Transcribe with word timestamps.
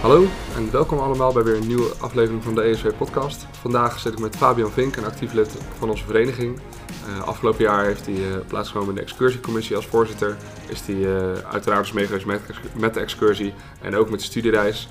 Hallo 0.00 0.26
en 0.56 0.70
welkom 0.70 0.98
allemaal 0.98 1.32
bij 1.32 1.42
weer 1.42 1.56
een 1.56 1.66
nieuwe 1.66 1.92
aflevering 2.00 2.42
van 2.42 2.54
de 2.54 2.62
ESW 2.62 2.88
podcast. 2.98 3.46
Vandaag 3.50 3.98
zit 3.98 4.12
ik 4.12 4.18
met 4.18 4.36
Fabian 4.36 4.70
Vink, 4.70 4.96
een 4.96 5.04
actief 5.04 5.32
lid 5.32 5.56
van 5.78 5.90
onze 5.90 6.04
vereniging. 6.04 6.60
Uh, 7.08 7.22
afgelopen 7.22 7.64
jaar 7.64 7.84
heeft 7.84 8.06
hij 8.06 8.14
uh, 8.14 8.36
plaatsgenomen 8.46 8.88
in 8.90 8.94
de 8.94 9.00
excursiecommissie 9.00 9.76
als 9.76 9.86
voorzitter. 9.86 10.36
Is 10.68 10.80
hij 10.80 10.94
uh, 10.94 11.32
uiteraard 11.32 11.82
dus 11.82 11.92
meegeweest 11.92 12.26
met, 12.74 12.94
de 12.94 13.00
excursie 13.00 13.54
en 13.80 13.96
ook 13.96 14.10
met 14.10 14.18
de 14.18 14.24
studiereis. 14.24 14.88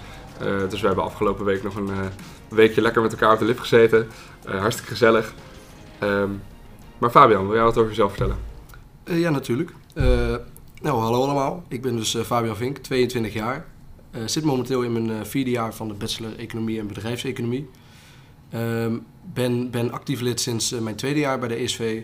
dus 0.69 0.81
we 0.81 0.87
hebben 0.87 1.05
afgelopen 1.05 1.45
week 1.45 1.63
nog 1.63 1.75
een 1.75 1.89
weekje 2.49 2.81
lekker 2.81 3.01
met 3.01 3.11
elkaar 3.11 3.33
op 3.33 3.39
de 3.39 3.45
lip 3.45 3.59
gezeten. 3.59 4.07
hartstikke 4.45 4.91
gezellig. 4.91 5.33
Um, 6.03 6.41
maar 6.97 7.09
Fabian, 7.09 7.45
wil 7.45 7.55
jij 7.55 7.63
wat 7.63 7.77
over 7.77 7.89
jezelf 7.89 8.09
vertellen? 8.09 8.37
ja, 9.03 9.29
natuurlijk. 9.29 9.71
nou, 10.81 10.99
hallo 11.01 11.23
allemaal. 11.23 11.63
Ik 11.67 11.81
ben 11.81 11.95
dus 11.95 12.17
Fabian 12.25 12.55
Vink, 12.55 12.77
22 12.77 13.33
jaar. 13.33 13.65
Uh, 14.17 14.23
zit 14.25 14.43
momenteel 14.43 14.81
in 14.81 14.91
mijn 14.91 15.09
uh, 15.09 15.15
vierde 15.23 15.49
jaar 15.49 15.73
van 15.73 15.87
de 15.87 15.93
bachelor 15.93 16.37
Economie 16.37 16.79
en 16.79 16.87
Bedrijfseconomie. 16.87 17.69
Um, 18.53 19.05
ben, 19.33 19.71
ben 19.71 19.91
actief 19.91 20.19
lid 20.19 20.39
sinds 20.39 20.73
uh, 20.73 20.79
mijn 20.79 20.95
tweede 20.95 21.19
jaar 21.19 21.39
bij 21.39 21.47
de 21.47 21.55
ESV. 21.55 22.01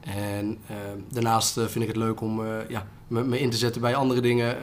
En 0.00 0.58
ehm, 0.68 0.98
daarnaast 1.08 1.52
vind 1.52 1.80
ik 1.80 1.86
het 1.86 1.96
leuk 1.96 2.20
om 2.20 2.42
ja, 2.68 2.86
me, 3.06 3.24
me, 3.24 3.40
in 3.40 3.50
te 3.50 3.56
zetten 3.56 3.80
bij 3.80 3.94
andere 3.94 4.20
dingen 4.20 4.56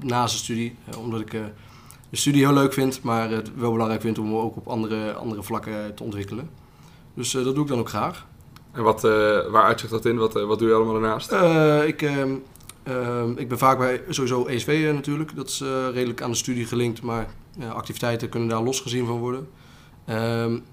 naast 0.00 0.32
de 0.34 0.42
studie. 0.42 0.76
omdat 0.98 1.20
ik 1.20 1.30
de 2.10 2.16
studie 2.16 2.44
heel 2.44 2.54
leuk 2.54 2.72
vind, 2.72 3.02
maar 3.02 3.30
het 3.30 3.54
wel 3.54 3.72
belangrijk 3.72 4.00
vind 4.00 4.18
om 4.18 4.28
me 4.28 4.36
ook 4.36 4.56
op 4.56 4.68
andere, 4.68 5.12
andere 5.12 5.42
vlakken 5.42 5.94
te 5.94 6.02
ontwikkelen. 6.02 6.50
Dus 7.14 7.30
dat 7.30 7.54
doe 7.54 7.62
ik 7.62 7.68
dan 7.68 7.78
ook 7.78 7.88
graag. 7.88 8.26
En 8.72 8.82
wat, 8.82 9.02
waar 9.50 9.64
uitzicht 9.64 9.92
dat 9.92 10.04
in? 10.04 10.16
Wat, 10.16 10.32
wat 10.32 10.58
doe 10.58 10.68
je 10.68 10.74
allemaal 10.74 11.00
daarnaast? 11.00 11.32
ik 11.86 12.02
ehm, 12.82 13.20
Ehm, 13.30 13.38
ik 13.38 13.48
ben 13.48 13.58
vaak 13.58 13.78
bij 13.78 14.02
sowieso 14.08 14.46
ESV 14.46 14.68
uh, 14.68 14.92
natuurlijk. 14.92 15.36
Dat 15.36 15.48
is 15.48 15.60
uh, 15.60 15.88
redelijk 15.92 16.22
aan 16.22 16.30
de 16.30 16.36
studie 16.36 16.66
gelinkt, 16.66 17.02
maar 17.02 17.28
uh, 17.58 17.72
activiteiten 17.72 18.28
kunnen 18.28 18.48
daar 18.48 18.62
losgezien 18.62 19.06
van 19.06 19.18
worden. 19.18 19.48
Um, 20.08 20.64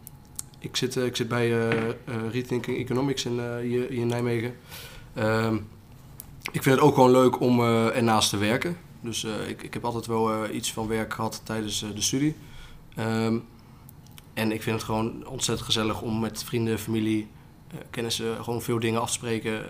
ik, 0.60 0.76
zit, 0.76 0.96
ik 0.96 1.16
zit 1.16 1.28
bij 1.28 1.50
Rethinking 2.32 2.78
Economics 2.78 3.26
in, 3.26 3.60
hier, 3.62 3.92
in 3.92 4.08
Nijmegen. 4.08 4.56
Um, 5.18 5.68
ik 6.52 6.64
vind 6.64 6.76
het 6.76 6.84
ook 6.84 6.94
gewoon 6.94 7.12
leuk 7.12 7.40
om 7.40 7.62
ernaast 7.62 8.30
te 8.30 8.38
werken. 8.38 8.78
Dus 9.02 9.24
ik, 9.48 9.64
ik 9.64 9.74
heb 9.74 9.86
altijd 9.86 10.06
wel 10.06 10.50
iets 10.50 10.74
van 10.74 10.88
werk 10.88 11.14
gehad 11.14 11.42
tijdens 11.44 11.86
de 11.96 12.02
studie. 12.02 12.36
en 14.34 14.52
ik 14.52 14.62
vind 14.62 14.76
het 14.76 14.84
gewoon 14.84 15.28
ontzettend 15.28 15.68
gezellig 15.68 16.02
om 16.02 16.20
met 16.20 16.44
vrienden, 16.44 16.80
familie, 16.80 17.28
kennissen 17.90 18.44
gewoon 18.44 18.62
veel 18.62 18.80
dingen 18.80 19.02
af 19.02 19.08
te 19.08 19.14
spreken 19.14 19.66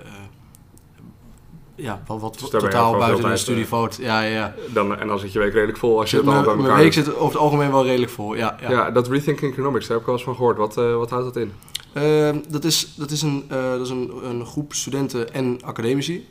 ja, 1.78 2.02
wat, 2.08 2.22
wat 2.22 2.40
dus 2.40 2.50
totaal 2.50 2.98
buiten 2.98 3.30
de 3.30 3.38
studie 3.38 3.66
uh, 3.72 3.88
Ja, 3.98 4.22
ja. 4.22 4.56
Dan, 4.74 4.98
en 4.98 5.08
dan 5.08 5.20
zit 5.20 5.32
je 5.32 5.40
week 5.40 5.54
redelijk 5.54 5.78
vol 5.78 6.00
als 6.00 6.12
je 6.12 6.18
het 6.18 6.26
allemaal 6.26 6.44
bij 6.44 6.54
elkaar 6.54 6.68
Mijn 6.68 6.84
week 6.84 6.94
zit 6.94 7.16
over 7.16 7.26
het 7.26 7.38
algemeen 7.38 7.72
wel 7.72 7.86
redelijk 7.86 8.12
vol, 8.12 8.36
ja. 8.36 8.58
Ja, 8.62 8.70
ja 8.72 8.92
dat 8.92 9.08
Rethinking 9.08 9.52
Economics, 9.52 9.88
daar 9.88 9.92
heb 9.92 10.00
ik 10.00 10.06
wel 10.06 10.16
eens 10.16 10.24
van 10.24 10.36
gehoord. 10.36 10.58
Wat, 10.58 10.78
uh, 10.78 10.96
wat 10.96 11.10
houdt 11.10 11.34
dat 11.34 11.44
in? 11.44 11.52
Uh, 11.94 12.42
dat 12.50 12.64
is, 12.64 12.94
dat 12.96 13.12
is, 13.12 13.22
een, 13.22 13.44
uh, 13.52 13.72
dat 13.72 13.82
is 13.82 13.90
een, 13.90 14.12
een 14.24 14.46
groep 14.46 14.74
studenten 14.74 15.34
en 15.34 15.60
academici 15.64 16.28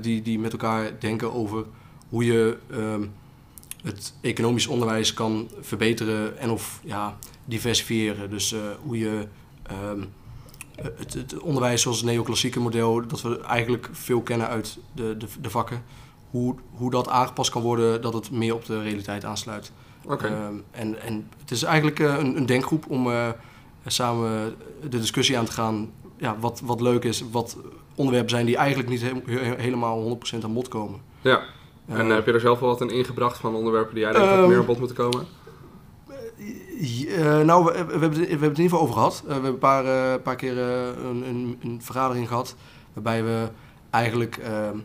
die, 0.00 0.22
die 0.22 0.38
met 0.38 0.52
elkaar 0.52 0.90
denken 0.98 1.32
over 1.34 1.64
hoe 2.08 2.24
je 2.24 2.56
ehm, 2.70 3.04
het 3.82 4.14
economisch 4.20 4.66
onderwijs 4.66 5.14
kan 5.14 5.50
verbeteren 5.60 6.38
en 6.38 6.50
of 6.50 6.80
ja, 6.84 7.16
diversifiëren. 7.44 8.30
Dus 8.30 8.54
hoe 8.82 8.98
je... 8.98 9.26
Ehm, 9.66 10.00
eh, 10.00 10.06
het, 10.74 11.14
het, 11.14 11.38
onderwijs 11.38 11.82
zoals 11.82 11.96
het 11.96 12.06
neoclassieke 12.06 12.60
model, 12.60 13.06
dat 13.06 13.22
we 13.22 13.40
eigenlijk 13.40 13.88
veel 13.92 14.20
kennen 14.20 14.48
uit 14.48 14.78
de, 14.92 15.16
de, 15.16 15.26
de, 15.40 15.50
vakken, 15.50 15.82
hoe, 16.30 16.54
hoe 16.70 16.90
dat 16.90 17.08
aangepast 17.08 17.50
kan 17.50 17.62
worden 17.62 18.02
dat 18.02 18.14
het 18.14 18.30
meer 18.30 18.54
op 18.54 18.64
de 18.64 18.82
realiteit 18.82 19.24
aansluit. 19.24 19.72
Okay. 20.06 20.30
Uh, 20.30 20.46
en, 20.70 21.02
en 21.02 21.28
het 21.40 21.50
is 21.50 21.62
eigenlijk 21.62 21.98
uh, 21.98 22.18
een, 22.18 22.36
een, 22.36 22.46
denkgroep 22.46 22.84
om 22.88 23.06
uh, 23.06 23.28
samen 23.86 24.54
de 24.80 24.98
discussie 24.98 25.38
aan 25.38 25.44
te 25.44 25.52
gaan. 25.52 25.90
Ja, 26.16 26.36
wat, 26.38 26.60
wat 26.64 26.80
leuk 26.80 27.04
is, 27.04 27.24
wat 27.30 27.56
onderwerpen 27.94 28.30
zijn 28.30 28.46
die 28.46 28.56
eigenlijk 28.56 28.88
niet 28.88 29.02
he 29.02 29.12
helemaal 29.56 30.18
100% 30.40 30.44
aan 30.44 30.54
bod 30.54 30.68
komen. 30.68 31.00
Ja, 31.20 31.42
en 31.86 32.10
heb 32.10 32.26
je 32.26 32.32
er 32.32 32.40
zelf 32.40 32.58
wel 32.58 32.68
wat 32.68 32.80
in 32.80 32.90
ingebracht 32.90 33.38
van 33.38 33.54
onderwerpen 33.54 33.94
die 33.94 34.04
jij 34.04 34.12
denkt 34.12 34.32
um, 34.32 34.48
meer 34.48 34.58
aan 34.58 34.66
bod 34.66 34.78
moeten 34.78 34.96
komen? 34.96 35.26
Uh, 36.44 37.40
nou, 37.40 37.64
we, 37.64 37.72
we, 37.72 37.78
hebben, 37.78 38.10
we 38.10 38.26
hebben 38.26 38.48
het 38.48 38.58
in 38.58 38.62
ieder 38.62 38.62
geval 38.62 38.80
over 38.80 38.94
gehad. 38.94 39.22
Uh, 39.22 39.26
we 39.26 39.32
hebben 39.32 39.50
een 39.50 39.58
paar, 39.58 39.84
uh, 39.84 40.22
paar 40.22 40.36
keer 40.36 40.58
een, 40.58 41.28
een, 41.28 41.58
een, 41.62 41.80
vergadering 41.82 42.28
gehad. 42.28 42.54
Waarbij 42.92 43.24
we 43.24 43.48
eigenlijk 43.90 44.36
ehm, 44.36 44.78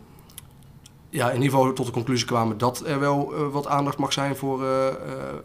ja, 1.09 1.27
in 1.27 1.41
ieder 1.41 1.57
geval 1.57 1.73
tot 1.73 1.85
de 1.85 1.91
conclusie 1.91 2.27
kwamen 2.27 2.57
dat 2.57 2.83
er 2.85 2.99
wel 2.99 3.33
wat 3.51 3.67
aandacht 3.67 3.97
mag 3.97 4.13
zijn 4.13 4.35
voor 4.35 4.59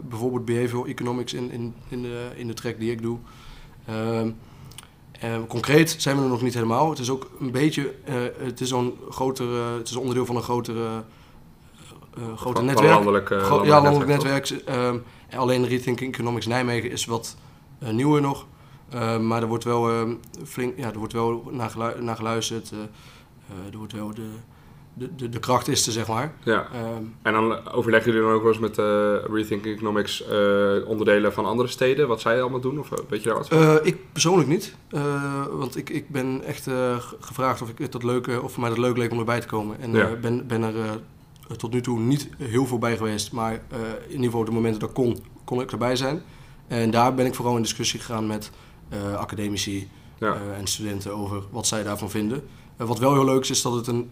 bijvoorbeeld 0.01 0.45
behavioral 0.45 0.87
economics 0.87 1.33
in, 1.33 1.51
in, 1.51 1.75
in, 1.89 2.03
de, 2.03 2.29
in 2.37 2.47
de 2.47 2.55
track 2.55 2.79
die 2.79 2.91
ik 2.91 3.03
doe. 3.03 3.19
Ehm, 3.87 4.31
concreet 5.49 5.95
zijn 5.99 6.17
we 6.17 6.23
er 6.23 6.29
nog 6.29 6.43
niet 6.43 6.55
helemaal. 6.55 6.91
Het 6.91 6.99
is 6.99 7.11
ook 7.11 7.31
een 7.41 7.51
beetje, 7.51 7.95
het 8.39 8.61
is 8.61 8.69
zo'n 8.69 8.99
grotere, 9.11 9.79
het 9.79 9.89
is 9.89 9.97
onderdeel 9.97 10.27
van 10.27 10.37
een 10.37 10.43
grotere, 10.43 11.05
groter 12.37 12.65
netwerk. 12.65 12.95
landelijk, 12.95 13.29
ja, 13.29 13.81
landelijk 13.81 14.07
netwerk. 14.11 14.51
netwerk 14.51 14.69
ehm, 14.69 14.97
alleen 15.37 15.67
Rethinking 15.67 16.13
Economics 16.13 16.47
Nijmegen 16.47 16.91
is 16.91 17.05
wat 17.05 17.37
uh, 17.83 17.89
nieuwer 17.89 18.21
nog. 18.21 18.47
Uh, 18.95 19.19
maar 19.19 19.43
er 19.43 19.49
wordt 19.49 19.65
wel, 19.65 19.91
uh, 19.91 20.15
flink, 20.45 20.79
ja, 20.79 20.93
er 20.93 20.99
wordt 20.99 21.13
wel 21.13 21.49
naar, 21.51 21.71
gelu 21.71 22.03
naar 22.03 22.17
geluisterd. 22.17 22.71
er 23.71 23.79
wordt 23.79 23.93
wel 23.93 24.15
de, 24.15 24.29
de, 24.95 25.15
de, 25.15 25.29
de 25.29 25.39
kracht 25.39 25.69
is 25.69 25.87
er, 25.87 25.93
zeg 25.93 26.09
maar. 26.09 26.35
Ja. 26.43 26.67
Um, 26.97 27.15
en 27.23 27.33
dan 27.33 27.69
overleggen 27.71 28.13
jullie 28.13 28.27
dan 28.27 28.37
ook 28.37 28.43
wel 28.43 28.53
eens 28.53 28.61
met 28.61 28.77
Rethinking 29.31 29.75
Economics 29.75 30.25
onderdelen 30.87 31.33
van 31.33 31.45
andere 31.45 31.69
steden? 31.69 32.09
Wat 32.09 32.21
zij 32.21 32.41
allemaal 32.41 32.61
doen? 32.61 32.79
Of 32.79 32.89
weet 33.09 33.23
je 33.23 33.29
daar 33.29 33.39
wat 33.39 33.49
van? 33.49 33.81
ik 33.83 33.97
persoonlijk 34.13 34.49
niet. 34.49 34.75
want 35.51 35.77
ik, 35.77 35.91
ik 35.91 36.09
ben 36.09 36.43
echt 36.45 36.69
gevraagd 37.21 37.63
of, 37.63 37.69
ik 37.69 37.79
het 37.79 37.93
dat 37.93 38.03
leuk, 38.03 38.43
of 38.43 38.59
mij 38.59 38.69
dat 38.69 38.79
leuk 38.79 38.97
leek 38.97 39.13
om 39.13 39.19
erbij 39.19 39.41
te 39.41 39.47
komen. 39.47 39.81
En 39.81 39.93
ja. 39.93 40.15
ben, 40.21 40.47
ben 40.47 40.63
er 40.63 40.75
tot 41.57 41.73
nu 41.73 41.81
toe 41.81 42.01
niet 42.01 42.29
heel 42.39 42.67
veel 42.67 42.79
bij 42.79 42.97
geweest. 42.97 43.33
Maar 43.33 43.53
uh, 43.53 43.79
in 44.05 44.11
ieder 44.11 44.25
geval 44.25 44.45
de 44.45 44.51
momenten 44.51 44.81
dat 44.81 44.93
kon, 44.93 45.19
kon 45.45 45.61
ik 45.61 45.73
erbij 45.73 45.97
zijn. 45.97 46.23
En 46.67 46.91
daar 46.91 47.15
ben 47.15 47.27
ik 47.27 47.35
vooral 47.35 47.57
in 47.57 47.63
discussie 47.63 48.01
gegaan 48.01 48.27
met 48.27 48.51
uh, 48.93 49.15
academici 49.15 49.89
ja. 50.19 50.35
uh, 50.35 50.59
en 50.59 50.67
studenten 50.67 51.15
over 51.15 51.43
wat 51.51 51.67
zij 51.67 51.83
daarvan 51.83 52.11
vinden. 52.11 52.49
wat 52.77 52.99
wel 52.99 53.13
heel 53.13 53.25
leuk 53.25 53.43
is, 53.43 53.51
is 53.51 53.63
dat 53.63 53.75
het 53.75 53.87
een, 53.87 54.11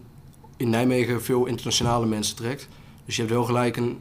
in 0.57 0.71
Nijmegen 0.71 1.23
veel 1.23 1.47
internationale 1.47 2.07
mensen 2.07 2.37
trekt. 2.37 2.69
Dus 3.05 3.17
je 3.17 3.23
hebt 3.23 3.35
wel 3.35 3.45
gelijk 3.45 3.77
een 3.77 4.01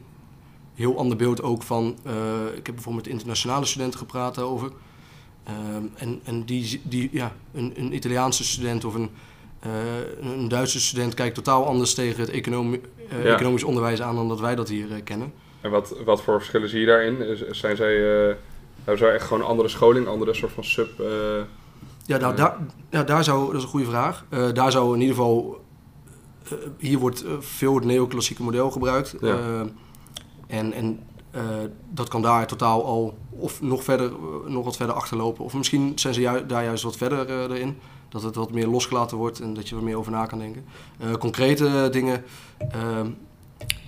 heel 0.74 0.98
ander 0.98 1.16
beeld 1.16 1.42
ook 1.42 1.62
van... 1.62 1.96
ik 2.54 2.66
heb 2.66 2.74
bijvoorbeeld 2.74 3.04
met 3.04 3.12
internationale 3.12 3.64
studenten 3.64 3.98
gepraat 3.98 4.38
over. 4.38 4.72
en 5.94 6.20
en 6.24 6.44
die, 6.44 6.80
die, 6.84 7.08
ja, 7.12 7.32
een, 7.52 7.72
een 7.76 7.94
Italiaanse 7.94 8.44
student 8.44 8.84
of 8.84 8.94
een 8.94 9.10
een 10.20 10.48
Duitse 10.48 10.80
student 10.80 11.14
kijkt 11.14 11.34
totaal 11.34 11.66
anders 11.66 11.94
tegen 11.94 12.20
het 12.20 12.46
uh, 12.46 13.24
ja. 13.24 13.34
economisch 13.34 13.64
onderwijs 13.64 14.02
aan 14.02 14.14
dan 14.14 14.28
dat 14.28 14.40
wij 14.40 14.54
dat 14.54 14.68
hier 14.68 14.86
uh, 14.86 14.94
kennen. 15.04 15.32
En 15.60 15.70
wat, 15.70 15.94
wat 16.04 16.22
voor 16.22 16.38
verschillen 16.38 16.68
zie 16.68 16.80
je 16.80 16.86
daarin? 16.86 17.36
Zijn 17.50 17.76
zij, 17.76 17.94
hebben 18.76 18.98
zij 18.98 19.14
echt 19.14 19.26
gewoon 19.26 19.44
andere 19.44 19.68
scholing, 19.68 20.06
andere 20.06 20.34
soort 20.34 20.52
van 20.52 20.64
sub... 20.64 20.88
ja, 22.06 22.16
nou, 22.16 22.36
daar, 22.36 22.56
ja, 22.90 23.02
daar 23.02 23.24
zou, 23.24 23.46
dat 23.46 23.56
is 23.56 23.62
een 23.62 23.68
goede 23.68 23.86
vraag. 23.86 24.24
daar 24.52 24.70
zou 24.72 24.94
in 24.94 25.00
ieder 25.00 25.16
geval, 25.16 25.64
hier 26.78 26.98
wordt 26.98 27.24
veel 27.38 27.74
het 27.74 27.84
neoclassieke 27.84 28.42
model 28.42 28.70
gebruikt. 28.70 29.14
Ja. 29.20 29.38
en 30.46 30.72
en 30.72 31.00
dat 31.90 32.08
kan 32.08 32.22
daar 32.22 32.46
totaal 32.46 32.84
al 32.84 33.18
of 33.30 33.62
nog, 33.62 33.84
verder, 33.84 34.12
nog 34.46 34.64
wat 34.64 34.76
verder 34.76 34.94
achterlopen. 34.94 35.44
Of 35.44 35.54
misschien 35.54 35.92
zijn 35.94 36.14
ze 36.14 36.20
ju 36.20 36.46
daar 36.46 36.64
juist 36.64 36.82
wat 36.82 36.96
verder 36.96 37.50
erin 37.50 37.78
dat 38.12 38.22
het 38.22 38.34
wat 38.34 38.52
meer 38.52 38.66
losgelaten 38.66 39.16
wordt 39.16 39.40
en 39.40 39.54
dat 39.54 39.68
je 39.68 39.76
er 39.76 39.82
meer 39.82 39.96
over 39.96 40.12
na 40.12 40.26
kan 40.26 40.38
denken. 40.38 40.64
Uh, 41.04 41.12
concrete 41.12 41.88
dingen 41.92 42.24
uh, 42.74 43.00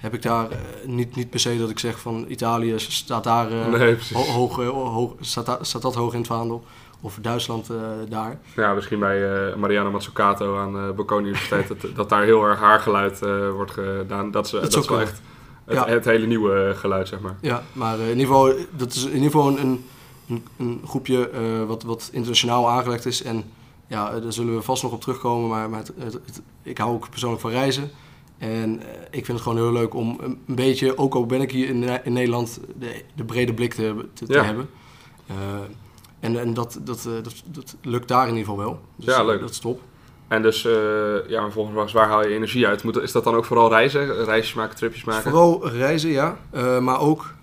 heb 0.00 0.14
ik 0.14 0.22
daar 0.22 0.50
uh, 0.50 0.56
niet, 0.86 1.16
niet 1.16 1.30
per 1.30 1.40
se 1.40 1.58
dat 1.58 1.70
ik 1.70 1.78
zeg 1.78 2.00
van 2.00 2.24
Italië 2.28 2.74
staat 2.78 3.24
daar 3.24 3.68
nee, 3.70 3.96
ho 4.12 4.20
hoog, 4.22 4.56
hoog, 4.72 5.12
staat, 5.20 5.58
staat, 5.60 5.82
dat 5.82 5.94
hoog 5.94 6.12
in 6.12 6.18
het 6.18 6.26
vaandel. 6.26 6.64
Of 7.00 7.18
Duitsland 7.22 7.70
daar. 8.08 8.38
Ja, 8.56 8.72
misschien 8.72 8.98
bij 8.98 9.54
Mariano 9.56 9.90
Mazzucato 9.90 10.58
aan 10.58 10.72
de 10.72 10.92
Bocconi 10.96 11.26
Universiteit 11.26 11.68
dat, 11.68 11.96
dat 11.96 12.08
daar 12.08 12.22
heel 12.22 12.44
erg 12.44 12.58
haar 12.58 12.80
geluid 12.80 13.18
wordt 13.54 13.70
gedaan. 13.70 14.30
Dat, 14.30 14.48
ze, 14.48 14.60
dat, 14.60 14.72
dat 14.72 14.82
is 14.82 14.88
wel 14.88 15.00
echt 15.00 15.20
het, 15.64 15.76
ja. 15.76 15.86
het, 15.86 16.04
hele 16.04 16.26
nieuwe 16.26 16.72
geluid, 16.76 17.08
zeg 17.08 17.20
maar. 17.20 17.36
Ja, 17.40 17.62
maar 17.72 17.98
in 17.98 18.08
ieder 18.08 18.26
geval, 18.26 18.52
dat 18.70 18.92
is 18.92 19.04
in 19.04 19.12
ieder 19.12 19.30
geval 19.30 19.48
een, 19.48 19.84
een, 20.28 20.46
een 20.58 20.80
groepje 20.86 21.30
wat, 21.66 21.82
wat 21.82 22.08
internationaal 22.12 22.70
aangelegd 22.70 23.06
is 23.06 23.22
en 23.22 23.44
ja, 23.94 24.20
daar 24.20 24.32
zullen 24.32 24.54
we 24.54 24.62
vast 24.62 24.82
nog 24.82 24.92
op 24.92 25.00
terugkomen. 25.00 25.48
Maar, 25.48 25.70
maar 25.70 25.78
het, 25.78 25.92
het, 25.98 26.42
ik 26.62 26.78
hou 26.78 26.94
ook 26.94 27.10
persoonlijk 27.10 27.40
van 27.40 27.50
reizen. 27.50 27.90
En 28.38 28.80
eh, 28.80 28.86
ik 29.10 29.24
vind 29.24 29.26
het 29.26 29.40
gewoon 29.40 29.58
heel 29.58 29.72
leuk 29.72 29.94
om 29.94 30.18
een, 30.20 30.38
beetje, 30.46 30.98
ook 30.98 31.14
al 31.14 31.26
ben 31.26 31.40
ik 31.40 31.50
hier 31.50 31.68
in, 31.68 32.04
in 32.04 32.12
Nederland, 32.12 32.60
de, 32.78 33.02
de, 33.14 33.24
brede 33.24 33.54
blik 33.54 33.74
te, 33.74 34.06
te, 34.12 34.26
te 34.26 34.38
hebben. 34.38 34.68
Uh, 35.30 35.36
en 36.20 36.40
en 36.40 36.54
dat, 36.54 36.78
dat, 36.82 37.02
dat, 37.02 37.42
dat, 37.46 37.76
lukt 37.82 38.08
daar 38.08 38.28
in 38.28 38.36
ieder 38.36 38.50
geval 38.50 38.64
wel. 38.64 38.80
Dus, 38.96 39.14
ja, 39.14 39.24
leuk. 39.24 39.40
Dat 39.40 39.50
is 39.50 39.58
top. 39.58 39.80
En 40.28 40.42
dus, 40.42 40.62
ja, 41.28 41.50
volgens 41.50 41.92
waar 41.92 42.08
haal 42.08 42.22
je 42.22 42.34
energie 42.34 42.66
uit? 42.66 42.82
Moet, 42.82 42.96
is 42.96 43.12
dat 43.12 43.24
dan 43.24 43.34
ook 43.34 43.44
vooral 43.44 43.68
reizen? 43.68 44.24
Reisjes 44.24 44.54
maken, 44.54 44.76
tripjes 44.76 45.04
maken? 45.04 45.30
Vooral 45.30 45.68
reizen, 45.68 46.10
ja. 46.10 46.38
maar 46.80 47.00
ook 47.00 47.34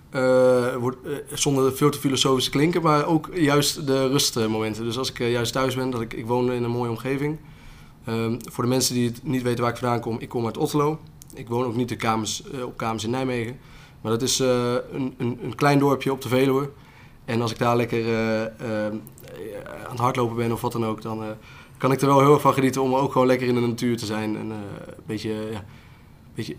wordt, 0.78 0.96
zonder 1.32 1.76
veel 1.76 1.90
te 1.90 1.98
filosofisch 1.98 2.50
klinken, 2.50 2.82
maar 2.82 3.06
ook 3.06 3.28
juist 3.34 3.86
de 3.86 4.08
rustmomenten. 4.08 4.84
Dus 4.84 4.98
als 4.98 5.10
ik 5.10 5.18
juist 5.18 5.52
thuis 5.52 5.74
ben, 5.74 5.90
dat 5.90 6.00
ik, 6.00 6.12
ik 6.12 6.26
woon 6.26 6.52
in 6.52 6.64
een 6.64 6.70
mooie 6.70 6.90
omgeving. 6.90 7.38
Ehm, 8.04 8.36
voor 8.50 8.64
de 8.64 8.70
mensen 8.70 8.94
die 8.94 9.08
het 9.08 9.20
niet 9.22 9.42
weten 9.42 9.62
waar 9.62 9.72
ik 9.72 9.78
vandaan 9.78 10.00
kom, 10.00 10.18
ik 10.18 10.28
kom 10.28 10.44
uit 10.44 10.56
Otterlo. 10.56 10.98
Ik 11.34 11.48
woon 11.48 11.64
ook 11.64 11.76
niet 11.76 11.88
de 11.88 11.96
kamers, 11.96 12.42
op 12.64 12.76
kamers 12.76 13.04
in 13.04 13.10
Nijmegen. 13.10 13.58
Maar 14.00 14.12
dat 14.12 14.22
is 14.22 14.38
een, 14.38 15.14
een, 15.18 15.38
een, 15.42 15.54
klein 15.54 15.78
dorpje 15.78 16.12
op 16.12 16.20
de 16.20 16.28
Veluwe. 16.28 16.70
En 17.24 17.40
als 17.40 17.50
ik 17.50 17.58
daar 17.58 17.76
lekker 17.76 18.04
aan 18.58 19.90
het 19.90 19.98
hardlopen 19.98 20.36
ben 20.36 20.52
of 20.52 20.60
wat 20.60 20.72
dan 20.72 20.84
ook, 20.84 21.02
dan 21.02 21.22
kan 21.78 21.92
ik 21.92 22.00
er 22.00 22.06
wel 22.06 22.20
heel 22.20 22.32
erg 22.32 22.40
van 22.40 22.54
genieten 22.54 22.82
om 22.82 22.94
ook 22.94 23.12
gewoon 23.12 23.26
lekker 23.26 23.46
in 23.46 23.54
de 23.54 23.60
natuur 23.60 23.96
te 23.96 24.06
zijn. 24.06 24.36
En, 24.36 24.50
een 24.50 24.62
beetje, 25.06 25.34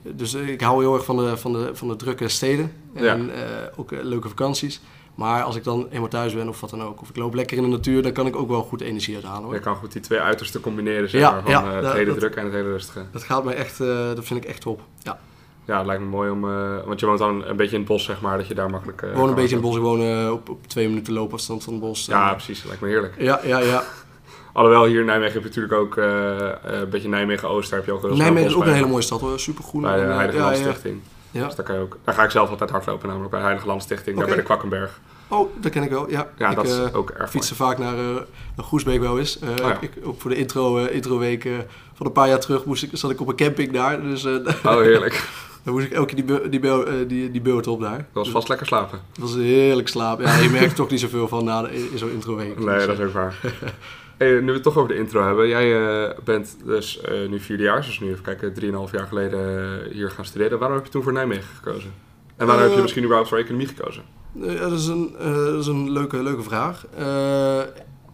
dus 0.03 0.33
ik 0.33 0.61
hou 0.61 0.81
heel 0.81 0.93
erg 0.93 1.05
van 1.05 1.17
de, 1.17 1.37
van 1.37 1.53
de, 1.53 1.69
van 1.73 1.87
de 1.87 1.95
drukke 1.95 2.27
steden 2.27 2.73
en 2.93 3.31
ook 3.75 3.91
leuke 3.91 4.27
vakanties. 4.29 4.81
Maar 5.15 5.43
als 5.43 5.55
ik 5.55 5.63
dan 5.63 5.87
eenmaal 5.91 6.09
thuis 6.09 6.33
ben 6.33 6.47
of 6.47 6.61
wat 6.61 6.69
dan 6.69 6.83
ook, 6.83 7.01
of 7.01 7.09
ik 7.09 7.15
loop 7.15 7.33
lekker 7.33 7.57
in 7.57 7.63
de 7.63 7.69
natuur, 7.69 8.01
dan 8.01 8.11
kan 8.11 8.27
ik 8.27 8.35
ook 8.35 8.49
wel 8.49 8.63
goed 8.63 8.81
energie 8.81 9.15
uithalen. 9.15 9.43
Hoor. 9.43 9.53
Je 9.53 9.59
kan 9.59 9.75
goed 9.75 9.91
die 9.91 10.01
twee 10.01 10.19
uitersten 10.19 10.61
combineren, 10.61 11.09
zeg 11.09 11.21
maar, 11.21 11.41
van 11.43 11.67
het 11.67 11.93
hele 11.93 12.15
druk 12.15 12.35
en 12.35 12.43
het 12.43 12.53
hele 12.53 12.69
rustige. 12.69 13.05
Dat 13.11 13.23
gaat 13.23 13.43
mij 13.43 13.55
echt, 13.55 13.79
uh, 13.79 13.87
dat 13.87 14.25
vind 14.25 14.43
ik 14.43 14.49
echt 14.49 14.61
top. 14.61 14.81
Ja. 14.99 15.19
Ja, 15.65 15.77
het 15.77 15.85
lijkt 15.85 16.01
me 16.01 16.07
mooi 16.07 16.31
om, 16.31 16.45
uh, 16.45 16.83
want 16.85 16.99
je 16.99 17.05
woont 17.05 17.19
dan 17.19 17.45
een 17.45 17.55
beetje 17.55 17.73
in 17.73 17.79
het 17.79 17.87
bos, 17.87 18.03
zeg 18.03 18.21
maar, 18.21 18.37
dat 18.37 18.47
je 18.47 18.53
daar 18.53 18.69
makkelijk... 18.69 19.01
Ik 19.01 19.13
woon 19.13 19.29
een 19.29 19.35
beetje 19.35 19.55
in 19.55 19.61
het 19.61 19.65
bos, 19.65 19.75
ik 19.75 19.81
woon 19.81 20.31
op, 20.31 20.49
op 20.49 20.67
twee 20.67 20.87
minuten 20.87 21.13
loopafstand 21.13 21.63
van 21.63 21.73
het 21.73 21.81
bos. 21.81 22.05
Ja, 22.05 22.31
precies, 22.31 22.57
dat 22.57 22.67
lijkt 22.67 22.81
me 22.81 22.87
heerlijk. 22.89 23.15
Ja, 23.17 23.39
ja, 23.43 23.59
ja. 23.59 23.83
Alhoewel 24.53 24.85
hier 24.85 24.99
in 24.99 25.05
Nijmegen 25.05 25.33
heb 25.33 25.41
je 25.41 25.47
natuurlijk 25.47 25.73
ook 25.73 25.97
een 25.97 26.89
beetje 26.89 27.09
Nijmegen-Oost, 27.09 27.69
daar 27.69 27.79
heb 27.79 27.87
je 27.87 27.93
ook 27.93 28.01
heel 28.01 28.15
Nijmegen 28.15 28.49
is 28.49 28.55
ook 28.55 28.65
een 28.65 28.73
hele 28.73 28.87
mooie 28.87 29.01
stad 29.01 29.21
hoor, 29.21 29.39
supergroen. 29.39 29.81
Bij 29.81 29.95
de 29.95 30.01
Heilige 30.01 30.37
ja, 30.37 30.43
Landstichting. 30.43 31.01
Ja. 31.31 31.45
Dus 31.45 31.55
daar, 31.55 31.65
kan 31.65 31.75
je 31.75 31.81
ook, 31.81 31.97
daar 32.03 32.15
ga 32.15 32.23
ik 32.23 32.29
zelf 32.29 32.49
altijd 32.49 32.69
hardlopen, 32.69 33.07
namelijk 33.07 33.29
bij 33.31 33.39
de 33.39 33.45
Heilige 33.45 33.67
Landstichting, 33.67 34.15
okay. 34.15 34.27
daar 34.27 34.35
bij 34.35 34.43
de 34.43 34.49
Kwakkenberg. 34.49 34.99
Oh, 35.27 35.49
dat 35.59 35.71
ken 35.71 35.83
ik 35.83 35.89
wel, 35.89 36.09
ja. 36.09 36.29
Ja, 36.37 36.49
ik, 36.49 36.55
dat 36.55 36.65
is 36.65 36.93
ook 36.93 37.09
erg 37.09 37.29
fietsen 37.29 37.55
vaak 37.55 37.77
naar, 37.77 37.97
uh, 37.97 38.15
naar 38.55 38.65
Groesbeek 38.65 38.99
wel 38.99 39.19
eens. 39.19 39.39
Uh, 39.43 39.49
oh, 39.49 39.55
ja. 39.57 39.77
ik, 39.81 39.91
ook 40.03 40.21
voor 40.21 40.29
de 40.29 40.35
intro, 40.35 40.85
introweek 40.85 41.49
van 41.93 42.05
een 42.05 42.11
paar 42.11 42.27
jaar 42.27 42.39
terug 42.39 42.65
moest 42.65 42.83
ik, 42.83 42.89
zat 42.93 43.11
ik 43.11 43.21
op 43.21 43.27
een 43.27 43.35
camping 43.35 43.71
daar. 43.71 44.01
Dus, 44.01 44.25
oh, 44.25 44.41
heerlijk. 44.63 45.29
dan 45.63 45.73
moest 45.73 45.85
ik 45.85 45.91
elke 45.91 46.15
keer 46.15 46.25
die, 46.25 46.59
die, 46.59 47.05
die, 47.05 47.31
die 47.31 47.41
beurt 47.41 47.67
op 47.67 47.81
daar. 47.81 47.97
Dat 47.97 48.05
was 48.13 48.29
vast 48.29 48.47
lekker 48.47 48.67
slapen. 48.67 48.99
Dat 49.11 49.29
was 49.29 49.35
heerlijk 49.35 49.87
slapen. 49.87 50.25
Ja, 50.25 50.35
je 50.35 50.49
merkt 50.49 50.75
toch 50.75 50.89
niet 50.89 50.99
zoveel 50.99 51.27
van 51.27 51.43
na 51.43 51.67
in 51.67 51.89
zo'n 51.95 52.11
introweek. 52.11 52.59
Nee, 52.59 52.75
dus, 52.77 52.85
dat 52.85 52.99
is 52.99 53.05
ook 53.05 53.13
waar. 53.13 53.35
Hey, 54.17 54.39
nu 54.39 54.45
we 54.45 54.53
het 54.53 54.63
toch 54.63 54.77
over 54.77 54.89
de 54.89 54.99
intro 54.99 55.23
hebben. 55.23 55.47
Jij 55.47 56.15
bent 56.23 56.57
dus 56.65 57.01
nu 57.29 57.39
vierde 57.39 57.63
jaar, 57.63 57.81
dus 57.81 57.99
nu 57.99 58.09
even 58.09 58.23
kijken, 58.23 58.53
drieënhalf 58.53 58.91
jaar 58.91 59.07
geleden 59.07 59.91
hier 59.91 60.11
gaan 60.11 60.25
studeren. 60.25 60.59
Waarom 60.59 60.77
heb 60.77 60.85
je 60.85 60.91
toen 60.91 61.03
voor 61.03 61.13
Nijmegen 61.13 61.55
gekozen? 61.55 61.93
En 62.35 62.45
waarom 62.45 62.65
heb 62.65 62.75
je 62.75 62.81
misschien 62.81 63.03
überhaupt 63.03 63.29
voor 63.29 63.37
economie 63.37 63.67
gekozen? 63.67 64.03
Dat 64.33 64.71
is 64.71 64.87
een, 64.87 65.15
uh, 65.21 65.35
dat 65.35 65.59
is 65.59 65.67
een 65.67 65.91
leuke, 65.91 66.23
leuke 66.23 66.43
vraag. 66.43 66.85
Uh, 66.99 67.61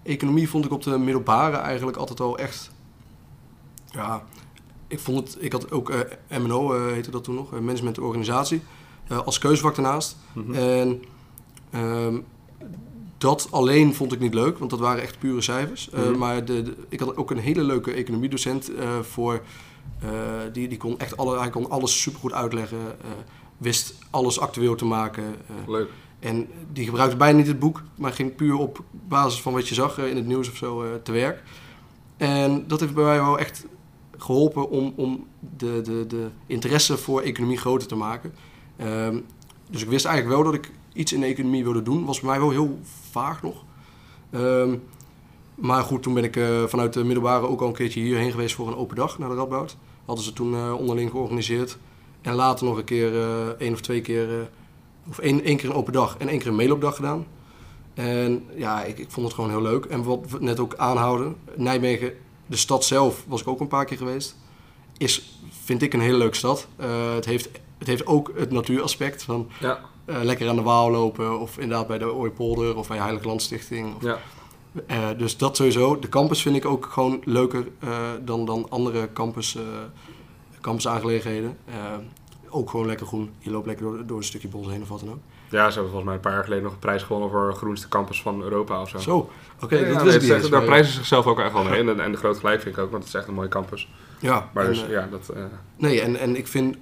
economie 0.04 0.50
vond 0.50 0.66
ik 0.66 0.72
op 0.72 0.84
de 0.84 0.98
middelbare 0.98 1.56
eigenlijk 1.56 1.98
altijd 1.98 2.20
al 2.20 2.38
echt. 2.38 2.72
Ja, 3.92 4.24
ik 4.88 5.00
vond 5.00 5.18
het. 5.18 5.38
Ik 5.44 5.52
had 5.52 5.72
ook 5.72 5.90
uh, 5.90 6.00
MNO, 6.40 6.90
heette 6.92 7.12
dat 7.12 7.24
toen 7.24 7.36
nog, 7.36 7.52
management 7.52 7.98
en 7.98 8.04
organisatie, 8.04 8.62
als 9.26 9.38
keuzevak 9.38 9.76
daarnaast. 9.76 10.18
Mm 10.34 10.54
En 10.54 11.04
um, 11.76 12.26
dat 13.20 13.48
alleen 13.52 13.96
vond 13.96 14.12
ik 14.14 14.20
niet 14.20 14.34
leuk, 14.34 14.58
want 14.58 14.70
dat 14.70 14.80
waren 14.80 15.02
echt 15.02 15.20
pure 15.20 15.42
cijfers. 15.42 15.90
Mm 15.90 16.04
-hmm. 16.04 16.18
Maar 16.18 16.46
de, 16.46 16.62
de, 16.62 16.76
ik 16.90 17.00
had 17.00 17.18
ook 17.18 17.32
een 17.32 17.38
hele 17.38 17.64
leuke 17.64 17.92
economiedocent 17.92 18.72
voor. 19.02 19.42
die, 20.54 20.68
die 20.68 20.78
kon 20.78 21.00
echt 21.00 21.18
alle, 21.18 21.40
hij 21.40 21.50
kon 21.50 21.70
alles 21.70 22.02
supergoed 22.02 22.34
uitleggen 22.34 22.78
wist 23.58 23.94
alles 24.10 24.40
actueel 24.40 24.76
te 24.76 24.86
maken. 24.86 25.36
Leuk. 25.68 25.90
En 26.20 26.48
die 26.74 26.86
gebruikte 26.86 27.18
bijna 27.18 27.38
niet 27.38 27.48
het 27.48 27.60
boek, 27.60 27.84
maar 27.96 28.14
ging 28.14 28.36
puur 28.36 28.58
op 28.58 28.84
basis 28.92 29.42
van 29.42 29.54
wat 29.54 29.68
je 29.68 29.76
zag 29.76 29.98
in 29.98 30.16
het 30.16 30.26
nieuws 30.26 30.50
of 30.50 30.56
zo 30.56 31.02
te 31.04 31.12
werk. 31.12 31.44
En 32.18 32.68
dat 32.68 32.80
heeft 32.80 32.94
bij 32.94 33.04
mij 33.04 33.22
wel 33.22 33.40
echt 33.40 33.66
geholpen 34.18 34.70
om, 34.70 34.94
om 34.96 35.28
de, 35.58 35.82
de, 35.82 36.06
de 36.08 36.28
interesse 36.46 36.98
voor 36.98 37.22
economie 37.22 37.58
groter 37.58 37.88
te 37.88 37.96
maken. 37.96 38.34
Um, 38.82 39.26
dus 39.70 39.82
ik 39.82 39.90
wist 39.90 40.06
eigenlijk 40.06 40.36
wel 40.36 40.52
dat 40.52 40.66
ik 40.66 40.72
iets 41.00 41.14
in 41.14 41.20
de 41.20 41.26
economie 41.26 41.64
wilde 41.64 41.82
doen. 41.82 42.06
Was 42.06 42.20
bij 42.20 42.30
mij 42.30 42.40
wel 42.40 42.50
heel 42.50 42.80
vaag 43.12 43.42
nog. 43.42 43.64
Um, 44.32 44.84
maar 45.56 45.84
goed, 45.84 46.04
toen 46.04 46.14
ben 46.14 46.24
ik 46.24 46.36
uh, 46.36 46.64
vanuit 46.64 46.94
de 46.94 47.04
middelbare 47.04 47.48
ook 47.48 47.62
al 47.62 47.68
een 47.68 47.74
keertje 47.74 48.00
hierheen 48.00 48.32
geweest 48.32 48.56
voor 48.56 48.68
een 48.68 48.76
open 48.76 48.96
dag 48.96 49.20
naar 49.20 49.30
de 49.30 49.36
Radboud. 49.36 49.78
Hadden 50.06 50.26
ze 50.26 50.34
toen 50.34 50.54
uh, 50.54 50.74
onderling 50.74 51.12
georganiseerd. 51.12 51.78
En 52.22 52.34
later 52.34 52.66
nog 52.66 52.78
een 52.78 52.84
keer, 52.84 53.14
uh, 53.14 53.48
één 53.48 53.74
of 53.74 53.82
twee 53.82 54.02
keer 54.02 54.50
of 55.10 55.20
één, 55.20 55.44
één 55.44 55.58
keer 55.58 55.70
een 55.70 55.76
open 55.76 55.94
dag 55.94 56.16
en 56.18 56.28
één 56.28 56.40
keer 56.40 56.48
een 56.48 56.56
meeloopdag 56.56 56.96
gedaan. 56.96 57.26
En 57.94 58.46
ja, 58.56 58.84
ik, 58.84 58.98
ik 58.98 59.12
vond 59.12 59.26
het 59.26 59.36
gewoon 59.36 59.50
heel 59.50 59.62
leuk. 59.62 59.86
En 59.86 60.04
wat 60.04 60.20
we 60.30 60.38
net 60.40 60.60
ook 60.60 60.76
aanhouden, 60.76 61.36
Nijmegen, 61.56 62.14
de 62.46 62.58
stad 62.58 62.86
zelf, 62.86 63.24
was 63.28 63.42
ik 63.42 63.48
ook 63.48 63.60
een 63.60 63.68
paar 63.68 63.86
keer 63.86 63.98
geweest, 63.98 64.38
is, 64.98 65.40
vind 65.64 65.82
ik, 65.82 65.94
een 65.94 66.00
hele 66.00 66.18
leuke 66.18 66.36
stad. 66.36 66.68
Het, 67.16 67.26
heeft, 67.26 67.50
het 67.78 67.88
heeft 67.88 68.06
ook 68.06 68.32
het 68.36 68.52
natuuraspect 68.52 69.24
van 69.24 69.50
ja. 69.60 69.80
Uh, 70.10 70.24
lekker 70.24 70.50
aan 70.50 70.56
de 70.56 70.62
Waal 70.62 70.92
lopen 70.92 71.40
of 71.40 71.58
inderdaad 71.58 71.88
bij 71.88 71.98
de 71.98 72.14
Ooipolder 72.14 72.76
of 72.76 72.88
bij 72.88 72.98
Heilige 72.98 73.28
Landstichting. 73.28 73.96
Of, 73.96 74.04
ja. 74.04 74.18
Uh, 74.92 75.08
dus 75.18 75.38
dat 75.38 75.56
sowieso. 75.56 76.00
De 76.00 76.10
campus 76.10 76.42
vind 76.42 76.56
ik 76.56 76.66
ook 76.66 76.86
gewoon 76.86 77.22
leuker 77.24 77.68
dan, 78.22 78.46
dan 78.46 78.66
andere 78.70 79.10
campus, 79.14 79.58
campusaangelegenheden 80.62 81.58
ook 82.50 82.70
gewoon 82.70 82.86
lekker 82.86 83.08
groen. 83.08 83.32
Je 83.40 83.52
loopt 83.52 83.66
lekker 83.66 83.86
door, 83.86 84.06
door 84.06 84.18
een 84.18 84.24
stukje 84.24 84.48
bos 84.48 84.68
heen 84.68 84.82
of 84.82 84.90
wat 84.90 85.00
dan 85.00 85.10
ook. 85.10 85.20
Ja, 85.50 85.70
ze 85.70 85.74
hebben 85.74 85.92
volgens 85.92 86.04
mij 86.04 86.14
een 86.14 86.20
paar 86.20 86.34
jaar 86.34 86.44
geleden 86.44 86.64
nog 86.64 86.74
een 86.74 86.80
prijs 86.80 87.04
gewonnen 87.04 87.30
voor 87.30 87.54
groenste 87.54 87.88
campus 87.88 88.22
van 88.22 88.42
Europa 88.42 88.82
of 88.82 88.90
zo. 88.90 88.98
Zo, 88.98 89.18
oké. 89.18 89.30
Okay, 89.64 89.92
ja, 89.92 90.04
dat 90.04 90.24
ja, 90.24 90.50
Daar 90.50 90.64
prijzen 90.64 90.94
zichzelf 90.94 91.26
ook 91.26 91.40
echt 91.40 91.54
wel 91.54 91.64
mee. 91.64 91.80
En, 91.90 92.00
en 92.00 92.12
de 92.12 92.18
grote 92.18 92.40
gelijk 92.40 92.62
vind 92.62 92.76
ik 92.78 92.82
ook, 92.82 92.92
want 92.92 93.04
het 93.04 93.14
is 93.14 93.20
echt 93.20 93.28
een 93.28 93.34
mooie 93.34 93.48
campus. 93.48 93.90
Ja. 94.20 94.50
Maar 94.54 94.66
dus, 94.66 94.86
ja, 94.90 95.08
dat... 95.12 95.34
Nee, 95.76 96.02
en, 96.02 96.16
en 96.16 96.36
ik 96.36 96.48
vind... 96.48 96.78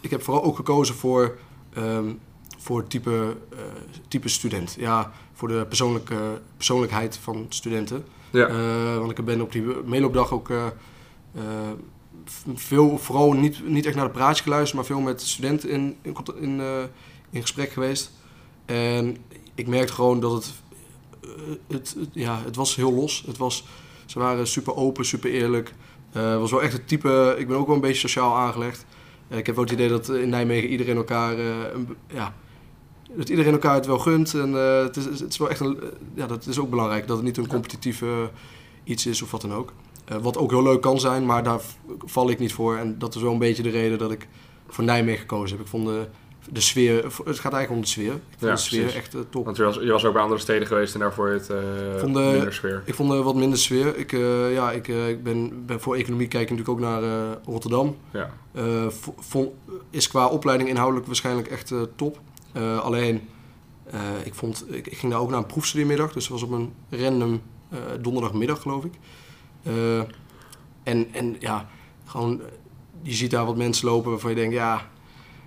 Ik 0.00 0.10
heb 0.10 0.22
vooral 0.22 0.44
ook 0.44 0.56
gekozen 0.56 0.94
voor... 0.94 1.36
Um, 1.78 2.20
voor 2.66 2.86
type, 2.86 3.36
uh, 3.52 3.58
type 4.08 4.28
student. 4.28 4.76
Ja, 4.78 5.12
voor 5.32 5.48
de 5.48 5.64
persoonlijke, 5.68 6.40
persoonlijkheid 6.56 7.18
van 7.22 7.46
studenten. 7.48 8.04
Ja. 8.30 8.48
want 8.98 9.18
ik 9.18 9.24
ben 9.24 9.40
op 9.40 9.52
die 9.52 9.62
meeloopdag 9.84 10.32
ook 10.32 10.50
veel, 12.54 12.98
vooral 12.98 13.32
niet, 13.32 13.68
niet 13.68 13.86
echt 13.86 13.96
naar 13.96 14.04
de 14.04 14.10
praatje 14.10 14.42
geluisterd, 14.42 14.74
maar 14.74 14.84
veel 14.84 15.00
met 15.00 15.20
studenten 15.20 15.70
in, 15.70 15.96
in, 16.02 16.16
in, 16.40 16.60
in 17.30 17.40
gesprek 17.40 17.70
geweest. 17.70 18.10
En 18.64 19.16
ik 19.54 19.66
merkte 19.66 19.92
gewoon 19.92 20.20
dat 20.20 20.32
het, 20.32 20.52
het, 21.66 21.94
het, 21.98 22.08
ja, 22.12 22.40
het 22.44 22.56
was 22.56 22.76
heel 22.76 22.92
los. 22.92 23.22
Het 23.26 23.36
was, 23.36 23.64
ze 24.06 24.18
waren 24.18 24.46
super 24.46 24.76
open, 24.76 25.04
super 25.04 25.30
eerlijk. 25.30 25.74
Het 26.10 26.38
was 26.38 26.50
wel 26.50 26.62
echt 26.62 26.72
het 26.72 26.88
type, 26.88 27.36
ik 27.38 27.48
ben 27.48 27.56
ook 27.56 27.66
wel 27.66 27.74
een 27.74 27.80
beetje 27.80 28.08
sociaal 28.08 28.36
aangelegd. 28.36 28.84
ik 29.28 29.46
heb 29.46 29.54
wel 29.54 29.64
het 29.64 29.72
idee 29.72 29.88
dat 29.88 30.08
in 30.08 30.28
Nijmegen 30.28 30.68
iedereen 30.68 30.96
elkaar, 30.96 31.36
ja, 32.08 32.34
dat 33.16 33.28
iedereen 33.28 33.52
elkaar 33.52 33.74
het 33.74 33.86
wel 33.86 33.98
gunt. 33.98 34.34
En 34.34 34.52
het, 34.52 34.96
is, 34.96 35.04
het 35.04 35.32
is 35.32 35.38
wel 35.38 35.50
echt 35.50 35.60
een, 35.60 35.78
ja, 36.14 36.26
dat 36.26 36.46
is 36.46 36.58
ook 36.58 36.70
belangrijk, 36.70 37.06
dat 37.06 37.16
het 37.16 37.26
niet 37.26 37.36
een 37.36 37.46
competitieve 37.46 38.30
iets 38.84 39.06
is 39.06 39.22
of 39.22 39.30
wat 39.30 39.40
dan 39.40 39.54
ook. 39.54 39.72
Uh, 40.12 40.16
wat 40.16 40.38
ook 40.38 40.50
heel 40.50 40.62
leuk 40.62 40.80
kan 40.80 41.00
zijn, 41.00 41.26
maar 41.26 41.42
daar 41.42 41.60
val 42.04 42.30
ik 42.30 42.38
niet 42.38 42.52
voor. 42.52 42.76
En 42.76 42.98
dat 42.98 43.14
is 43.14 43.22
wel 43.22 43.32
een 43.32 43.38
beetje 43.38 43.62
de 43.62 43.70
reden 43.70 43.98
dat 43.98 44.10
ik 44.10 44.28
voor 44.68 44.84
Nijmegen 44.84 45.20
gekozen 45.20 45.56
heb. 45.56 45.66
Ik 45.66 45.70
vond 45.70 45.86
de, 45.86 46.06
de 46.50 46.60
sfeer, 46.60 47.04
het 47.04 47.38
gaat 47.38 47.52
eigenlijk 47.52 47.70
om 47.70 47.80
de 47.80 47.86
sfeer. 47.86 48.12
Ik 48.12 48.36
vond 48.38 48.40
ja, 48.40 48.50
de 48.50 48.56
sfeer 48.56 48.94
echt 48.94 49.14
uh, 49.14 49.20
top. 49.30 49.44
Want 49.44 49.56
je 49.56 49.62
was, 49.62 49.74
je 49.74 49.92
was 49.92 50.04
ook 50.04 50.12
bij 50.12 50.22
andere 50.22 50.40
steden 50.40 50.66
geweest 50.66 50.94
en 50.94 51.00
daarvoor 51.00 51.28
het 51.28 51.50
uh, 51.50 51.56
vond 51.98 52.14
de, 52.14 52.20
minder 52.20 52.52
sfeer. 52.52 52.82
Ik 52.84 52.94
vond 52.94 53.24
wat 53.24 53.34
minder 53.34 53.58
sfeer. 53.58 53.96
Ik, 53.96 54.10
ja, 54.52 54.72
ik, 54.72 54.88
ik 54.88 55.22
ben, 55.22 55.66
ben, 55.66 55.80
voor 55.80 55.96
economie 55.96 56.28
kijk 56.28 56.50
ik 56.50 56.56
natuurlijk 56.56 56.78
ook 56.78 56.90
naar 56.90 57.02
Rotterdam. 57.44 57.96
Ja. 58.12 58.30
Vond, 59.18 59.50
is 59.90 60.08
qua 60.08 60.26
opleiding 60.26 60.68
inhoudelijk 60.68 61.06
waarschijnlijk 61.06 61.48
echt 61.48 61.72
top. 61.96 62.20
Alleen, 62.82 63.28
ik, 64.24 64.34
vond, 64.34 64.64
ik, 64.68 64.86
ik, 64.86 64.98
ging 64.98 65.12
daar 65.12 65.20
ook 65.20 65.30
naar 65.30 65.38
een 65.38 65.46
proefstudiemiddag. 65.46 66.12
Dus 66.12 66.22
het 66.22 66.32
was 66.32 66.42
op 66.42 66.50
een 66.50 66.72
random 66.90 67.42
donderdagmiddag 68.00 68.62
geloof 68.62 68.84
ik. 68.84 68.92
En, 70.82 71.08
en 71.12 71.36
ja, 71.38 71.68
gewoon, 72.04 72.40
je 73.02 73.12
ziet 73.12 73.30
daar 73.30 73.46
wat 73.46 73.56
mensen 73.56 73.88
lopen 73.88 74.10
waarvan 74.10 74.30
je 74.30 74.36
denkt, 74.36 74.54
ja, 74.54 74.88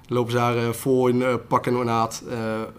lopen 0.09 0.31
ze 0.31 0.37
daar 0.37 0.75
voor 0.75 1.09
in 1.09 1.19
uh, 1.19 1.33
pak 1.47 1.67
en 1.67 1.75
ornaat 1.75 2.23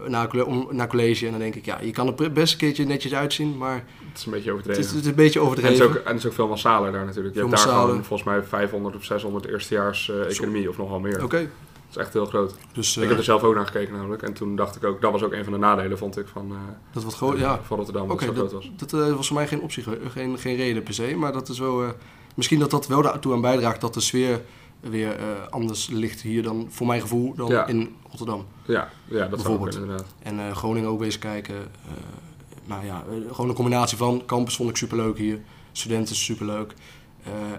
naar, 0.07 0.29
naar 0.69 0.87
college. 0.87 1.25
En 1.25 1.31
dan 1.31 1.39
denk 1.39 1.55
ik, 1.55 1.65
ja, 1.65 1.79
je 1.81 1.91
kan 1.91 2.07
er 2.17 2.31
best 2.31 2.53
een 2.53 2.59
keertje 2.59 2.85
netjes 2.85 3.13
uitzien, 3.13 3.57
maar... 3.57 3.85
Het 4.09 4.19
is 4.19 4.25
een 4.25 4.31
beetje 4.31 4.51
overdreven. 4.51 4.81
Het 4.81 4.91
is, 4.91 4.95
het 4.95 5.03
is 5.03 5.09
een 5.09 5.15
beetje 5.15 5.39
overdreven. 5.39 5.75
En 5.75 5.81
het 5.81 5.89
is 5.89 5.97
ook, 5.97 6.05
en 6.05 6.11
het 6.11 6.19
is 6.19 6.25
ook 6.25 6.33
veel 6.33 6.47
massaler 6.47 6.91
daar 6.91 7.05
natuurlijk. 7.05 7.35
Je 7.35 7.41
hebt 7.41 7.51
daar 7.51 7.67
gewoon 7.67 8.03
volgens 8.03 8.23
mij 8.23 8.43
500 8.43 8.95
of 8.95 9.03
600 9.03 9.45
eerstejaars 9.45 10.09
economie 10.09 10.69
of 10.69 10.77
nogal 10.77 10.99
meer. 10.99 11.23
Oké. 11.23 11.37
Dat 11.37 11.49
is 11.91 11.97
echt 11.97 12.13
heel 12.13 12.25
groot. 12.25 12.55
Dus, 12.73 12.97
ik 12.97 13.09
heb 13.09 13.17
er 13.17 13.23
zelf 13.23 13.43
ook 13.43 13.55
naar 13.55 13.65
gekeken 13.65 13.93
namelijk. 13.93 14.21
En 14.21 14.33
toen 14.33 14.55
dacht 14.55 14.75
ik 14.75 14.83
ook, 14.83 15.01
dat 15.01 15.11
was 15.11 15.23
ook 15.23 15.33
een 15.33 15.43
van 15.43 15.53
de 15.53 15.59
nadelen, 15.59 15.97
vond 15.97 16.17
ik, 16.17 16.27
van, 16.27 16.51
uh, 16.51 16.57
dat 16.91 17.03
wat 17.03 17.13
groot, 17.13 17.37
ja. 17.37 17.59
van 17.63 17.77
Rotterdam, 17.77 18.07
dat 18.07 18.21
zo 18.21 18.33
groot 18.33 18.51
was. 18.51 18.71
Dat 18.75 18.93
uh, 18.93 19.15
was 19.15 19.27
voor 19.27 19.35
mij 19.35 19.47
geen 19.47 19.61
optie, 19.61 19.83
geen, 20.09 20.37
geen 20.37 20.55
reden 20.55 20.83
per 20.83 20.93
se. 20.93 21.15
Maar 21.15 21.33
dat 21.33 21.49
is 21.49 21.59
wel, 21.59 21.93
misschien 22.35 22.59
dat 22.59 22.71
dat 22.71 22.87
wel 22.87 23.01
daartoe 23.01 23.33
aan 23.33 23.41
bijdraagt 23.41 23.81
dat 23.81 23.93
de 23.93 23.99
sfeer 23.99 24.41
weer 24.79 25.15
anders 25.49 25.87
ligt 25.87 26.21
hier 26.21 26.43
dan, 26.43 26.67
voor 26.69 26.87
mijn 26.87 27.01
gevoel, 27.01 27.33
dan 27.35 27.67
in 27.67 27.95
Rotterdam. 28.09 28.45
Ja, 28.65 28.89
ja 29.05 29.27
dat 29.27 29.45
ook 29.45 29.73
inderdaad. 29.73 30.05
En 30.19 30.55
Groningen 30.55 30.89
ook 30.89 31.03
eens 31.03 31.19
kijken. 31.19 31.55
maar 32.65 32.85
ja, 32.85 33.03
gewoon 33.31 33.49
een 33.49 33.55
combinatie 33.55 33.97
van 33.97 34.23
campus 34.25 34.55
vond 34.55 34.69
ik 34.69 34.77
superleuk 34.77 35.17
hier. 35.17 35.39
Studenten 35.71 36.15
superleuk. 36.15 36.73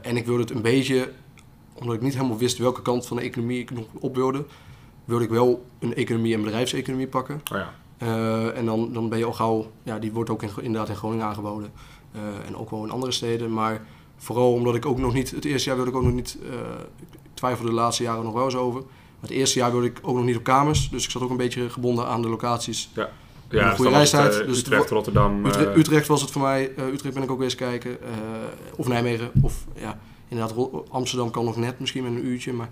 en 0.02 0.16
ik 0.16 0.26
wilde 0.26 0.40
het 0.40 0.50
een 0.50 0.62
beetje, 0.62 1.12
omdat 1.82 1.96
ik 1.96 2.02
niet 2.02 2.14
helemaal 2.14 2.38
wist 2.38 2.58
welke 2.58 2.82
kant 2.82 3.06
van 3.06 3.16
de 3.16 3.22
economie 3.22 3.60
ik 3.60 3.70
nog 3.70 3.84
op 4.00 4.14
wilde, 4.14 4.44
wilde 5.04 5.24
ik 5.24 5.30
wel 5.30 5.64
een 5.78 5.94
economie 5.94 6.34
en 6.34 6.42
bedrijfseconomie 6.42 7.06
pakken. 7.06 7.40
Oh 7.52 7.58
ja. 7.58 7.72
Uh, 8.02 8.56
en 8.56 8.64
dan, 8.64 8.92
dan 8.92 9.08
ben 9.08 9.18
je 9.18 9.24
al 9.24 9.32
gauw, 9.32 9.70
ja, 9.82 9.98
die 9.98 10.12
wordt 10.12 10.30
ook 10.30 10.42
in, 10.42 10.50
inderdaad 10.60 10.88
in 10.88 10.96
Groningen 10.96 11.26
aangeboden. 11.26 11.72
Uh, 12.16 12.20
en 12.46 12.56
ook 12.56 12.70
wel 12.70 12.84
in 12.84 12.90
andere 12.90 13.12
steden. 13.12 13.52
Maar 13.52 13.86
vooral 14.16 14.52
omdat 14.52 14.74
ik 14.74 14.86
ook 14.86 14.98
nog 14.98 15.12
niet, 15.12 15.30
het 15.30 15.44
eerste 15.44 15.68
jaar 15.68 15.76
wilde 15.76 15.90
ik 15.90 15.96
ook 15.96 16.02
nog 16.04 16.12
niet, 16.12 16.38
uh, 16.42 16.50
ik 17.00 17.18
twijfelde 17.34 17.70
de 17.70 17.76
laatste 17.76 18.02
jaren 18.02 18.24
nog 18.24 18.32
wel 18.32 18.44
eens 18.44 18.56
over. 18.56 18.80
Maar 18.80 19.30
het 19.30 19.30
eerste 19.30 19.58
jaar 19.58 19.70
wilde 19.70 19.86
ik 19.86 19.98
ook 20.02 20.16
nog 20.16 20.24
niet 20.24 20.36
op 20.36 20.42
kamers. 20.42 20.90
Dus 20.90 21.04
ik 21.04 21.10
zat 21.10 21.22
ook 21.22 21.30
een 21.30 21.36
beetje 21.36 21.70
gebonden 21.70 22.06
aan 22.06 22.22
de 22.22 22.28
locaties. 22.28 22.90
Ja. 22.94 23.10
Ja, 23.48 23.70
een 23.70 23.76
goede 23.76 23.90
reistijd. 23.90 24.46
dus 24.46 24.58
Utrecht, 24.58 24.90
Rotterdam. 24.90 25.46
Utrecht, 25.46 25.76
Utrecht, 25.76 26.06
was 26.06 26.20
het 26.20 26.30
voor 26.30 26.42
mij. 26.42 26.72
Utrecht 26.92 27.14
ben 27.14 27.22
ik 27.22 27.30
ook 27.30 27.36
weer 27.36 27.46
eens 27.46 27.54
kijken. 27.54 27.98
of 28.76 28.88
Nijmegen. 28.88 29.30
Of 29.42 29.64
ja, 29.74 29.98
inderdaad, 30.32 30.68
Amsterdam 30.88 31.30
kan 31.30 31.44
nog 31.44 31.56
net 31.56 31.80
misschien 31.80 32.02
met 32.02 32.12
een 32.12 32.26
uurtje. 32.26 32.52
Maar 32.52 32.68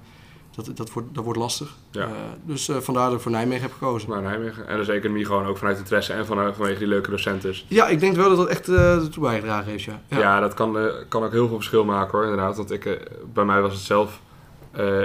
dat, 0.55 0.77
dat, 0.77 0.93
wordt, 0.93 1.15
dat 1.15 1.25
wordt 1.25 1.39
lastig. 1.39 1.77
Ja. 1.91 2.07
Uh, 2.07 2.13
dus 2.45 2.69
uh, 2.69 2.77
vandaar 2.77 3.07
dat 3.07 3.15
ik 3.15 3.21
voor 3.21 3.31
Nijmegen 3.31 3.63
heb 3.63 3.73
gekozen. 3.73 4.11
Naar 4.11 4.23
Nijmegen. 4.23 4.69
En 4.69 4.77
dus 4.77 4.89
economie 4.89 5.25
gewoon 5.25 5.47
ook 5.47 5.59
vanuit 5.59 5.79
interesse 5.79 6.13
en 6.13 6.27
vanuit, 6.27 6.57
vanwege 6.57 6.79
die 6.79 6.89
leuke 6.89 7.11
docenten. 7.11 7.55
Ja, 7.67 7.89
ik 7.89 8.01
denk 8.01 8.17
wel 8.17 8.29
dat 8.29 8.37
dat 8.37 8.49
echt 8.49 8.69
uh, 8.69 8.95
ertoe 8.95 9.23
bijgedragen 9.23 9.71
heeft, 9.71 9.85
ja. 9.85 10.01
Ja, 10.09 10.19
ja 10.19 10.41
dat 10.41 10.55
kan, 10.55 10.91
kan 11.09 11.25
ook 11.25 11.33
heel 11.33 11.47
veel 11.47 11.57
verschil 11.57 11.85
maken 11.85 12.19
hoor, 12.19 12.23
inderdaad. 12.23 12.57
Want 12.57 12.71
ik, 12.71 13.11
bij 13.33 13.45
mij 13.45 13.61
was 13.61 13.73
het 13.73 13.83
zelf... 13.83 14.21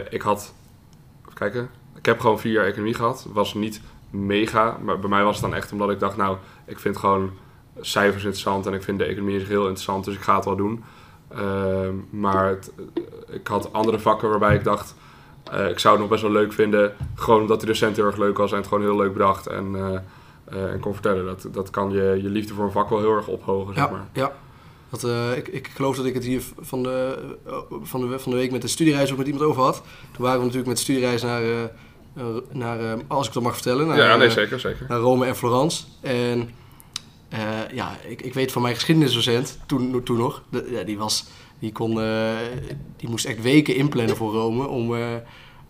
ik 0.09 0.21
had... 0.21 0.53
Even 1.21 1.33
kijken. 1.33 1.69
Ik 1.95 2.05
heb 2.05 2.19
gewoon 2.19 2.39
vier 2.39 2.51
jaar 2.51 2.65
economie 2.65 2.93
gehad. 2.93 3.27
was 3.33 3.53
niet 3.53 3.81
mega. 4.09 4.77
Maar 4.83 4.99
bij 4.99 5.09
mij 5.09 5.23
was 5.23 5.35
het 5.35 5.45
dan 5.45 5.55
echt 5.55 5.71
omdat 5.71 5.89
ik 5.89 5.99
dacht, 5.99 6.17
nou, 6.17 6.37
ik 6.65 6.79
vind 6.79 6.97
gewoon 6.97 7.31
cijfers 7.81 8.23
interessant. 8.23 8.65
En 8.65 8.73
ik 8.73 8.83
vind 8.83 8.99
de 8.99 9.05
economie 9.05 9.39
heel 9.39 9.61
interessant. 9.61 10.05
Dus 10.05 10.15
ik 10.15 10.21
ga 10.21 10.35
het 10.35 10.45
wel 10.45 10.55
doen. 10.55 10.83
Ehm, 11.35 11.93
maar 12.09 12.47
het, 12.49 12.71
ik 13.29 13.47
had 13.47 13.73
andere 13.73 13.99
vakken 13.99 14.29
waarbij 14.29 14.55
ik 14.55 14.63
dacht 14.63 14.95
uh, 15.53 15.69
ik 15.69 15.79
zou 15.79 15.93
het 15.93 16.01
nog 16.01 16.11
best 16.11 16.21
wel 16.21 16.31
leuk 16.31 16.53
vinden, 16.53 16.93
gewoon 17.15 17.41
omdat 17.41 17.59
de 17.59 17.65
docent 17.65 17.95
heel 17.95 18.05
erg 18.05 18.17
leuk 18.17 18.37
was 18.37 18.51
en 18.51 18.57
het 18.57 18.67
gewoon 18.67 18.83
heel 18.83 18.95
leuk 18.95 19.13
bedacht 19.13 19.47
en, 19.47 19.75
uh, 19.75 20.71
en 20.71 20.79
kon 20.79 20.93
vertellen. 20.93 21.25
Dat, 21.25 21.47
dat 21.51 21.69
kan 21.69 21.91
je, 21.91 22.19
je 22.21 22.29
liefde 22.29 22.53
voor 22.53 22.65
een 22.65 22.71
vak 22.71 22.89
wel 22.89 22.99
heel 22.99 23.15
erg 23.15 23.27
ophogen, 23.27 23.73
ja, 23.73 23.81
zeg 23.81 23.91
maar. 23.91 24.07
Ja, 24.13 24.31
dat, 24.89 25.03
ik, 25.35 25.47
ik 25.47 25.67
geloof 25.67 25.95
dat 25.95 26.05
ik 26.05 26.13
het 26.13 26.23
hier 26.23 26.41
van 26.59 26.83
de, 26.83 27.17
van, 27.81 28.01
de, 28.01 28.19
van 28.19 28.31
de 28.31 28.37
week 28.37 28.51
met 28.51 28.61
de 28.61 28.67
studiereis 28.67 29.11
ook 29.11 29.17
met 29.17 29.27
iemand 29.27 29.45
over 29.45 29.61
had. 29.61 29.81
Toen 30.11 30.23
waren 30.23 30.39
we 30.39 30.45
natuurlijk 30.45 30.67
met 30.67 30.77
de 30.77 30.83
studiereis 30.83 31.21
naar, 31.21 31.41
naar 32.51 32.97
als 33.07 33.27
ik 33.27 33.33
dat 33.33 33.43
mag 33.43 33.53
vertellen, 33.53 33.87
naar, 33.87 33.97
ja, 33.97 34.15
nee, 34.15 34.29
zeker, 34.29 34.59
zeker. 34.59 34.85
naar 34.89 34.99
Rome 34.99 35.25
en 35.25 35.35
Florence. 35.35 35.83
En 36.01 36.49
ja, 37.73 37.97
ik, 38.07 38.21
ik 38.21 38.33
weet 38.33 38.51
van 38.51 38.61
mijn 38.61 38.75
geschiedenisdocent, 38.75 39.59
toen, 39.65 40.03
toen 40.03 40.17
nog, 40.17 40.43
ja, 40.69 40.83
die 40.83 40.97
was 40.97 41.25
die, 41.59 41.71
kon, 41.71 41.97
uh, 41.97 42.31
die 42.97 43.09
moest 43.09 43.25
echt 43.25 43.41
weken 43.41 43.75
inplannen 43.75 44.15
voor 44.15 44.33
Rome. 44.33 44.67
Om, 44.67 44.93
uh, 44.93 45.07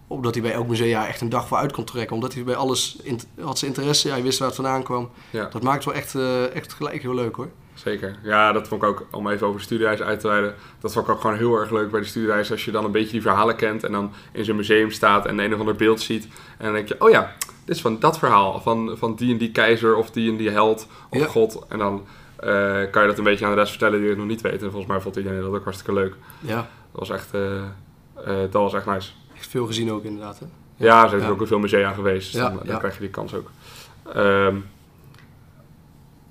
omdat 0.07 0.33
hij 0.33 0.43
bij 0.43 0.53
elk 0.53 0.67
musea 0.67 1.07
echt 1.07 1.21
een 1.21 1.29
dag 1.29 1.47
voor 1.47 1.57
uit 1.57 1.71
kon 1.71 1.83
trekken. 1.83 2.15
Omdat 2.15 2.33
hij 2.33 2.43
bij 2.43 2.55
alles 2.55 2.97
in, 3.03 3.19
had 3.39 3.59
zijn 3.59 3.71
interesse. 3.71 4.09
Hij 4.09 4.23
wist 4.23 4.39
waar 4.39 4.47
het 4.47 4.55
vandaan 4.55 4.83
kwam. 4.83 5.09
Ja. 5.29 5.45
Dat 5.45 5.63
maakt 5.63 5.85
wel 5.85 5.93
echt, 5.93 6.15
echt 6.53 6.73
gelijk 6.73 7.01
heel 7.01 7.13
leuk 7.13 7.35
hoor. 7.35 7.49
Zeker. 7.73 8.19
Ja, 8.23 8.51
dat 8.51 8.67
vond 8.67 8.83
ik 8.83 8.89
ook, 8.89 9.07
om 9.11 9.29
even 9.29 9.47
over 9.47 9.59
de 9.59 9.65
studiereis 9.65 10.01
uit 10.01 10.19
te 10.19 10.27
wijden. 10.27 10.55
Dat 10.79 10.93
vond 10.93 11.07
ik 11.07 11.13
ook 11.13 11.21
gewoon 11.21 11.37
heel 11.37 11.55
erg 11.55 11.71
leuk 11.71 11.91
bij 11.91 11.99
de 11.99 12.05
studiereis. 12.05 12.51
Als 12.51 12.65
je 12.65 12.71
dan 12.71 12.85
een 12.85 12.91
beetje 12.91 13.11
die 13.11 13.21
verhalen 13.21 13.55
kent 13.55 13.83
en 13.83 13.91
dan 13.91 14.11
in 14.31 14.45
zo'n 14.45 14.55
museum 14.55 14.91
staat 14.91 15.25
en 15.25 15.39
een 15.39 15.53
of 15.53 15.59
ander 15.59 15.75
beeld 15.75 16.01
ziet. 16.01 16.23
En 16.57 16.65
dan 16.65 16.73
denk 16.73 16.87
je, 16.87 16.95
oh 16.99 17.09
ja, 17.09 17.35
dit 17.65 17.75
is 17.75 17.81
van 17.81 17.99
dat 17.99 18.17
verhaal. 18.17 18.61
Van, 18.61 18.97
van 18.97 19.15
die 19.15 19.31
en 19.31 19.37
die 19.37 19.51
keizer 19.51 19.95
of 19.95 20.11
die 20.11 20.31
en 20.31 20.37
die 20.37 20.49
held 20.49 20.87
of 21.09 21.19
ja. 21.19 21.25
god. 21.25 21.65
En 21.67 21.77
dan 21.77 22.05
uh, 22.43 22.91
kan 22.91 23.01
je 23.01 23.07
dat 23.07 23.17
een 23.17 23.23
beetje 23.23 23.45
aan 23.45 23.51
de 23.51 23.57
rest 23.57 23.69
vertellen 23.69 23.99
die 23.99 24.09
het 24.09 24.17
nog 24.17 24.27
niet 24.27 24.41
weten. 24.41 24.59
En 24.59 24.71
volgens 24.71 24.91
mij 24.91 25.01
vond 25.01 25.15
iedereen 25.15 25.41
dat 25.41 25.53
ook 25.53 25.63
hartstikke 25.63 25.93
leuk. 25.93 26.15
Ja. 26.39 26.55
Dat 26.55 26.99
was 27.07 27.09
echt, 27.09 27.33
uh, 27.33 27.61
dat 28.25 28.51
was 28.51 28.73
echt 28.73 28.85
nice. 28.85 29.11
Echt 29.35 29.47
veel 29.47 29.65
gezien 29.65 29.91
ook 29.91 30.03
inderdaad. 30.03 30.39
Hè? 30.39 30.45
Ja, 30.75 31.03
ze 31.03 31.09
zijn 31.09 31.21
ja. 31.21 31.27
ook 31.27 31.41
in 31.41 31.47
veel 31.47 31.59
musea 31.59 31.91
geweest. 31.91 32.31
Dus 32.31 32.41
ja, 32.41 32.49
dan, 32.49 32.59
dan 32.65 32.77
krijg 32.77 32.93
je 32.93 32.99
die 32.99 33.09
kans 33.09 33.33
ook. 33.33 33.49
Um, 34.15 34.65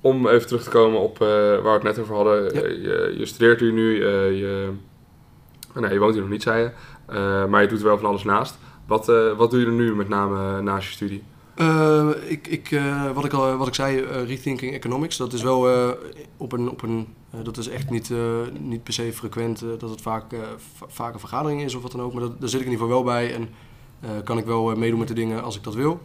om 0.00 0.28
even 0.28 0.46
terug 0.46 0.62
te 0.62 0.70
komen 0.70 1.00
op 1.00 1.18
waar 1.18 1.62
we 1.62 1.70
het 1.70 1.82
net 1.82 1.98
over 1.98 2.14
hadden. 2.14 2.54
Je, 2.54 3.14
je, 3.18 3.26
studeert 3.26 3.60
hier 3.60 3.72
nu. 3.72 4.04
je, 4.34 4.70
nee, 5.74 5.92
je 5.92 5.98
woont 5.98 6.12
hier 6.12 6.22
nog 6.22 6.30
niet, 6.30 6.42
zei 6.42 6.62
je. 6.62 7.46
maar 7.48 7.62
je 7.62 7.68
doet 7.68 7.78
er 7.78 7.84
wel 7.84 7.98
van 7.98 8.08
alles 8.08 8.24
naast. 8.24 8.58
Wat, 8.86 9.06
wat 9.36 9.50
doe 9.50 9.60
je 9.60 9.66
er 9.66 9.72
nu 9.72 9.94
met 9.94 10.08
name 10.08 10.60
naast 10.62 10.86
je 10.88 10.92
studie? 10.92 11.22
Uh, 11.56 12.08
ik, 12.26 12.46
ik, 12.46 12.70
uh, 12.70 13.10
wat, 13.10 13.24
ik 13.24 13.32
al, 13.32 13.56
wat 13.56 13.66
ik 13.66 13.74
zei, 13.74 14.00
uh, 14.00 14.26
rethinking 14.26 14.72
economics, 14.72 15.16
dat 15.16 15.32
is 15.32 15.42
wel 15.42 15.94
op 16.36 16.52
een, 16.52 16.70
op 16.70 16.82
een 16.82 17.06
dat 17.42 17.56
is 17.56 17.68
echt 17.68 17.90
niet, 17.90 18.12
niet 18.60 18.82
per 18.82 18.92
se 18.92 19.12
frequent 19.12 19.64
dat 19.78 19.90
het 19.90 20.00
vaak, 20.00 20.24
vaak 20.86 21.14
een 21.14 21.20
vergadering 21.20 21.62
is 21.62 21.74
of 21.74 21.82
wat 21.82 21.92
dan 21.92 22.00
ook, 22.00 22.12
maar 22.12 22.22
dat, 22.22 22.40
daar 22.40 22.48
zit 22.48 22.60
ik 22.60 22.66
in 22.66 22.72
ieder 22.72 22.86
geval 22.86 23.04
wel 23.04 23.12
bij 23.14 23.34
en 23.34 23.48
kan 24.24 24.38
ik 24.38 24.44
wel 24.44 24.74
meedoen 24.74 24.98
met 24.98 25.08
de 25.08 25.14
dingen 25.14 25.42
als 25.42 25.56
ik 25.56 25.62
dat 25.62 25.74
wil. 25.74 26.00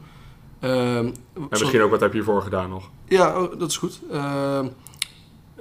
Ehm, 0.59 1.05
en 1.33 1.47
misschien 1.49 1.81
ook 1.81 1.91
wat 1.91 1.99
heb 1.99 2.09
je 2.09 2.15
hiervoor 2.15 2.41
gedaan 2.41 2.69
nog? 2.69 2.89
Ja, 3.05 3.41
oh, 3.41 3.59
dat 3.59 3.69
is 3.69 3.77
goed. 3.77 3.99
Ehm, 4.11 4.67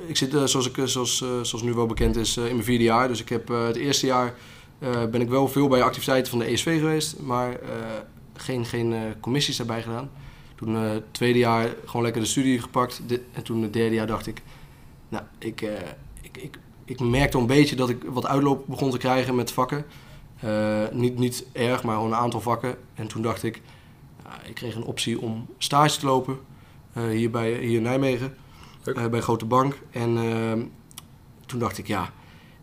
ik 0.06 0.16
zit, 0.16 0.30
zoals, 0.44 0.70
ik, 0.70 0.80
zoals, 0.84 1.16
zoals 1.18 1.62
nu 1.62 1.75
wel 1.75 1.87
bekend 1.87 2.16
is, 2.16 2.37
in 2.37 2.42
mijn 2.42 2.64
vierde 2.64 2.84
jaar, 2.84 3.08
dus 3.08 3.20
ik 3.20 3.28
heb 3.28 3.48
het 3.48 3.76
eerste 3.76 4.06
jaar 4.06 4.34
ben 4.78 5.20
ik 5.20 5.28
wel 5.28 5.49
veel 5.49 5.68
bij 5.68 5.82
activiteiten 5.82 6.30
van 6.30 6.38
de 6.38 6.44
ESV 6.44 6.78
geweest, 6.78 7.18
maar 7.20 7.58
geen, 8.40 8.64
geen 8.64 8.92
uh, 8.92 9.00
commissies 9.20 9.58
erbij 9.58 9.82
gedaan. 9.82 10.11
Toen 10.54 10.75
het 10.75 11.14
tweede 11.14 11.38
jaar 11.38 11.75
gewoon 11.85 12.02
lekker 12.02 12.23
de 12.23 12.28
studie 12.28 12.61
gepakt. 12.61 13.02
en 13.32 13.42
toen 13.42 13.62
het 13.62 13.73
derde 13.73 13.94
jaar 13.94 14.06
dacht 14.06 14.26
ik, 14.26 14.42
nou, 15.08 15.25
ik, 15.38 15.61
ik, 16.20 16.37
ik, 16.37 16.58
ik 16.85 17.00
merkte 17.00 17.38
een 17.38 17.47
beetje 17.47 17.76
dat 17.76 17.88
ik 17.88 18.02
wat 18.06 18.26
uitloop 18.26 18.66
begon 18.66 18.90
te 18.90 18.99
krijgen 18.99 19.35
met 19.35 19.52
vakken. 19.52 19.85
niet, 20.92 21.18
niet 21.18 21.47
erg, 21.52 21.82
maar 21.82 21.94
gewoon 21.94 22.12
een 22.12 22.18
aantal 22.18 22.40
vakken. 22.40 22.76
En 22.94 23.06
toen 23.08 23.23
dacht 23.23 23.42
ik, 23.42 23.62
ik 24.44 24.54
kreeg 24.54 24.75
een 24.75 24.85
optie 24.85 25.20
om 25.20 25.47
stage 25.58 25.99
te 25.99 26.06
lopen 26.06 26.38
hier, 26.92 27.30
bij, 27.30 27.52
hier 27.52 27.76
in 27.76 27.82
Nijmegen. 27.82 28.37
bij 29.11 29.20
Grote 29.20 29.44
Bank. 29.44 29.78
En 29.90 30.16
ehm, 30.16 30.62
toen 31.47 31.58
dacht 31.58 31.78
ik, 31.78 31.87
ja, 31.87 32.12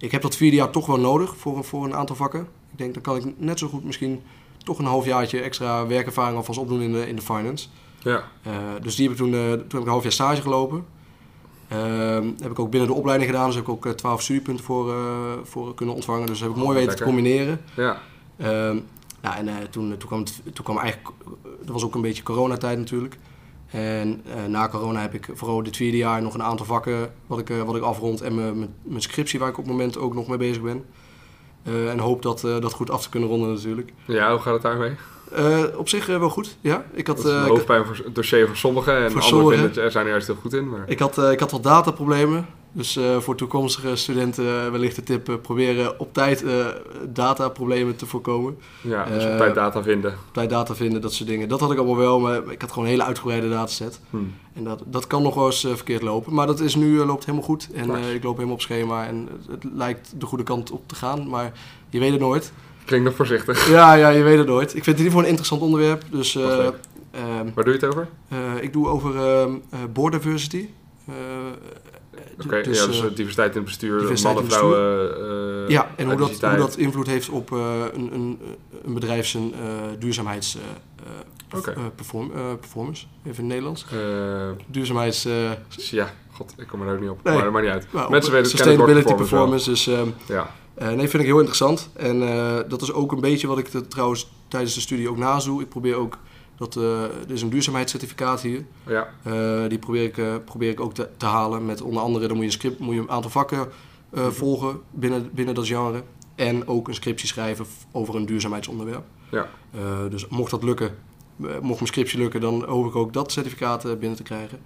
ik 0.06 0.12
heb 0.12 0.22
dat 0.22 0.36
vierde 0.36 0.56
jaar 0.56 0.70
toch 0.70 0.86
wel 0.86 1.00
nodig 1.00 1.38
voor, 1.38 1.64
voor 1.64 1.86
een 1.86 1.96
aantal 1.96 2.16
vakken. 2.16 2.48
Ik 2.72 2.78
denk, 2.78 2.94
dan 2.94 3.04
kan 3.04 3.16
ik 3.16 3.34
net 3.38 3.60
zo 3.60 3.68
goed 3.68 3.84
misschien 3.84 4.22
toch 4.58 4.80
een 4.80 4.86
halfjaartje 4.86 5.42
extra 5.42 5.88
werkervaring 5.88 6.38
alvast 6.38 6.60
opdoen 6.60 6.82
in 6.82 6.92
de, 6.92 7.08
in 7.08 7.16
de 7.16 7.22
finance. 7.22 7.68
Ja. 8.00 8.24
Uh, 8.48 8.54
dus 8.82 8.96
die 8.96 9.10
heb 9.10 9.18
ik 9.18 9.24
toen, 9.24 9.34
uh, 9.34 9.52
toen 9.52 9.60
heb 9.60 9.74
ik 9.74 9.82
een 9.82 9.88
half 9.88 10.04
jaar 10.04 10.12
stage 10.12 10.42
gelopen. 10.42 10.86
Uh, 11.72 11.78
heb 12.40 12.52
ik 12.52 12.60
ook 12.60 12.70
binnen 12.70 12.90
de 12.90 12.96
opleiding 12.96 13.32
gedaan, 13.32 13.46
dus 13.46 13.56
heb 13.56 13.64
ik 13.64 13.70
ook 13.70 13.88
12 13.88 14.22
studiepunten 14.22 14.66
voor, 14.66 14.94
voor 15.44 15.76
kunnen 15.76 15.96
ontvangen. 15.96 16.28
Dus 16.28 16.40
heb 16.40 16.50
ik 16.50 16.56
mooi 16.56 16.70
oh, 16.70 16.76
weten 16.76 16.96
te 16.96 17.04
combineren. 17.04 17.62
Ja. 17.76 18.02
Ehm, 18.38 18.78
nou, 19.22 19.36
en 19.36 19.70
toen, 19.70 19.98
toen, 19.98 20.08
kwam 20.08 20.20
het, 20.20 20.42
toen 20.54 20.66
kwam 20.66 20.78
eigenlijk, 20.78 21.16
dat 21.44 21.74
was 21.74 21.84
ook 21.84 21.96
een 21.96 22.02
beetje 22.02 22.24
coronatijd 22.24 22.78
natuurlijk. 22.78 23.18
En 23.72 24.24
na 24.48 24.68
corona 24.68 25.02
heb 25.02 25.14
ik 25.14 25.30
vooral 25.34 25.64
dit 25.64 25.76
vierde 25.76 25.98
jaar 25.98 26.22
nog 26.22 26.34
een 26.34 26.44
aantal 26.44 26.66
vakken 26.66 27.12
wat 27.28 27.40
ik, 27.40 27.48
wat 27.66 27.76
ik 27.76 27.82
afrond. 27.82 28.22
En 28.22 28.36
mijn, 28.84 29.02
scriptie 29.02 29.40
waar 29.40 29.50
ik 29.50 29.58
op 29.58 29.64
het 29.64 29.74
moment 29.74 29.98
ook 29.98 30.14
nog 30.14 30.28
mee 30.28 30.38
bezig 30.38 30.62
ben. 30.62 30.86
Uh, 31.68 31.90
en 31.90 32.00
hoop 32.00 32.22
dat, 32.22 32.42
dat 32.42 32.74
goed 32.74 32.90
af 32.90 33.04
te 33.04 33.10
kunnen 33.10 33.30
ronden 33.30 33.54
natuurlijk. 33.54 33.94
Ja, 34.06 34.32
hoe 34.32 34.40
gaat 34.40 34.54
het 34.54 34.62
daarmee? 34.62 34.96
Op 35.78 35.90
zich 35.90 36.06
wel 36.06 36.30
goed, 36.30 36.58
ja. 36.62 36.86
Ik 36.94 37.08
had, 37.08 37.16
dat 37.16 37.26
is 37.26 37.32
een 37.32 37.48
hoofdpijn 37.48 37.86
voor 37.86 38.04
dossier 38.14 38.48
voor 38.48 38.56
sommigen 38.56 38.98
en 38.98 39.22
anderen 39.22 39.60
vinden 39.60 39.84
er 39.84 39.92
zijn 39.92 40.06
er 40.06 40.12
juist 40.12 40.28
heel 40.28 40.36
goed 40.36 40.54
in. 40.54 40.70
Maar... 40.70 40.84
Ik, 40.88 41.00
had, 41.00 41.18
ik 41.18 41.40
had 41.40 41.52
wat 41.52 41.64
dataproblemen. 41.64 42.46
Dus 42.76 43.00
voor 43.20 43.36
toekomstige 43.36 43.96
studenten 43.96 44.72
wellicht 44.72 44.96
de 44.96 45.04
tip 45.04 45.40
proberen 45.42 46.00
op 46.00 46.14
tijd 46.14 46.46
dataproblemen 47.10 47.96
te 47.96 48.06
voorkomen. 48.06 48.58
Ja, 48.82 49.06
dus 49.06 49.26
op 49.26 49.38
tijd 49.38 49.56
data 49.56 49.84
vinden. 49.84 50.12
Op 50.12 50.34
tijd 50.34 50.50
data 50.50 50.76
vinden, 50.76 51.02
dat 51.02 51.14
soort 51.14 51.30
dingen. 51.30 51.50
Dat 51.50 51.60
had 51.60 51.72
ik 51.72 51.78
allemaal 51.78 51.98
wel, 51.98 52.20
maar 52.20 52.52
ik 52.52 52.62
had 52.62 52.70
gewoon 52.70 52.86
een 52.86 52.92
hele 52.92 53.04
uitgebreide 53.04 53.50
dataset. 53.50 54.00
Hmm. 54.10 54.34
En 54.54 54.64
dat, 54.64 54.84
dat 54.86 55.08
kan 55.08 55.22
nog 55.24 55.36
wel 55.36 55.46
eens 55.46 55.60
verkeerd 55.60 56.02
lopen. 56.02 56.34
Maar 56.34 56.48
dat 56.48 56.60
is 56.60 56.76
nu 56.76 56.98
loopt 56.98 57.26
helemaal 57.26 57.48
goed. 57.48 57.70
En 57.74 57.96
ik 58.14 58.24
loop 58.24 58.36
helemaal 58.36 58.56
op 58.56 58.62
schema 58.62 59.08
en 59.08 59.30
het 59.50 59.64
lijkt 59.74 60.14
de 60.18 60.26
goede 60.26 60.44
kant 60.44 60.72
op 60.72 60.88
te 60.88 60.96
gaan. 60.96 61.28
Maar 61.28 61.52
je 61.90 62.00
weet 62.00 62.12
het 62.12 62.20
nooit. 62.20 62.52
Klinkt 62.86 63.06
nog 63.06 63.16
voorzichtig. 63.16 63.70
Ja, 63.70 63.94
ja, 63.94 64.10
je 64.10 64.24
weet 64.24 64.38
het 64.38 64.48
nooit. 64.48 64.76
Ik 64.76 64.84
vind 64.84 64.86
het 64.86 64.98
in 64.98 65.04
ieder 65.04 65.12
geval 65.12 65.24
een 65.24 65.30
interessant 65.30 65.62
onderwerp. 65.62 66.04
Dus, 66.10 66.36
uh, 66.36 66.44
Waar 67.54 67.64
doe 67.64 67.74
je 67.74 67.80
het 67.80 67.86
over? 67.86 68.08
Uh, 68.34 68.64
ik 68.64 68.74
doe 68.74 68.88
over 68.88 69.16
uh, 69.16 69.54
board 69.94 70.14
diversity. 70.14 70.68
Okay, 72.44 72.64
dus, 72.64 72.80
ja, 72.80 72.86
dus 72.86 73.00
diversiteit 73.00 73.50
in 73.50 73.56
het 73.56 73.66
bestuur, 73.66 74.00
diversiteit 74.00 74.34
mannen, 74.34 74.52
vrouwen. 74.52 75.70
ja, 75.70 75.92
en 75.96 76.06
hoe 76.06 76.16
dat, 76.16 76.42
hoe 76.42 76.58
dat 76.58 76.78
invloed 76.78 77.08
heeft 77.08 77.30
op 77.30 77.52
een, 77.52 78.14
een, 78.14 78.40
een 78.84 78.94
bedrijf 78.94 79.28
zijn 79.28 79.54
duurzaamheids 80.00 80.58
okay. 81.56 81.74
perform, 81.96 82.32
performance, 82.60 83.06
even 83.24 83.30
in 83.30 83.34
het 83.34 83.44
Nederlands. 83.44 83.86
Duurzaamheids... 84.68 85.28
ja, 85.76 86.14
god, 86.32 86.54
ik 86.58 86.68
kom 86.68 86.82
er 86.82 86.94
ook 86.94 87.00
niet 87.00 87.10
op. 87.10 87.24
Nee, 87.24 87.34
maar 87.34 87.44
dat 87.44 87.54
maakt 87.54 87.66
niet 87.66 87.74
uit. 87.74 88.10
Mensen 88.10 88.32
weten 88.32 88.50
Sustainability 88.50 89.14
performance, 89.14 89.70
performance 89.70 89.70
dus... 89.70 89.88
Um, 89.88 90.14
ja 90.28 90.50
nee, 90.96 91.10
vind 91.10 91.14
ik 91.14 91.30
heel 91.30 91.38
interessant. 91.38 91.90
En 91.94 92.20
dat 92.68 92.82
is 92.82 92.94
ook 92.94 93.12
een 93.12 93.22
beetje 93.22 93.48
wat 93.48 93.58
ik 93.58 93.72
de, 93.72 93.88
trouwens 93.88 94.30
tijdens 94.48 94.74
de 94.74 94.82
studie 94.82 95.10
ook 95.10 95.18
nazoe. 95.18 95.62
Ik 95.62 95.70
probeer 95.70 95.96
ook 95.96 96.18
dat, 96.58 96.76
er 96.76 97.32
is 97.32 97.42
een 97.42 97.50
duurzaamheidscertificaat 97.50 98.42
hier. 98.42 98.66
Ja. 98.88 99.08
die 99.68 99.80
probeer 99.80 100.04
ik, 100.04 100.46
probeer 100.46 100.70
ik 100.70 100.80
ook 100.80 100.94
te, 100.94 101.10
te, 101.18 101.26
halen. 101.26 101.66
Met 101.66 101.82
onder 101.82 102.02
andere 102.02 102.28
dan 102.28 102.36
moet 102.36 102.46
je 102.46 102.52
een 102.52 102.58
script, 102.58 102.80
moet 102.80 102.96
je 102.96 103.02
een 103.02 103.10
aantal 103.10 103.32
vakken 103.32 103.68
mhm. 104.10 104.32
volgen 104.32 104.80
binnen, 104.92 105.30
binnen 105.34 105.56
dat 105.56 105.68
genre. 105.68 106.04
En 106.36 106.68
ook 106.68 106.88
een 106.88 106.94
scriptie 106.94 107.28
schrijven 107.28 107.66
over 107.92 108.16
een 108.16 108.26
duurzaamheidsonderwerp. 108.26 109.04
Ja. 109.32 109.48
dus 110.10 110.28
mocht 110.28 110.52
dat 110.52 110.64
lukken, 110.64 110.96
mocht 111.38 111.80
mijn 111.80 111.88
scriptie 111.88 112.20
lukken, 112.20 112.42
dan 112.42 112.64
hoop 112.64 112.86
ik 112.86 112.96
ook 112.96 113.14
dat 113.14 113.32
certificaat 113.32 114.00
binnen 114.00 114.18
te 114.18 114.24
krijgen. 114.24 114.60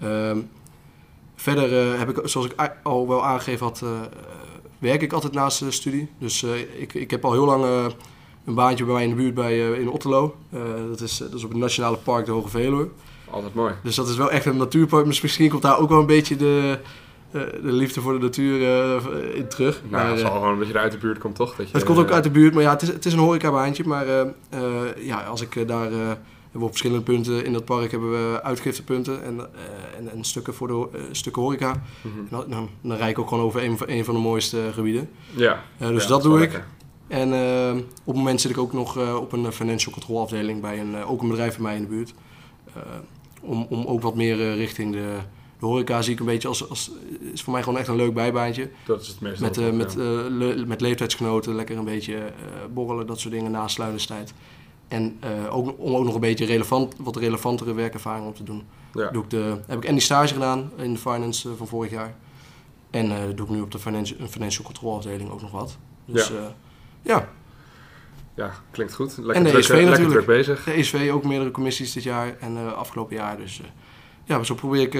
Ehm, 0.00 0.40
verder 1.34 1.98
heb 1.98 2.18
ik, 2.18 2.28
zoals 2.28 2.46
ik 2.46 2.76
al 2.82 3.08
wel 3.08 3.24
aangegeven 3.24 3.66
had, 3.66 3.84
werk 4.78 5.02
ik 5.02 5.12
altijd 5.12 5.32
naast 5.32 5.58
de 5.58 5.70
studie. 5.70 6.08
Dus 6.18 6.42
ik, 6.78 6.94
ik 6.94 7.10
heb 7.10 7.24
al 7.24 7.32
heel 7.32 7.44
lang 7.44 7.92
een 8.44 8.54
baantje 8.54 8.84
bij 8.84 8.94
mij 8.94 9.02
in 9.02 9.08
de 9.08 9.14
buurt 9.14 9.34
bij, 9.34 9.58
in 9.58 9.90
Otterlo. 9.90 10.36
dat, 10.88 11.00
is, 11.00 11.16
dat 11.16 11.34
is 11.34 11.44
op 11.44 11.50
het 11.50 11.58
Nationale 11.58 11.96
Park 11.96 12.26
de 12.26 12.32
Hoge 12.32 12.48
Veluwe. 12.48 12.88
Altijd 13.30 13.54
mooi. 13.54 13.74
Dus 13.82 13.94
dat 13.94 14.08
is 14.08 14.16
wel 14.16 14.30
echt 14.30 14.46
een 14.46 14.56
natuurpark. 14.56 15.06
Misschien 15.06 15.48
komt 15.48 15.62
daar 15.62 15.78
ook 15.78 15.88
wel 15.88 16.00
een 16.00 16.06
beetje 16.06 16.36
de, 16.36 16.78
de 17.30 17.72
liefde 17.72 18.00
voor 18.00 18.12
de 18.12 18.18
natuur 18.18 18.60
in 19.34 19.48
terug. 19.48 19.80
Nou, 19.80 19.90
maar, 19.90 20.10
het 20.10 20.20
zal 20.20 20.30
gewoon 20.30 20.52
een 20.52 20.58
beetje 20.58 20.78
uit 20.78 20.92
de 20.92 20.98
buurt 20.98 21.18
komt, 21.18 21.36
toch? 21.36 21.56
Dat 21.56 21.70
je, 21.70 21.76
het 21.76 21.84
komt 21.84 21.98
ook 21.98 22.10
uit 22.10 22.24
de 22.24 22.30
buurt, 22.30 22.54
maar 22.54 22.62
ja, 22.62 22.70
het 22.70 22.82
is, 22.82 22.88
het 22.88 23.04
is 23.06 23.12
een 23.12 23.18
horecabaantje. 23.18 23.84
Maar 23.84 24.06
ja, 24.96 25.22
als 25.22 25.40
ik 25.40 25.68
daar 25.68 25.90
hebben 26.54 26.72
op 26.72 26.78
verschillende 26.78 27.12
punten 27.12 27.44
in 27.44 27.52
dat 27.52 27.64
park 27.64 27.90
hebben 27.90 28.10
we 28.10 28.42
uitgiftepunten 28.42 29.22
en, 29.24 29.40
en, 29.98 30.10
en, 30.12 30.24
stukken 30.24 30.54
voor 30.54 30.68
de 30.68 31.08
stukken 31.10 31.42
horeca. 31.42 31.72
Mm 31.72 32.12
-hmm. 32.12 32.26
dan, 32.30 32.44
dan, 32.48 32.68
dan, 32.80 32.96
rijd 32.96 33.10
ik 33.10 33.18
ook 33.18 33.28
gewoon 33.28 33.44
over 33.44 33.64
een, 33.64 33.78
een 33.86 34.04
van 34.04 34.14
de 34.14 34.20
mooiste 34.20 34.70
gebieden. 34.72 35.08
Ja. 35.30 35.62
Dus 35.78 36.02
ja, 36.02 36.08
dat, 36.08 36.22
doe 36.22 36.42
ik. 36.42 36.62
En 37.06 37.32
op 37.82 38.06
het 38.06 38.16
moment 38.16 38.40
zit 38.40 38.50
ik 38.50 38.58
ook 38.58 38.72
nog 38.72 39.16
op 39.16 39.32
een 39.32 39.52
financial 39.52 39.92
control 39.92 40.20
afdeling 40.20 40.60
bij 40.60 40.80
een, 40.80 41.04
ook 41.04 41.22
een 41.22 41.28
bedrijf 41.28 41.54
bij 41.54 41.62
mij 41.62 41.76
in 41.76 41.82
de 41.82 41.88
buurt. 41.88 42.14
om, 43.40 43.66
om 43.68 43.86
ook 43.86 44.02
wat 44.02 44.14
meer 44.14 44.54
richting 44.54 44.92
de, 44.92 45.18
de 45.64 45.70
horeca 45.70 46.02
zie 46.02 46.12
ik 46.12 46.20
een 46.20 46.26
beetje 46.26 46.48
als, 46.48 46.68
als 46.68 46.90
is 47.32 47.42
voor 47.42 47.52
mij 47.52 47.62
gewoon 47.62 47.78
echt 47.78 47.88
een 47.88 47.96
leuk 47.96 48.14
bijbaantje. 48.14 48.70
Dat 48.86 49.00
is 49.00 49.08
het 49.08 49.20
meest. 49.20 49.40
Met, 49.40 49.58
uh, 49.58 49.70
met, 49.70 49.96
uh, 49.96 50.04
le 50.28 50.64
met 50.66 50.80
leeftijdsgenoten, 50.80 51.54
lekker 51.54 51.78
een 51.78 51.84
beetje 51.84 52.14
uh, 52.14 52.22
borrelen, 52.74 53.06
dat 53.06 53.20
soort 53.20 53.34
dingen 53.34 53.50
na 53.50 53.68
sluiterstijd. 53.68 54.34
En 54.88 55.20
ook, 55.50 55.74
om 55.78 55.94
ook 55.94 56.04
nog 56.04 56.14
een 56.14 56.20
beetje 56.20 56.44
relevant, 56.44 56.94
wat 56.98 57.16
relevantere 57.16 57.74
werkervaring 57.74 58.26
op 58.26 58.36
te 58.36 58.42
doen. 58.42 58.62
Ja. 58.94 59.10
Doe 59.10 59.22
ik 59.22 59.30
de, 59.30 59.60
heb 59.66 59.78
ik 59.78 59.84
en 59.84 59.92
die 59.92 60.02
stage 60.02 60.34
gedaan 60.34 60.70
in 60.76 60.92
de 60.92 60.98
finance 60.98 61.56
van 61.56 61.66
vorig 61.66 61.90
jaar. 61.90 62.14
En 62.90 63.36
doe 63.36 63.46
ik 63.46 63.52
nu 63.52 63.60
op 63.60 63.70
de 63.70 63.78
financial, 63.78 64.26
financial 64.28 64.64
control 64.64 64.96
afdeling 64.96 65.30
ook 65.30 65.40
nog 65.40 65.50
wat. 65.50 65.76
Dus 66.04 66.28
ja. 66.28 66.54
Ja. 67.04 67.28
Ja, 68.34 68.50
klinkt 68.70 68.94
goed. 68.94 69.16
Lekker, 69.16 69.34
en 69.34 69.42
de 69.42 69.48
druk, 69.48 69.60
ESV 69.60 69.70
lekker 69.70 69.90
natuurlijk. 69.90 70.24
druk 70.24 70.36
bezig. 70.36 70.64
De 70.64 70.72
ESV 70.72 71.10
ook 71.12 71.24
meerdere 71.24 71.50
commissies 71.50 71.92
dit 71.92 72.02
jaar 72.02 72.36
en 72.40 72.76
afgelopen 72.76 73.16
jaar. 73.16 73.36
Dus 73.36 73.60
ja, 74.24 74.42
zo 74.42 74.54
probeer 74.54 74.80
ik, 74.80 74.94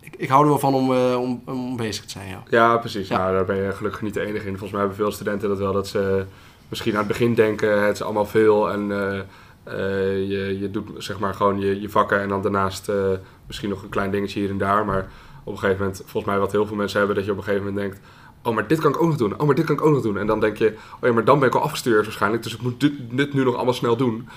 ik... 0.00 0.14
Ik 0.16 0.28
hou 0.28 0.42
er 0.42 0.48
wel 0.48 0.58
van 0.58 0.74
om, 0.74 0.92
om, 1.14 1.42
om 1.44 1.76
bezig 1.76 2.04
te 2.04 2.10
zijn, 2.10 2.28
ja. 2.28 2.42
Ja, 2.48 2.76
precies. 2.76 3.08
Ja. 3.08 3.18
Nou, 3.18 3.32
daar 3.32 3.44
ben 3.44 3.56
je 3.56 3.72
gelukkig 3.72 4.02
niet 4.02 4.14
de 4.14 4.20
enige 4.20 4.46
in. 4.46 4.50
Volgens 4.50 4.70
mij 4.70 4.80
hebben 4.80 4.96
veel 4.96 5.12
studenten 5.12 5.48
dat 5.48 5.58
wel, 5.58 5.72
dat 5.72 5.88
ze 5.88 6.24
misschien 6.68 6.92
aan 6.92 6.98
het 6.98 7.08
begin 7.08 7.34
denken, 7.34 7.82
het 7.82 7.94
is 7.94 8.02
allemaal 8.02 8.26
veel 8.26 8.70
en 8.70 8.90
uh, 8.90 9.20
uh, 9.68 10.28
je, 10.28 10.58
je 10.60 10.70
doet 10.70 10.90
zeg 10.96 11.18
maar 11.18 11.34
gewoon 11.34 11.60
je, 11.60 11.80
je 11.80 11.88
vakken 11.88 12.20
en 12.20 12.28
dan 12.28 12.42
daarnaast 12.42 12.88
uh, 12.88 12.96
misschien 13.46 13.68
nog 13.68 13.82
een 13.82 13.88
klein 13.88 14.10
dingetje 14.10 14.40
hier 14.40 14.50
en 14.50 14.58
daar. 14.58 14.84
Maar 14.84 15.08
op 15.44 15.52
een 15.52 15.58
gegeven 15.58 15.80
moment, 15.80 16.02
volgens 16.04 16.24
mij 16.24 16.38
wat 16.38 16.52
heel 16.52 16.66
veel 16.66 16.76
mensen 16.76 16.98
hebben, 16.98 17.16
dat 17.16 17.24
je 17.24 17.30
op 17.30 17.36
een 17.36 17.44
gegeven 17.44 17.66
moment 17.66 17.82
denkt, 17.82 18.06
oh 18.42 18.54
maar 18.54 18.66
dit 18.66 18.80
kan 18.80 18.90
ik 18.90 19.02
ook 19.02 19.08
nog 19.08 19.16
doen, 19.16 19.40
oh 19.40 19.46
maar 19.46 19.54
dit 19.54 19.64
kan 19.64 19.74
ik 19.74 19.84
ook 19.84 19.92
nog 19.92 20.02
doen. 20.02 20.18
En 20.18 20.26
dan 20.26 20.40
denk 20.40 20.56
je, 20.56 20.76
oh 21.00 21.08
ja 21.08 21.12
maar 21.12 21.24
dan 21.24 21.38
ben 21.38 21.48
ik 21.48 21.54
al 21.54 21.62
afgestuurd 21.62 22.04
waarschijnlijk, 22.04 22.42
dus 22.42 22.54
ik 22.54 22.62
moet 22.62 22.80
dit, 22.80 22.92
dit 23.10 23.34
nu 23.34 23.44
nog 23.44 23.54
allemaal 23.54 23.74
snel 23.74 23.96
doen 23.96 24.28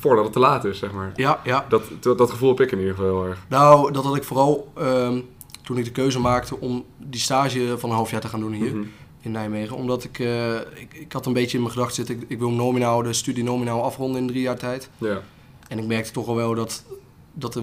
voordat 0.00 0.24
het 0.24 0.32
te 0.32 0.38
laat 0.38 0.64
is, 0.64 0.78
zeg 0.78 0.92
maar. 0.92 1.12
Ja, 1.16 1.40
ja. 1.44 1.66
Dat, 1.68 1.82
dat, 2.00 2.18
dat, 2.18 2.30
gevoel 2.30 2.48
heb 2.48 2.60
ik 2.60 2.72
in 2.72 2.78
ieder 2.78 2.94
geval 2.94 3.10
heel 3.10 3.28
erg. 3.28 3.38
Nou, 3.48 3.92
dat 3.92 4.04
had 4.04 4.16
ik 4.16 4.24
vooral 4.24 4.72
um, 4.78 5.24
toen 5.62 5.78
ik 5.78 5.84
de 5.84 5.92
keuze 5.92 6.20
maakte 6.20 6.60
om 6.60 6.84
die 6.98 7.20
stage 7.20 7.78
van 7.78 7.90
een 7.90 7.96
half 7.96 8.10
jaar 8.10 8.20
te 8.20 8.28
gaan 8.28 8.40
doen 8.40 8.52
hier. 8.52 8.74
Mm 8.74 8.80
-hmm 8.80 8.90
in 9.24 9.30
Nijmegen. 9.30 9.76
Omdat 9.76 10.04
ik, 10.04 10.18
uh, 10.18 10.54
ik, 10.54 10.94
ik, 10.94 11.12
had 11.12 11.26
een 11.26 11.32
beetje 11.32 11.56
in 11.56 11.62
mijn 11.62 11.74
gedachten 11.74 11.96
zitten, 11.96 12.14
ik, 12.14 12.30
ik, 12.30 12.38
wil 12.38 12.50
nominaal, 12.50 13.02
de 13.02 13.12
studie 13.12 13.44
nominaal 13.44 13.82
afronden 13.82 14.20
in 14.20 14.26
drie 14.26 14.42
jaar 14.42 14.58
tijd. 14.58 14.90
Ja. 14.98 15.20
En 15.68 15.78
ik 15.78 15.86
merkte 15.86 16.12
toch 16.12 16.26
al 16.26 16.34
wel 16.34 16.54
dat, 16.54 16.84
dat 17.32 17.54
er, 17.54 17.62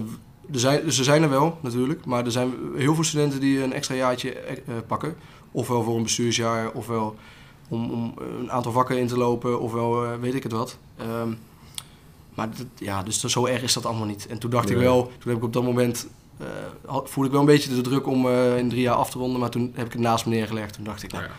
er 0.52 0.58
zijn, 0.58 0.92
ze 0.92 1.04
zijn 1.04 1.22
er 1.22 1.30
wel 1.30 1.58
natuurlijk, 1.60 2.04
maar 2.04 2.24
er 2.24 2.30
zijn 2.30 2.52
heel 2.76 2.94
veel 2.94 3.04
studenten 3.04 3.40
die 3.40 3.62
een 3.62 3.72
extra 3.72 3.94
jaartje 3.94 4.36
uh, 4.68 4.74
pakken. 4.86 5.16
Ofwel 5.52 5.82
voor 5.82 5.96
een 5.96 6.02
bestuursjaar, 6.02 6.70
ofwel 6.70 7.16
om, 7.68 7.90
om 7.90 8.14
een 8.38 8.50
aantal 8.50 8.72
vakken 8.72 8.98
in 8.98 9.06
te 9.06 9.18
lopen, 9.18 9.60
ofwel 9.60 10.04
uh, 10.04 10.10
weet 10.20 10.34
ik 10.34 10.42
het 10.42 10.52
wat. 10.52 10.78
Um, 11.00 11.38
maar 12.34 12.48
dat, 12.50 12.66
ja, 12.74 13.02
dus 13.02 13.20
zo 13.20 13.46
erg 13.46 13.62
is 13.62 13.72
dat 13.72 13.86
allemaal 13.86 14.06
niet. 14.06 14.26
En 14.26 14.38
toen 14.38 14.50
dacht 14.50 14.68
nee. 14.68 14.76
ik 14.76 14.82
wel, 14.82 15.02
toen 15.18 15.28
heb 15.28 15.36
ik 15.36 15.44
op 15.44 15.52
dat 15.52 15.62
moment 15.62 16.08
uh, 16.40 16.46
voelde 17.04 17.28
ik 17.28 17.30
wel 17.30 17.40
een 17.40 17.46
beetje 17.46 17.74
de 17.74 17.80
druk 17.80 18.06
om 18.06 18.26
uh, 18.26 18.58
in 18.58 18.68
drie 18.68 18.82
jaar 18.82 18.94
af 18.94 19.10
te 19.10 19.18
ronden. 19.18 19.40
Maar 19.40 19.50
toen 19.50 19.72
heb 19.74 19.86
ik 19.86 19.92
het 19.92 20.00
naast 20.00 20.26
me 20.26 20.34
neergelegd. 20.34 20.74
Toen 20.74 20.84
dacht 20.84 21.02
ik, 21.02 21.12
nou, 21.12 21.24
ja. 21.24 21.30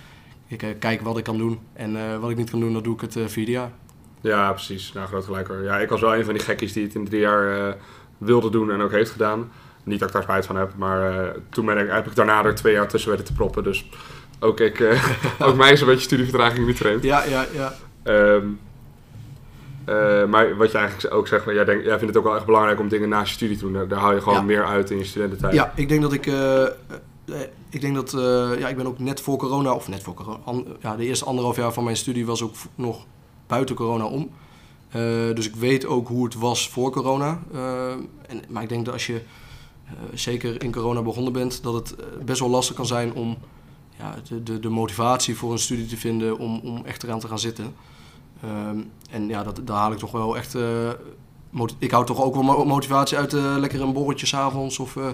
ik 0.48 0.64
uh, 0.64 0.70
kijk 0.80 1.02
wat 1.02 1.18
ik 1.18 1.24
kan 1.24 1.38
doen. 1.38 1.60
En 1.74 2.20
wat 2.20 2.30
ik 2.30 2.38
niet 2.38 2.50
kan 2.50 2.60
doen, 2.60 2.74
dan 2.74 2.84
doe 2.84 2.96
ik 2.96 3.02
het 3.02 3.18
vierde 3.26 3.52
jaar. 3.52 3.72
Ja, 4.22 4.52
precies. 4.52 4.94
Nou, 4.94 5.08
groot 5.08 5.26
gelijk 5.26 5.48
hoor. 5.48 5.64
Ja, 5.64 5.80
ik 5.80 5.90
was 5.90 6.02
wel 6.02 6.16
een 6.16 6.26
van 6.26 6.34
die 6.34 6.44
gekkies 6.44 6.74
die 6.74 6.84
het 6.84 6.96
in 6.96 7.06
drie 7.06 7.20
jaar 7.20 7.78
wilde 8.18 8.50
doen 8.50 8.72
en 8.72 8.82
ook 8.82 8.92
heeft 8.92 9.12
gedaan. 9.12 9.52
Niet 9.84 10.00
dat 10.00 10.08
ik 10.08 10.14
daar 10.14 10.24
spijt 10.24 10.46
van 10.46 10.56
heb, 10.56 10.72
maar 10.76 11.34
toen 11.50 11.66
ben 11.66 11.78
ik, 11.78 11.90
heb 11.92 12.08
ik 12.08 12.16
daarna 12.16 12.44
er 12.44 12.56
twee 12.56 12.74
jaar 12.74 12.88
tussen 12.88 13.10
weten 13.10 13.26
te 13.26 13.34
proppen. 13.34 13.64
Dus 13.64 13.90
ook, 14.40 14.60
ik, 14.60 15.00
ook 15.40 15.56
mij 15.56 15.72
is 15.72 15.82
een 15.82 15.88
beetje 15.88 16.04
studievertraging 16.04 16.68
niet 16.68 16.78
vreemd. 16.78 17.04
Ja, 17.04 17.24
ja, 17.24 17.46
ja. 17.54 17.74
Um, 18.04 18.60
uh, 19.90 20.26
maar 20.26 20.58
wat 20.58 20.72
je 20.72 20.78
eigenlijk 20.78 21.14
ook 21.14 21.28
zegt, 21.28 21.46
jij, 21.46 21.66
denkt, 21.66 21.86
jij 21.86 21.98
vindt 21.98 22.14
het 22.14 22.18
ook 22.18 22.24
wel 22.24 22.36
echt 22.36 22.46
belangrijk 22.46 22.80
om 22.80 22.88
dingen 22.88 23.10
naast 23.10 23.28
je 23.28 23.34
studie 23.34 23.58
te 23.58 23.64
doen. 23.64 23.74
Daar, 23.74 23.88
daar 23.88 24.00
haal 24.00 24.14
je 24.14 24.22
gewoon 24.22 24.38
ja. 24.38 24.44
meer 24.44 24.66
uit 24.66 24.92
in 24.92 24.98
je 24.98 25.04
studententijd. 25.04 25.54
Ja, 25.54 25.74
ik 25.76 25.90
denk 25.90 26.02
dat 26.02 26.14
ik... 26.14 26.26
Ik 27.70 27.82
denk 27.82 27.96
dat... 27.96 28.12
Ja, 28.60 28.68
ik 28.68 28.76
ben 28.76 28.88
ook 28.88 29.00
net 29.00 29.22
voor 29.22 29.38
corona... 29.38 29.74
Of 29.74 29.88
net 29.88 30.04
voor 30.04 30.14
corona... 30.14 30.38
An, 30.44 30.66
ja, 30.82 30.96
de 30.96 31.06
eerste 31.06 31.26
anderhalf 31.26 31.56
jaar 31.56 31.74
van 31.74 31.84
mijn 31.84 31.96
studie 31.96 32.26
was 32.26 32.42
ook 32.42 32.56
nog 32.76 33.06
buiten 33.48 33.76
corona 33.76 34.06
om. 34.06 34.30
dus 35.34 35.48
ik 35.48 35.56
weet 35.56 35.86
ook 35.86 36.08
hoe 36.08 36.24
het 36.24 36.36
was 36.36 36.70
voor 36.70 36.92
corona. 36.92 37.40
en, 38.28 38.42
maar 38.50 38.64
ik 38.64 38.70
denk 38.70 38.86
dat 38.86 38.94
als 38.94 39.08
je 39.08 39.22
zeker 40.14 40.64
in 40.64 40.72
corona 40.72 41.02
begonnen 41.02 41.34
bent... 41.34 41.64
dat 41.64 41.74
het 41.74 41.96
best 42.26 42.40
wel 42.40 42.50
lastig 42.50 42.76
kan 42.76 42.86
zijn 42.86 43.14
om 43.14 43.38
ja, 43.98 44.16
de, 44.28 44.44
de, 44.44 44.60
de 44.60 44.70
motivatie 44.70 45.36
voor 45.36 45.52
een 45.52 45.60
studie 45.60 45.86
te 45.86 45.98
vinden... 45.98 46.38
om, 46.38 46.60
om 46.64 46.86
echt 46.86 47.04
eraan 47.04 47.20
te 47.20 47.28
gaan 47.28 47.40
zitten. 47.40 47.76
Um, 48.46 48.92
en 49.10 49.28
ja, 49.28 49.44
dat, 49.44 49.62
daar 49.64 49.78
haal 49.78 49.92
ik 49.92 49.98
toch 49.98 50.12
wel 50.12 50.38
echt. 50.38 50.56
Uh, 50.56 50.90
ik 51.80 51.92
hou 51.92 52.06
toch 52.06 52.22
ook 52.22 52.36
wel 52.36 52.66
motivatie 52.66 53.18
uit 53.18 53.34
uh, 53.34 53.56
lekker 53.58 53.82
een 53.82 53.94
borreltje 53.94 54.26
s'avonds 54.26 54.80
of 54.80 54.96
uh, 54.96 55.06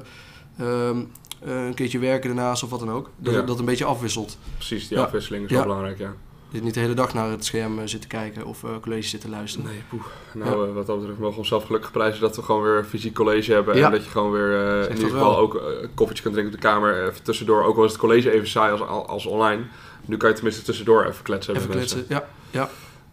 um, 0.60 1.12
een 1.40 1.74
keertje 1.74 2.00
werken 2.00 2.36
daarnaast 2.36 2.64
of 2.64 2.70
wat 2.70 2.80
dan 2.80 2.92
ook. 2.92 3.10
Dat 3.18 3.34
ja. 3.34 3.42
dat 3.42 3.60
een 3.60 3.66
beetje 3.66 3.86
afwisselt. 3.86 4.38
Precies, 4.56 4.88
die 4.88 4.98
ja. 4.98 5.04
afwisseling 5.04 5.46
is 5.46 5.52
wel 5.52 5.62
belangrijk, 5.62 5.98
ja. 5.98 6.14
Dit 6.52 6.64
niet 6.64 6.74
de 6.74 6.80
hele 6.80 6.94
dag 6.94 7.14
naar 7.14 7.30
het 7.30 7.46
scherm 7.46 7.88
zitten 7.88 8.10
kijken 8.10 8.46
of 8.46 8.64
college 8.82 9.08
zitten 9.08 9.30
luisteren. 9.30 9.68
Nee, 9.68 9.84
poeh. 9.90 10.04
Nou, 10.34 10.74
wat 10.74 10.86
dat 10.86 10.98
betreft 10.98 11.20
mogen 11.20 11.34
we 11.34 11.40
onszelf 11.40 11.66
gelukkig 11.66 11.92
prijzen 11.92 12.22
dat 12.22 12.36
we 12.36 12.42
gewoon 12.42 12.64
weer 12.64 12.84
fysiek 12.84 13.14
college 13.14 13.54
hebben. 13.54 13.84
En 13.84 13.92
dat 13.92 14.04
je 14.04 14.10
gewoon 14.10 14.32
weer 14.32 14.90
in 14.90 14.96
ieder 14.96 15.12
geval 15.12 15.38
ook 15.38 15.54
een 15.54 15.94
koffietje 15.94 16.24
kan 16.24 16.32
drinken 16.32 16.54
op 16.54 16.62
de 16.62 16.68
kamer. 16.68 17.08
Even 17.08 17.24
tussendoor, 17.24 17.64
ook 17.64 17.78
al 17.78 17.84
is 17.84 17.92
het 17.92 18.00
college 18.00 18.32
even 18.32 18.48
saai 18.48 18.72
als, 18.72 19.08
als 19.08 19.26
online. 19.26 19.64
Nu 20.06 20.18
kan 20.18 20.30
je 20.30 20.36
tenminste 20.36 20.62
tussendoor 20.64 21.06
even 21.06 21.24
kletsen. 21.24 21.56
Even 21.56 21.70
kletsen, 21.70 22.06
ja. 22.08 22.28
ja. 22.52 22.70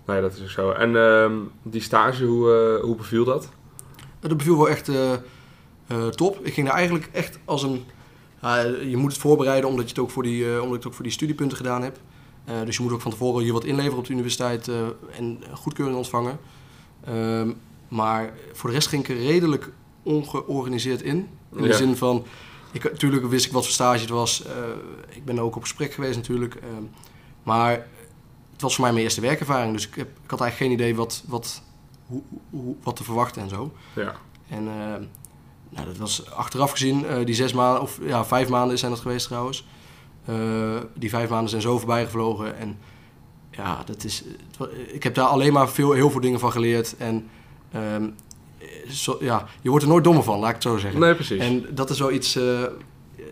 Nee, 0.06 0.20
dat 0.20 0.34
is 0.34 0.42
ook 0.42 0.48
zo. 0.48 0.70
En 0.70 0.90
uh, 0.90 1.30
die 1.62 1.80
stage, 1.80 2.24
hoe, 2.24 2.78
hoe 2.82 2.96
beviel 2.96 3.24
dat? 3.24 3.48
Dat 4.20 4.36
beviel 4.36 4.56
wel 4.56 4.68
echt 4.68 4.90
top. 6.10 6.38
Ik 6.42 6.54
ging 6.54 6.66
daar 6.66 6.76
eigenlijk 6.76 7.08
echt 7.12 7.38
als 7.44 7.62
een... 7.62 7.84
je 8.90 8.96
moet 8.96 9.12
het 9.12 9.20
voorbereiden 9.20 9.70
omdat, 9.70 9.84
je 9.84 9.90
het 9.90 9.98
ook 9.98 10.10
voor 10.10 10.22
die, 10.22 10.52
omdat 10.52 10.66
ik 10.66 10.72
het 10.74 10.86
ook 10.86 10.94
voor 10.94 11.04
die 11.04 11.12
studiepunten 11.12 11.56
gedaan 11.56 11.82
heb. 11.82 11.98
Dus 12.64 12.76
je 12.76 12.82
moet 12.82 12.92
ook 12.92 13.00
van 13.00 13.10
tevoren 13.10 13.42
hier 13.42 13.52
wat 13.52 13.64
inleveren 13.64 13.98
op 13.98 14.06
de 14.06 14.12
universiteit 14.12 14.70
en 15.12 15.42
goedkeuring 15.52 15.96
ontvangen. 15.96 16.38
Ehm, 17.04 17.52
maar 17.88 18.32
voor 18.52 18.68
de 18.70 18.74
rest 18.74 18.88
ging 18.88 19.02
ik 19.02 19.08
er 19.08 19.22
redelijk 19.22 19.72
ongeorganiseerd 20.02 21.02
in. 21.02 21.28
In 21.52 21.62
ja. 21.62 21.66
de 21.66 21.74
zin 21.74 21.96
van... 21.96 22.24
Ik, 22.72 22.82
natuurlijk 22.82 23.26
wist 23.26 23.46
ik 23.46 23.52
wat 23.52 23.64
voor 23.64 23.72
stage 23.72 24.00
het 24.00 24.08
was. 24.08 24.42
ik 25.08 25.24
ben 25.24 25.38
ook 25.38 25.56
op 25.56 25.62
gesprek 25.62 25.92
geweest 25.92 26.16
natuurlijk. 26.16 26.54
Ehm, 26.54 26.82
maar 27.42 27.86
het 28.52 28.62
was 28.62 28.74
voor 28.74 28.84
mij 28.84 28.92
mijn 28.92 29.04
eerste 29.04 29.20
werkervaring, 29.20 29.72
dus 29.72 29.86
ik, 29.86 29.94
heb, 29.94 30.08
ik 30.24 30.30
had 30.30 30.40
eigenlijk 30.40 30.72
geen 30.72 30.80
idee 30.80 30.96
wat, 30.96 31.22
wat, 31.26 31.62
hoe, 32.06 32.22
hoe, 32.50 32.74
wat 32.82 32.96
te 32.96 33.04
verwachten 33.04 33.42
en 33.42 33.48
zo. 33.48 33.72
Ja. 33.94 34.14
En 34.48 34.64
nou, 35.68 35.86
dat 35.86 35.96
was 35.96 36.30
achteraf 36.30 36.70
gezien, 36.70 37.24
die 37.24 37.34
zes 37.34 37.52
maanden, 37.52 37.82
of 37.82 37.98
ja, 38.02 38.24
vijf 38.24 38.48
maanden 38.48 38.78
zijn 38.78 38.90
dat 38.90 39.00
geweest 39.00 39.26
trouwens. 39.26 39.66
Uh, 40.30 40.76
die 40.94 41.10
vijf 41.10 41.28
maanden 41.28 41.48
zijn 41.48 41.62
zo 41.62 41.78
voorbij 41.78 42.04
gevlogen 42.04 42.58
en 42.58 42.78
ja, 43.50 43.82
dat 43.84 44.04
is, 44.04 44.24
ik 44.86 45.02
heb 45.02 45.14
daar 45.14 45.26
alleen 45.26 45.52
maar 45.52 45.68
veel, 45.68 45.92
heel 45.92 46.10
veel 46.10 46.20
dingen 46.20 46.40
van 46.40 46.52
geleerd. 46.52 46.96
En 46.96 47.28
um, 47.76 48.14
zo, 48.88 49.16
ja, 49.20 49.46
je 49.60 49.68
wordt 49.68 49.84
er 49.84 49.90
nooit 49.90 50.04
dommer 50.04 50.22
van, 50.22 50.38
laat 50.38 50.48
ik 50.48 50.54
het 50.54 50.62
zo 50.62 50.76
zeggen. 50.76 51.00
Nee, 51.00 51.14
precies. 51.14 51.40
En 51.40 51.66
dat 51.74 51.90
is 51.90 51.98
wel 51.98 52.12
iets, 52.12 52.38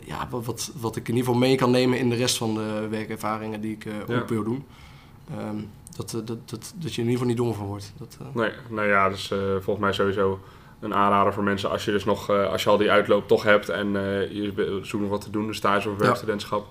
ja, 0.05 0.29
wat, 0.31 0.73
wat 0.81 0.97
ik 0.97 1.09
in 1.09 1.15
ieder 1.15 1.31
geval 1.31 1.47
mee 1.49 1.57
kan 1.57 1.71
nemen 1.71 1.99
in 1.99 2.09
de 2.09 2.17
rest 2.17 2.37
van 2.37 2.55
de 2.55 2.87
werkervaringen 2.91 3.61
die 3.61 3.73
ik 3.73 3.85
uh, 3.85 4.19
ook 4.19 4.29
wil 4.29 4.45
doen. 4.45 4.65
Ehm, 5.31 5.57
dat, 5.97 6.11
dat, 6.11 6.27
dat, 6.27 6.75
dat 6.77 6.95
je 6.95 7.03
in 7.03 7.09
ieder 7.09 7.11
geval 7.11 7.27
niet 7.27 7.37
dom 7.37 7.55
van 7.55 7.67
wordt. 7.67 7.93
Dat, 7.99 8.19
Nee, 8.33 8.51
nou 8.71 8.89
ja, 8.89 9.09
dus 9.09 9.33
volgens 9.61 9.79
mij 9.79 9.93
sowieso 9.93 10.41
een 10.85 10.95
aanrader 10.95 11.33
voor 11.33 11.43
mensen 11.43 11.71
als 11.71 11.85
je 11.85 11.91
dus 11.91 12.05
nog, 12.05 12.31
als 12.31 12.63
je 12.63 12.71
al 12.71 12.77
die 12.77 12.91
uitloop 12.91 13.29
toch 13.29 13.43
hebt 13.43 13.69
en 13.69 13.93
je 14.33 14.79
zoekt 14.83 15.03
nog 15.03 15.11
wat 15.11 15.21
te 15.21 15.31
doen, 15.31 15.49
een 15.49 15.55
stage 15.55 15.91
of 15.91 15.97
werkstudentschap, 15.97 16.67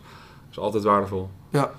is 0.51 0.57
altijd 0.57 0.83
waardevol. 0.83 1.29
Ja, 1.49 1.71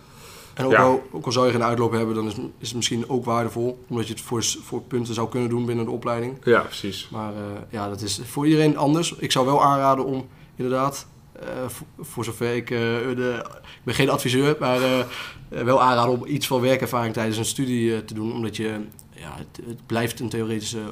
en 0.55 0.64
ook, 0.64 0.75
al, 0.75 1.03
ook 1.12 1.25
al 1.25 1.33
zou 1.33 1.47
je 1.47 1.53
geen 1.53 1.62
uitloop 1.62 1.92
hebben, 1.92 2.14
dan 2.14 2.27
is, 2.27 2.35
is 2.59 2.68
het 2.68 2.77
misschien 2.77 3.09
ook 3.09 3.25
waardevol. 3.25 3.85
Omdat 3.88 4.07
je 4.07 4.12
het 4.12 4.23
voor, 4.23 4.42
voor 4.42 4.83
punten 4.83 5.14
zou 5.14 5.29
kunnen 5.29 5.49
doen 5.49 5.66
binnen 5.66 5.85
de 5.85 5.90
opleiding. 5.90 6.37
Ja, 6.44 6.61
precies. 6.61 7.09
Maar 7.11 7.33
uh, 7.33 7.38
ja, 7.70 7.88
dat 7.88 8.01
is 8.01 8.20
voor 8.25 8.47
iedereen 8.47 8.77
anders. 8.77 9.14
Ik 9.14 9.33
zou 9.33 9.47
wel 9.47 9.62
aanraden 9.62 10.05
om 10.05 10.27
inderdaad, 10.57 11.07
uh, 11.42 11.49
voor, 11.66 11.87
voor, 12.01 12.25
zover 12.25 12.55
ik... 12.55 12.70
Uh, 12.70 12.79
de, 12.79 13.42
ik 13.64 13.85
ben 13.85 13.94
geen 13.94 14.11
adviseur, 14.11 14.57
maar 14.61 14.81
wel 15.49 15.83
aanraden 15.83 16.12
om 16.12 16.27
iets 16.27 16.47
van 16.47 16.61
werkervaring 16.61 17.14
tijdens 17.14 17.37
een 17.37 17.44
studie 17.44 18.05
te 18.05 18.14
doen. 18.14 18.33
Omdat 18.33 18.57
je, 18.57 18.81
ja, 19.25 19.35
het, 19.37 19.67
het 19.67 19.87
blijft 19.87 20.21
een 20.21 20.29
theoretische, 20.29 20.83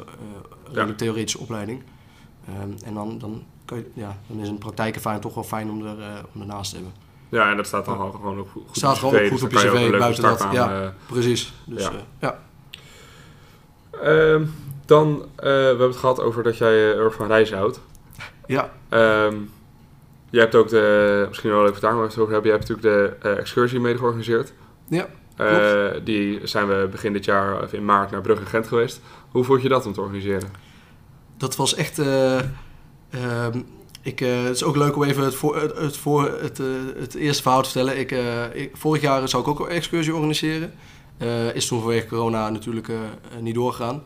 redelijk 0.72 0.98
theoretische 0.98 1.38
opleiding. 1.38 1.82
Ehm, 2.48 2.70
en 2.84 2.94
dan, 2.94 3.18
dan, 3.18 3.44
kan 3.64 3.78
je, 3.78 3.84
ja, 3.94 4.16
dan 4.26 4.38
is 4.38 4.48
een 4.48 4.58
praktijkervaring 4.58 5.22
toch 5.22 5.34
wel 5.34 5.44
fijn 5.44 5.70
om, 5.70 5.86
er, 5.86 6.24
om 6.34 6.40
ernaast 6.40 6.70
te 6.70 6.76
hebben. 6.76 6.94
Ja, 7.28 7.50
en 7.50 7.56
dat 7.56 7.66
staat 7.66 7.84
dan 7.84 8.12
gewoon 8.12 8.38
ook 8.38 8.48
goed 8.50 8.76
staat 8.76 8.98
gewoon 8.98 9.14
ook 9.14 9.28
goed 9.28 9.42
op 9.42 9.50
je 9.50 9.56
cv, 9.56 9.98
buiten 9.98 10.22
dat. 10.22 10.46
ja, 10.52 10.82
uh, 10.82 10.88
precies. 11.06 11.52
Dus, 11.64 11.82
ja. 11.82 11.92
Ja. 12.20 12.38
Um, 14.04 14.54
dan, 14.86 15.28
we 15.36 15.48
hebben 15.48 15.86
het 15.86 15.96
gehad 15.96 16.20
over 16.20 16.42
dat 16.42 16.58
jij 16.58 16.94
erg 16.96 17.14
van 17.14 17.26
reizen 17.26 17.56
houdt. 17.56 17.80
Ja. 18.46 18.70
Um, 19.26 19.50
jij 20.30 20.40
hebt 20.40 20.54
ook 20.54 20.68
de, 20.68 21.24
misschien 21.28 21.50
wel 21.50 21.62
leuk 21.62 21.80
daar 21.80 21.94
over 21.94 22.18
hebben, 22.18 22.42
jij 22.42 22.58
hebt 22.58 22.68
natuurlijk 22.68 23.20
de 23.22 23.28
excursie 23.28 23.80
mede 23.80 23.98
georganiseerd. 23.98 24.52
Ja, 24.88 25.06
Die 26.04 26.46
zijn 26.46 26.68
we 26.68 26.88
begin 26.90 27.12
dit 27.12 27.24
jaar, 27.24 27.62
of 27.62 27.72
in 27.72 27.84
maart, 27.84 28.10
naar 28.10 28.20
Brugge 28.20 28.44
en 28.44 28.48
Gent 28.50 28.68
geweest. 28.68 29.00
Hoe 29.30 29.44
vond 29.44 29.62
je 29.62 29.68
dat 29.68 29.86
om 29.86 29.92
te 29.92 30.00
organiseren? 30.00 30.48
Dat 31.36 31.56
was 31.56 31.74
echt... 31.74 31.98
Um, 31.98 33.66
ik, 34.02 34.20
uh, 34.20 34.42
het 34.42 34.54
is 34.54 34.64
ook 34.64 34.76
leuk 34.76 34.96
om 34.96 35.02
even 35.02 35.24
het, 35.24 35.34
voor, 35.34 35.56
het, 35.56 35.96
voor, 35.96 36.38
het, 36.40 36.60
het 36.98 37.14
eerste 37.14 37.42
verhaal 37.42 37.62
te 37.62 37.70
vertellen. 37.70 37.98
Ik, 37.98 38.10
ik, 38.54 38.76
vorig 38.76 39.02
jaar 39.02 39.28
zou 39.28 39.42
ik 39.42 39.48
ook 39.48 39.60
een 39.60 39.68
excursie 39.68 40.14
organiseren. 40.14 40.72
is 41.54 41.66
toen 41.66 41.80
vanwege 41.80 42.06
corona 42.06 42.50
natuurlijk 42.50 42.88
niet 43.40 43.54
doorgegaan. 43.54 44.02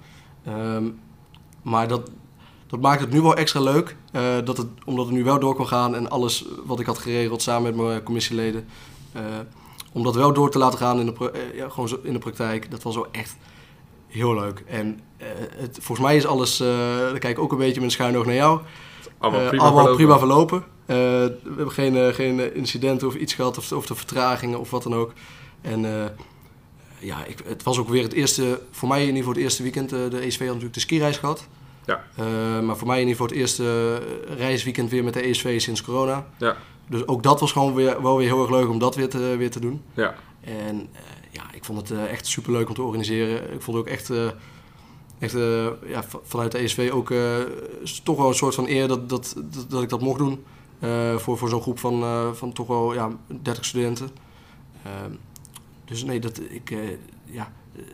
Um, 0.49 0.99
maar 1.62 1.88
dat, 1.88 2.11
dat 2.66 2.81
maakt 2.81 3.01
het 3.01 3.12
nu 3.12 3.20
wel 3.20 3.37
extra 3.37 3.61
leuk. 3.61 3.96
dat 4.44 4.57
het, 4.57 4.66
omdat 4.85 5.07
het 5.07 5.14
nu 5.14 5.25
wel 5.25 5.38
door 5.38 5.55
kon 5.55 5.66
gaan 5.66 5.94
en 5.94 6.11
alles 6.11 6.44
wat 6.64 6.81
ik 6.81 6.87
had 6.87 6.99
geregeld 6.99 7.42
samen 7.42 7.77
met 7.77 7.87
mijn 7.87 8.03
commissieleden. 8.03 8.68
Om 9.97 10.03
dat 10.03 10.15
wel 10.15 10.33
door 10.33 10.51
te 10.51 10.59
laten 10.59 10.79
gaan 10.79 11.01
in 11.01 11.07
de, 11.07 11.31
ja, 11.55 11.69
gewoon 11.69 11.89
zo 11.89 11.99
in 12.03 12.13
de 12.13 12.19
praktijk. 12.19 12.71
Dat 12.71 12.83
was 12.83 12.95
wel 12.95 13.07
echt 13.11 13.37
heel 14.07 14.35
leuk. 14.35 14.65
En 14.67 15.01
het, 15.57 15.79
volgens 15.81 16.07
mij 16.07 16.17
is 16.17 16.27
alles, 16.27 16.57
daar 16.57 17.19
kijk 17.19 17.37
ik 17.37 17.39
ook 17.39 17.53
een 17.53 17.59
beetje 17.59 17.75
met 17.75 17.83
een 17.83 17.91
schuin 17.91 18.17
oog 18.17 18.27
naar 18.27 18.35
jou 18.35 18.61
allemaal 19.19 19.41
eh, 19.41 19.49
prima 19.49 19.63
allemaal 19.63 19.85
verlopen. 19.85 20.05
Prima 20.05 20.19
verlopen. 20.19 20.65
Eh, 20.87 20.97
we 21.43 21.55
hebben 21.57 21.73
geen, 21.73 21.97
eh, 21.97 22.15
geen 22.15 22.55
incidenten 22.55 23.07
of 23.07 23.15
iets 23.15 23.35
gehad, 23.35 23.59
of, 23.59 23.73
of 23.73 23.87
de 23.87 23.95
vertragingen 23.95 24.61
of 24.61 24.71
wat 24.71 24.83
dan 24.83 24.95
ook. 24.95 25.13
En 25.61 26.13
ja, 26.99 27.25
ik, 27.25 27.39
het 27.45 27.63
was 27.63 27.79
ook 27.79 27.89
weer 27.89 28.03
het 28.03 28.13
eerste, 28.13 28.61
voor 28.71 28.89
mij 28.89 29.01
in 29.01 29.07
ieder 29.07 29.19
geval 29.19 29.35
het 29.35 29.43
eerste 29.43 29.63
weekend. 29.63 29.91
de 29.91 30.19
ESV 30.21 30.39
had 30.39 30.47
natuurlijk 30.47 30.75
de 30.75 30.81
skireis 30.81 31.17
gehad. 31.17 31.47
Ja. 31.87 32.05
maar 32.61 32.77
voor 32.77 32.87
mij 32.87 33.01
in 33.01 33.09
ieder 33.09 33.23
geval 33.23 33.27
het 33.27 33.37
eerste 33.37 33.99
reisweekend 34.37 34.91
weer 34.91 35.05
met 35.05 35.15
de 35.15 35.21
ESV 35.21 35.61
sinds 35.61 35.83
corona. 35.83 36.27
Ja. 36.39 36.57
Dus 36.88 37.07
ook 37.07 37.22
dat 37.22 37.40
was 37.40 37.53
gewoon 37.53 37.75
weer, 37.75 38.03
wel 38.03 38.16
weer 38.16 38.27
heel 38.27 38.40
erg 38.40 38.51
leuk 38.51 38.68
om 38.68 38.79
dat 38.79 38.94
weer 38.94 39.09
te, 39.09 39.18
weer 39.18 39.51
te 39.51 39.61
doen. 39.61 39.83
Ja. 39.94 40.14
En 40.40 40.88
ja, 41.31 41.42
ik 41.53 41.64
vond 41.64 41.88
het 41.88 42.09
echt 42.09 42.27
super 42.27 42.53
leuk 42.53 42.68
om 42.68 42.75
te 42.75 42.83
organiseren. 42.83 43.53
Ik 43.53 43.62
vond 43.62 43.77
het 43.77 43.87
ook 43.87 43.92
echt 43.92 44.11
echt 45.18 45.35
uh, 45.35 45.66
ja, 45.87 46.05
vanuit 46.22 46.53
de 46.53 46.59
ESV 46.59 46.90
ook 46.92 47.12
toch 48.03 48.16
wel 48.16 48.29
een 48.29 48.35
soort 48.35 48.55
van 48.55 48.66
eer 48.68 48.88
dat, 48.88 49.09
dat, 49.09 49.35
dat, 49.37 49.70
dat 49.70 49.83
ik 49.83 49.88
dat 49.88 50.01
mocht 50.01 50.18
doen. 50.18 50.44
Voor, 51.16 51.38
voor 51.38 51.49
zo'n 51.49 51.61
groep 51.61 51.79
van, 51.79 52.05
van 52.37 52.53
toch 52.53 52.66
wel 52.66 52.94
ja, 52.94 53.11
30 53.42 53.64
studenten. 53.64 54.11
Ehm, 54.83 55.11
dus 55.85 56.05
nee, 56.05 56.20
dat, 56.20 56.40
ik, 56.49 56.75
ja, 57.25 57.53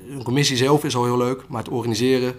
een 0.08 0.22
commissie 0.22 0.56
zelf 0.56 0.84
is 0.84 0.96
al 0.96 1.04
heel 1.04 1.16
leuk, 1.16 1.48
maar 1.48 1.62
het 1.62 1.72
organiseren 1.72 2.34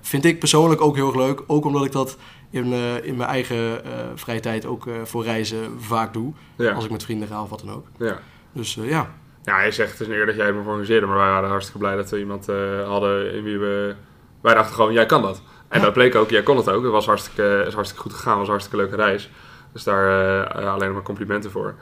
vind 0.00 0.24
ik 0.24 0.38
persoonlijk 0.38 0.80
ook 0.80 0.96
heel 0.96 1.06
erg 1.06 1.16
leuk. 1.16 1.42
Ook 1.46 1.64
omdat 1.64 1.84
ik 1.84 1.92
dat 1.92 2.16
in, 2.50 2.72
in 3.02 3.16
mijn 3.16 3.28
eigen 3.28 3.82
vrije 4.14 4.40
tijd 4.40 4.66
ook 4.66 4.86
voor 5.04 5.24
reizen 5.24 5.80
vaak 5.80 6.12
doe. 6.12 6.32
Ja. 6.56 6.72
Als 6.72 6.84
ik 6.84 6.90
met 6.90 7.04
vrienden 7.04 7.28
ga 7.28 7.42
of 7.42 7.50
wat 7.50 7.60
dan 7.60 7.74
ook. 7.74 7.86
Ja. 7.98 8.18
Dus 8.52 8.74
ja, 8.74 9.10
ja, 9.42 9.62
je 9.62 9.70
zegt 9.70 9.90
het 9.90 10.00
is 10.00 10.06
een 10.06 10.12
eer 10.12 10.26
dat 10.26 10.34
jij 10.34 10.46
het 10.46 10.54
me 10.54 10.60
organiseerde, 10.60 11.06
maar 11.06 11.16
wij 11.16 11.30
waren 11.30 11.48
hartstikke 11.48 11.78
blij 11.78 11.96
dat 11.96 12.10
we 12.10 12.18
iemand 12.18 12.48
uh, 12.48 12.86
hadden 12.86 13.32
in 13.32 13.44
wie 13.44 13.58
we... 13.58 13.94
Wij 14.40 14.54
dachten 14.54 14.74
gewoon, 14.74 14.92
jij 14.92 15.06
kan 15.06 15.22
dat. 15.22 15.42
En 15.68 15.78
ja. 15.78 15.84
dat 15.84 15.94
bleek 15.94 16.14
ook, 16.14 16.30
jij 16.30 16.42
kon 16.42 16.56
het 16.56 16.70
ook. 16.70 16.82
Het 16.82 16.92
was 16.92 17.06
hartstikke, 17.06 17.64
is 17.66 17.74
hartstikke 17.74 18.02
goed 18.02 18.14
gegaan, 18.14 18.38
het 18.38 18.38
was 18.38 18.46
een 18.46 18.52
hartstikke 18.52 18.76
leuke 18.84 18.96
reis. 18.96 19.30
Dus 19.72 19.84
daar 19.84 20.56
uh, 20.62 20.72
alleen 20.72 20.92
maar 20.92 21.02
complimenten 21.02 21.50
voor. 21.50 21.74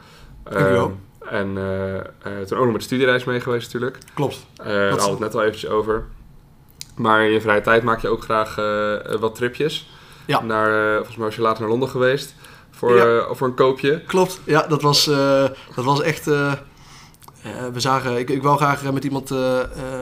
Uh, 0.52 0.85
en 1.31 1.54
toen 2.46 2.59
ook 2.59 2.64
nog 2.64 2.72
met 2.72 2.81
de 2.81 2.87
studiereis 2.87 3.24
mee 3.24 3.40
geweest 3.40 3.72
natuurlijk. 3.72 3.98
Klopt. 4.14 4.46
daar 4.57 4.88
hadden 4.88 5.04
we 5.04 5.11
het 5.11 5.18
net 5.18 5.35
al 5.35 5.42
eventjes 5.42 5.70
over. 5.70 6.04
Maar 6.96 7.24
in 7.24 7.33
je 7.33 7.40
vrije 7.40 7.61
tijd 7.61 7.83
maak 7.83 8.00
je 8.00 8.09
ook 8.09 8.22
graag 8.22 8.54
wat 9.20 9.35
tripjes. 9.35 9.90
Ja. 10.29 10.43
Naar, 10.43 10.95
volgens 10.97 11.17
mij 11.17 11.27
was 11.27 11.35
je 11.35 11.41
later 11.41 11.61
naar 11.61 11.71
Londen 11.71 11.88
geweest 11.88 12.35
voor, 12.71 12.97
ja. 12.97 13.35
voor 13.35 13.47
een 13.47 13.55
koopje. 13.55 14.03
Klopt, 14.07 14.41
ja, 14.45 14.67
dat 14.67 14.83
was, 14.83 15.05
dat 15.75 15.85
was 15.85 16.03
echt 16.03 16.27
we 17.73 17.81
zagen, 17.81 18.19
ik, 18.19 18.31
ik 18.31 18.43
wou 18.43 18.57
graag 18.57 18.85
eh, 18.85 18.91
met 18.91 19.05
iemand, 19.05 19.31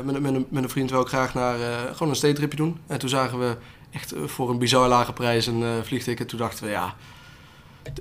met, 0.05 0.21
met, 0.21 0.35
een, 0.35 0.47
met 0.49 0.63
een 0.63 0.69
vriend, 0.69 0.91
wou 0.91 1.03
ik 1.03 1.09
graag 1.09 1.35
naar 1.35 1.59
gewoon 1.93 2.09
een 2.09 2.17
stedentripje 2.17 2.57
doen. 2.57 2.81
En 2.87 2.99
toen 2.99 3.09
zagen 3.09 3.39
we 3.39 3.57
echt 3.91 4.15
voor 4.25 4.51
een 4.51 4.59
bizar 4.59 4.89
lage 4.89 5.13
prijs 5.13 5.47
een 5.47 5.85
vliegticket. 5.85 6.29
Toen 6.29 6.39
dachten 6.39 6.65
we, 6.65 6.71
ja, 6.71 6.95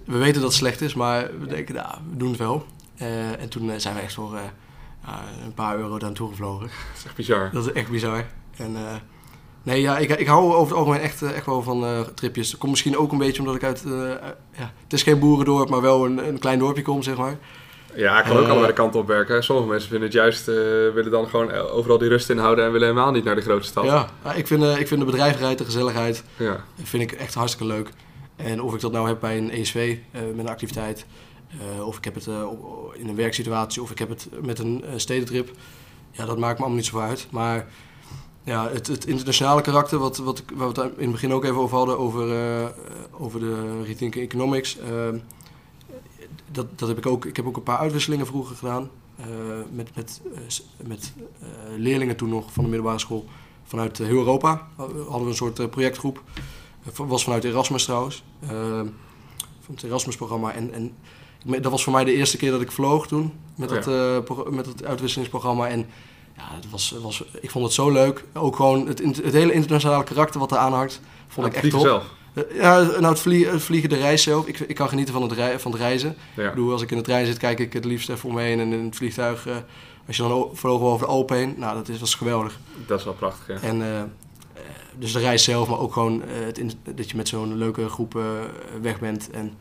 we 0.05 0.17
weten 0.17 0.41
dat 0.41 0.49
het 0.49 0.59
slecht 0.59 0.81
is, 0.81 0.93
maar 0.93 1.29
we 1.39 1.47
denken, 1.47 1.75
nou, 1.75 1.95
we 2.09 2.17
doen 2.17 2.29
het 2.29 2.37
wel. 2.37 2.65
en 3.39 3.49
toen 3.49 3.79
zijn 3.79 3.95
we 3.95 4.01
echt 4.01 4.13
voor 4.13 4.39
een 5.43 5.53
paar 5.53 5.77
euro 5.77 5.91
daar 5.91 5.99
naartoe 5.99 6.29
gevlogen. 6.29 6.67
Dat 6.67 6.97
is 6.97 7.05
echt 7.05 7.15
bizar. 7.15 7.49
Dat 7.53 7.65
is 7.65 7.71
echt 7.71 7.89
bizar. 7.89 8.25
En 8.57 8.75
nee, 9.65 9.81
ja, 9.81 9.97
ik, 9.97 10.09
ik 10.09 10.27
hou 10.27 10.53
over 10.53 10.67
het 10.67 10.77
algemeen 10.77 11.01
echt, 11.01 11.21
echt 11.21 11.45
wel 11.45 11.61
van 11.61 12.05
tripjes. 12.13 12.49
Dat 12.49 12.59
komt 12.59 12.71
misschien 12.71 12.97
ook 12.97 13.11
een 13.11 13.17
beetje 13.17 13.41
omdat 13.41 13.55
ik 13.55 13.63
uit, 13.63 13.83
ja, 14.57 14.71
het 14.83 14.93
is 14.93 15.03
geen 15.03 15.19
boerendorp, 15.19 15.69
maar 15.69 15.81
wel 15.81 16.05
een, 16.05 16.27
een 16.27 16.39
klein 16.39 16.59
dorpje 16.59 16.81
kom, 16.81 17.03
zeg 17.03 17.17
maar. 17.17 17.37
Ja, 17.95 18.19
ik 18.19 18.25
kan 18.25 18.37
ook 18.37 18.43
uh, 18.43 18.49
allebei 18.49 18.67
de 18.67 18.73
kant 18.73 18.95
op 18.95 19.07
werken. 19.07 19.43
Sommige 19.43 19.67
mensen 19.67 19.89
vinden 19.89 20.07
het 20.07 20.17
juist, 20.17 20.47
uh, 20.47 20.55
willen 20.93 21.11
dan 21.11 21.27
gewoon 21.27 21.51
overal 21.51 21.97
die 21.97 22.09
rust 22.09 22.29
inhouden 22.29 22.65
en 22.65 22.71
willen 22.71 22.87
helemaal 22.87 23.11
niet 23.11 23.23
naar 23.23 23.35
de 23.35 23.41
grote 23.41 23.65
stad. 23.65 23.83
Ja, 23.83 24.09
ik 24.35 24.47
vind, 24.47 24.63
uh, 24.63 24.79
ik 24.79 24.87
vind 24.87 24.99
de 24.99 25.05
bedrijvigheid, 25.05 25.57
de 25.57 25.65
gezelligheid, 25.65 26.23
ja. 26.37 26.63
vind 26.83 27.03
ik 27.03 27.11
echt 27.11 27.33
hartstikke 27.33 27.73
leuk. 27.73 27.89
En 28.35 28.61
of 28.61 28.73
ik 28.73 28.81
dat 28.81 28.91
nou 28.91 29.07
heb 29.07 29.19
bij 29.19 29.37
een 29.37 29.51
ESV 29.51 29.97
met 30.11 30.37
een 30.37 30.49
activiteit, 30.49 31.05
of 31.85 31.97
ik 31.97 32.03
heb 32.03 32.15
het 32.15 32.27
in 32.93 33.07
een 33.07 33.15
werksituatie, 33.15 33.81
of 33.81 33.91
ik 33.91 33.99
heb 33.99 34.09
het 34.09 34.29
met 34.41 34.59
een 34.59 34.83
stedentrip, 34.95 35.49
ja, 36.11 36.25
dat 36.25 36.37
maakt 36.37 36.53
me 36.53 36.59
allemaal 36.59 36.81
niet 36.81 36.85
zo 36.85 36.99
uit. 36.99 37.27
Maar 37.31 37.67
ja, 38.45 38.69
het, 38.69 38.87
het 38.87 39.05
internationale 39.05 39.61
karakter, 39.61 39.99
wat, 39.99 40.17
wat, 40.17 40.43
wat 40.53 40.75
we 40.75 40.81
het 40.81 40.91
in 40.97 41.03
het 41.03 41.11
begin 41.11 41.33
ook 41.33 41.43
even 41.43 41.57
over 41.57 41.77
hadden, 41.77 41.97
over, 41.97 42.73
over 43.11 43.39
de 43.39 43.83
Rethink 43.83 44.15
Economics 44.15 44.77
dat, 46.55 46.79
dat 46.79 46.87
heb 46.87 46.97
ik 46.97 47.05
ook. 47.05 47.25
Ik 47.25 47.35
heb 47.35 47.45
ook 47.45 47.57
een 47.57 47.63
paar 47.63 47.77
uitwisselingen 47.77 48.25
vroeger 48.25 48.55
gedaan. 48.55 48.89
Uh, 49.19 49.25
met 49.71 49.95
met, 49.95 50.21
met 50.83 51.13
leerlingen 51.77 52.15
toen 52.15 52.29
nog 52.29 52.53
van 52.53 52.63
de 52.63 52.69
middelbare 52.69 52.99
school. 52.99 53.25
Vanuit 53.63 53.97
heel 53.97 54.07
Europa 54.07 54.67
hadden 54.77 55.23
we 55.23 55.27
een 55.27 55.35
soort 55.35 55.69
projectgroep. 55.69 56.21
was 56.95 57.23
vanuit 57.23 57.43
Erasmus 57.43 57.83
trouwens. 57.83 58.23
van 59.59 59.73
het 59.73 59.83
Erasmus-programma. 59.83 60.51
En, 60.51 60.73
en 60.73 60.95
dat 61.61 61.71
was 61.71 61.83
voor 61.83 61.93
mij 61.93 62.03
de 62.03 62.13
eerste 62.13 62.37
keer 62.37 62.51
dat 62.51 62.61
ik 62.61 62.71
vloog 62.71 63.07
toen. 63.07 63.33
Met, 63.55 63.71
oh, 63.71 63.83
dat, 63.83 64.51
met 64.51 64.65
het 64.65 64.85
uitwisselingsprogramma. 64.85 65.67
En 65.67 65.85
ja, 66.37 66.43
het 66.55 66.69
was, 66.69 66.95
was, 67.01 67.23
ik 67.41 67.51
vond 67.51 67.65
het 67.65 67.73
zo 67.73 67.91
leuk. 67.91 68.23
Ook 68.33 68.55
gewoon 68.55 68.87
het, 68.87 68.99
het 69.03 69.33
hele 69.33 69.53
internationale 69.53 70.03
karakter 70.03 70.39
wat 70.39 70.51
er 70.51 70.57
aan 70.57 70.73
hangt. 70.73 71.01
Vond 71.27 71.47
ja, 71.47 71.53
ik 71.53 71.63
echt 71.63 71.71
top. 71.71 71.81
Zelf. 71.81 72.03
Ja, 72.53 72.81
nou 72.81 73.05
het 73.05 73.19
vliegen, 73.19 73.53
het 73.53 73.63
vliegen, 73.63 73.89
de 73.89 73.95
reis 73.95 74.23
zelf. 74.23 74.47
Ik, 74.47 74.59
ik 74.59 74.75
kan 74.75 74.89
genieten 74.89 75.13
van 75.13 75.23
het, 75.23 75.31
rei, 75.31 75.59
van 75.59 75.71
het 75.71 75.79
reizen. 75.79 76.15
Ja. 76.35 76.43
Ik 76.43 76.49
bedoel, 76.49 76.71
als 76.71 76.81
ik 76.81 76.91
in 76.91 76.97
de 76.97 77.03
trein 77.03 77.25
zit, 77.25 77.37
kijk 77.37 77.59
ik 77.59 77.73
het 77.73 77.85
liefst 77.85 78.09
even 78.09 78.29
om 78.29 78.35
me 78.35 78.41
heen. 78.41 78.59
En 78.59 78.73
in 78.73 78.85
het 78.85 78.95
vliegtuig, 78.95 79.47
uh, 79.47 79.55
als 80.07 80.17
je 80.17 80.23
dan 80.23 80.49
vlogen 80.53 80.85
over 80.85 81.05
de 81.05 81.11
Alpen 81.13 81.37
heen, 81.37 81.55
nou, 81.57 81.75
dat 81.75 81.89
is, 81.89 81.99
was 81.99 82.15
geweldig. 82.15 82.59
Dat 82.87 82.99
is 82.99 83.05
wel 83.05 83.13
prachtig, 83.13 83.61
ja. 83.61 83.67
En, 83.67 83.81
uh, 83.81 84.01
dus 84.99 85.11
de 85.11 85.19
reis 85.19 85.43
zelf, 85.43 85.67
maar 85.67 85.79
ook 85.79 85.93
gewoon 85.93 86.21
uh, 86.21 86.45
het 86.45 86.57
in, 86.57 86.71
dat 86.95 87.09
je 87.09 87.17
met 87.17 87.27
zo'n 87.27 87.57
leuke 87.57 87.89
groep 87.89 88.19
weg 88.81 88.99
bent. 88.99 89.29
En 89.29 89.53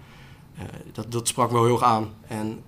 dat, 0.92 1.12
dat 1.12 1.28
sprak 1.28 1.48
me 1.48 1.54
wel 1.54 1.64
heel 1.64 1.74
erg 1.74 1.82
aan. 1.82 2.10
En 2.26 2.62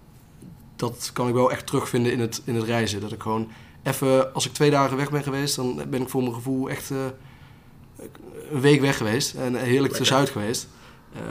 dat 0.76 1.10
kan 1.12 1.28
ik 1.28 1.34
wel 1.34 1.50
echt 1.50 1.66
terugvinden 1.66 2.12
in 2.12 2.20
het, 2.20 2.42
in 2.44 2.54
het 2.54 2.64
reizen. 2.64 3.00
Dat 3.00 3.12
ik 3.12 3.22
gewoon 3.22 3.48
even, 3.86 4.34
als 4.34 4.46
ik 4.46 4.52
twee 4.52 4.70
dagen 4.70 4.96
weg 4.96 5.10
ben 5.10 5.22
geweest, 5.22 5.56
dan 5.56 5.82
ben 5.88 6.02
ik 6.02 6.08
voor 6.08 6.22
mijn 6.22 6.34
gevoel 6.34 6.70
echt 6.70 6.90
een 6.90 8.60
week 8.60 8.80
weg 8.80 8.96
geweest 8.96 9.34
en 9.34 9.54
heerlijk 9.54 9.94
tussenuit 9.94 10.30
geweest. 10.30 10.68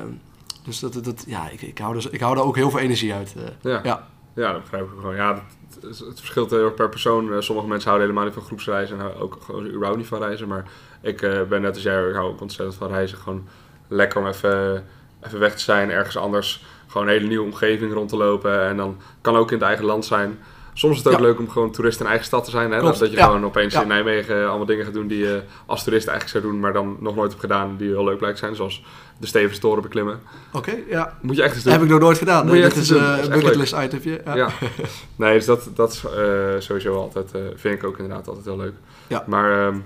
Um, 0.04 0.22
Dus 0.64 0.80
dat, 0.80 1.04
dat, 1.04 1.24
ja, 1.28 1.50
ik, 1.50 1.62
ik, 1.62 1.78
hou 1.78 1.98
er, 1.98 2.08
ik 2.12 2.20
hou 2.20 2.36
daar 2.36 2.44
ook 2.44 2.56
heel 2.56 2.70
veel 2.70 2.80
energie 2.80 3.14
uit. 3.14 3.36
ja. 3.62 3.80
ja. 3.84 4.08
Ja, 4.36 4.52
dat 4.52 4.62
begrijp 4.62 4.84
ik 4.84 4.90
gewoon. 5.00 5.16
Ja, 5.16 5.44
het, 5.82 6.00
het 6.00 6.20
verschilt 6.20 6.52
heel 6.52 6.64
erg 6.64 6.74
per 6.74 6.90
persoon. 6.90 7.44
Sommige 7.44 7.68
mensen 7.68 7.90
houden 7.90 8.08
helemaal 8.08 8.30
niet 8.30 8.38
van 8.40 8.48
groepsreizen 8.48 9.00
en 9.00 9.16
ook 9.16 9.38
gewoon 9.46 9.68
überhaupt 9.68 9.98
niet 9.98 10.08
van 10.08 10.20
reizen. 10.20 10.48
Maar 10.48 10.66
ik 11.02 11.20
ben 11.50 11.62
net 11.62 11.74
als 11.74 11.84
jij, 11.84 12.08
ik 12.08 12.16
hou 12.16 12.32
ook 12.32 12.42
ontzettend 12.42 12.78
van 12.78 12.88
reizen. 12.88 13.18
Gewoon 13.18 13.48
lekker 13.88 14.20
om 14.20 14.28
even, 14.28 14.86
even 15.22 15.40
weg 15.40 15.56
te 15.56 15.64
zijn, 15.64 15.90
ergens 15.90 16.18
anders. 16.18 16.66
Gewoon 16.88 17.08
een 17.08 17.14
hele 17.14 17.28
nieuwe 17.28 17.46
omgeving 17.46 17.94
rond 17.94 18.10
te 18.10 18.18
lopen. 18.18 18.62
En 18.62 18.78
dan 18.78 18.98
kan 19.22 19.36
ook 19.36 19.52
in 19.52 19.58
het 19.58 19.68
eigen 19.68 19.86
land 19.86 20.06
zijn. 20.06 20.40
Soms 20.78 20.98
is 20.98 21.04
het 21.04 21.14
ook 21.14 21.20
leuk 21.20 21.40
om 21.40 21.50
gewoon 21.50 21.72
toerist 21.72 22.00
in 22.00 22.06
eigen 22.06 22.26
stad 22.26 22.44
te 22.44 22.50
zijn. 22.50 22.72
Hè? 22.72 22.82
Dat 22.82 23.00
je 23.00 23.18
gewoon 23.18 23.46
opeens 23.46 23.74
in 23.74 23.88
Nijmegen 23.88 24.48
allemaal 24.48 24.66
dingen 24.66 24.86
gaat 24.86 24.94
doen 24.94 25.08
die 25.08 25.18
je 25.18 25.42
als 25.66 25.84
toerist 25.84 26.08
eigenlijk 26.08 26.38
zou 26.38 26.54
doen, 26.54 26.62
maar 26.62 26.74
dan 26.74 26.98
nog 27.00 27.16
nooit 27.16 27.30
hebt 27.30 27.42
gedaan, 27.42 27.76
die 27.78 27.90
heel 27.90 28.04
leuk 28.04 28.18
blijkt 28.18 28.40
zijn. 28.40 28.56
Zoals 28.56 28.84
de 29.18 29.28
Stevenstoren 29.28 29.82
beklimmen. 29.82 30.20
Oké, 30.52 30.78
ja. 30.90 31.18
Moet 31.22 31.36
je 31.36 31.44
echt 31.44 31.56
eens 31.56 31.64
doen. 31.64 31.74
Heb 31.74 31.82
ik 31.82 31.90
nog 31.90 32.00
nooit 32.00 32.18
gedaan. 32.18 32.56
Je 32.56 32.62
dat 32.62 32.76
is 32.76 32.92
uh, 32.92 33.18
een 33.22 33.30
bucketlist 33.30 33.76
itemje. 33.84 34.22
Ja. 34.26 34.36
ja. 34.36 34.50
nee, 35.16 35.34
dus 35.34 35.46
dat, 35.46 35.70
dat 35.74 35.92
is 35.92 36.04
uh, 36.04 36.12
sowieso 36.60 36.96
altijd, 36.96 37.32
uh, 37.36 37.42
vind 37.56 37.76
ik 37.76 37.84
ook 37.84 37.98
inderdaad 37.98 38.28
altijd 38.28 38.46
heel 38.46 38.58
leuk. 38.58 38.74
Ja. 39.08 39.24
Maar 39.28 39.68
um, 39.68 39.84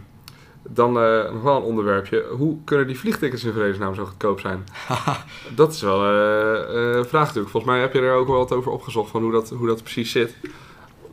dan 0.64 0.98
uh, 0.98 1.32
nog 1.32 1.42
wel 1.42 1.56
een 1.56 1.64
onderwerpje. 1.64 2.26
Hoe 2.32 2.58
kunnen 2.64 2.88
die 2.88 3.00
vliegtickets 3.00 3.44
in 3.44 3.54
vredesnaam 3.54 3.96
zo 3.96 4.06
goedkoop 4.06 4.40
zijn? 4.40 4.64
dat 5.56 5.74
is 5.74 5.82
wel 5.82 6.06
uh, 6.06 6.96
een 6.96 7.06
vraag 7.06 7.26
natuurlijk. 7.26 7.50
Volgens 7.50 7.72
mij 7.72 7.82
heb 7.82 7.94
je 7.94 8.00
er 8.00 8.14
ook 8.14 8.28
wel 8.28 8.38
wat 8.38 8.52
over 8.52 8.72
opgezocht 8.72 9.12
van 9.12 9.22
hoe 9.22 9.32
dat, 9.32 9.50
hoe 9.50 9.68
dat 9.68 9.84
precies 9.84 10.12
zit. 10.12 10.36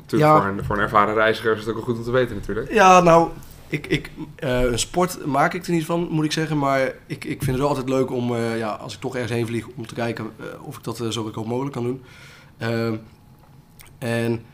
Ja. 0.06 0.40
voor, 0.40 0.50
een, 0.50 0.64
voor 0.64 0.76
een 0.76 0.82
ervaren 0.82 1.14
reiziger 1.14 1.52
is 1.52 1.58
het 1.58 1.68
ook 1.68 1.74
wel 1.74 1.84
goed 1.84 1.96
om 1.96 2.02
te 2.02 2.10
weten 2.10 2.34
natuurlijk. 2.34 2.72
Ja, 2.72 3.00
nou, 3.00 3.30
ik, 3.68 3.86
ik, 3.86 4.10
uh, 4.44 4.60
een 4.60 4.78
sport 4.78 5.26
maak 5.26 5.54
ik 5.54 5.66
er 5.66 5.72
niet 5.72 5.84
van, 5.84 6.08
moet 6.10 6.24
ik 6.24 6.32
zeggen. 6.32 6.58
Maar 6.58 6.80
ik, 7.06 7.24
ik 7.24 7.42
vind 7.42 7.46
het 7.46 7.58
wel 7.58 7.68
altijd 7.68 7.88
leuk 7.88 8.10
om, 8.10 8.36
ja, 8.36 8.70
als 8.70 8.94
ik 8.94 9.00
toch 9.00 9.14
ergens 9.14 9.32
heen 9.32 9.46
vlieg, 9.46 9.66
om 9.76 9.86
te 9.86 9.94
kijken 9.94 10.30
of 10.60 10.76
ik 10.76 10.84
dat 10.84 10.96
zo 11.10 11.22
goedkoop 11.22 11.46
mogelijk 11.46 11.74
kan 11.74 11.82
doen. 11.82 12.02
Ehm, 12.58 12.96
en 13.98 14.44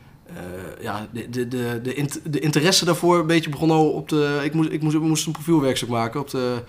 ja, 0.80 1.06
de, 1.12 1.30
de, 1.30 1.48
de, 1.48 1.80
de, 1.82 2.20
de, 2.24 2.40
interesse 2.40 2.84
daarvoor 2.84 3.18
een 3.18 3.26
beetje 3.26 3.50
begon 3.50 3.70
al 3.70 3.90
op 3.90 4.08
de... 4.08 4.40
Ik 4.44 4.54
moest, 4.54 4.70
ik 4.70 4.82
moest, 4.82 4.96
ik 4.96 5.02
moest 5.02 5.26
een 5.26 5.32
profielwerkstuk 5.32 5.88
maken 5.88 6.20
op 6.20 6.30
de, 6.30 6.62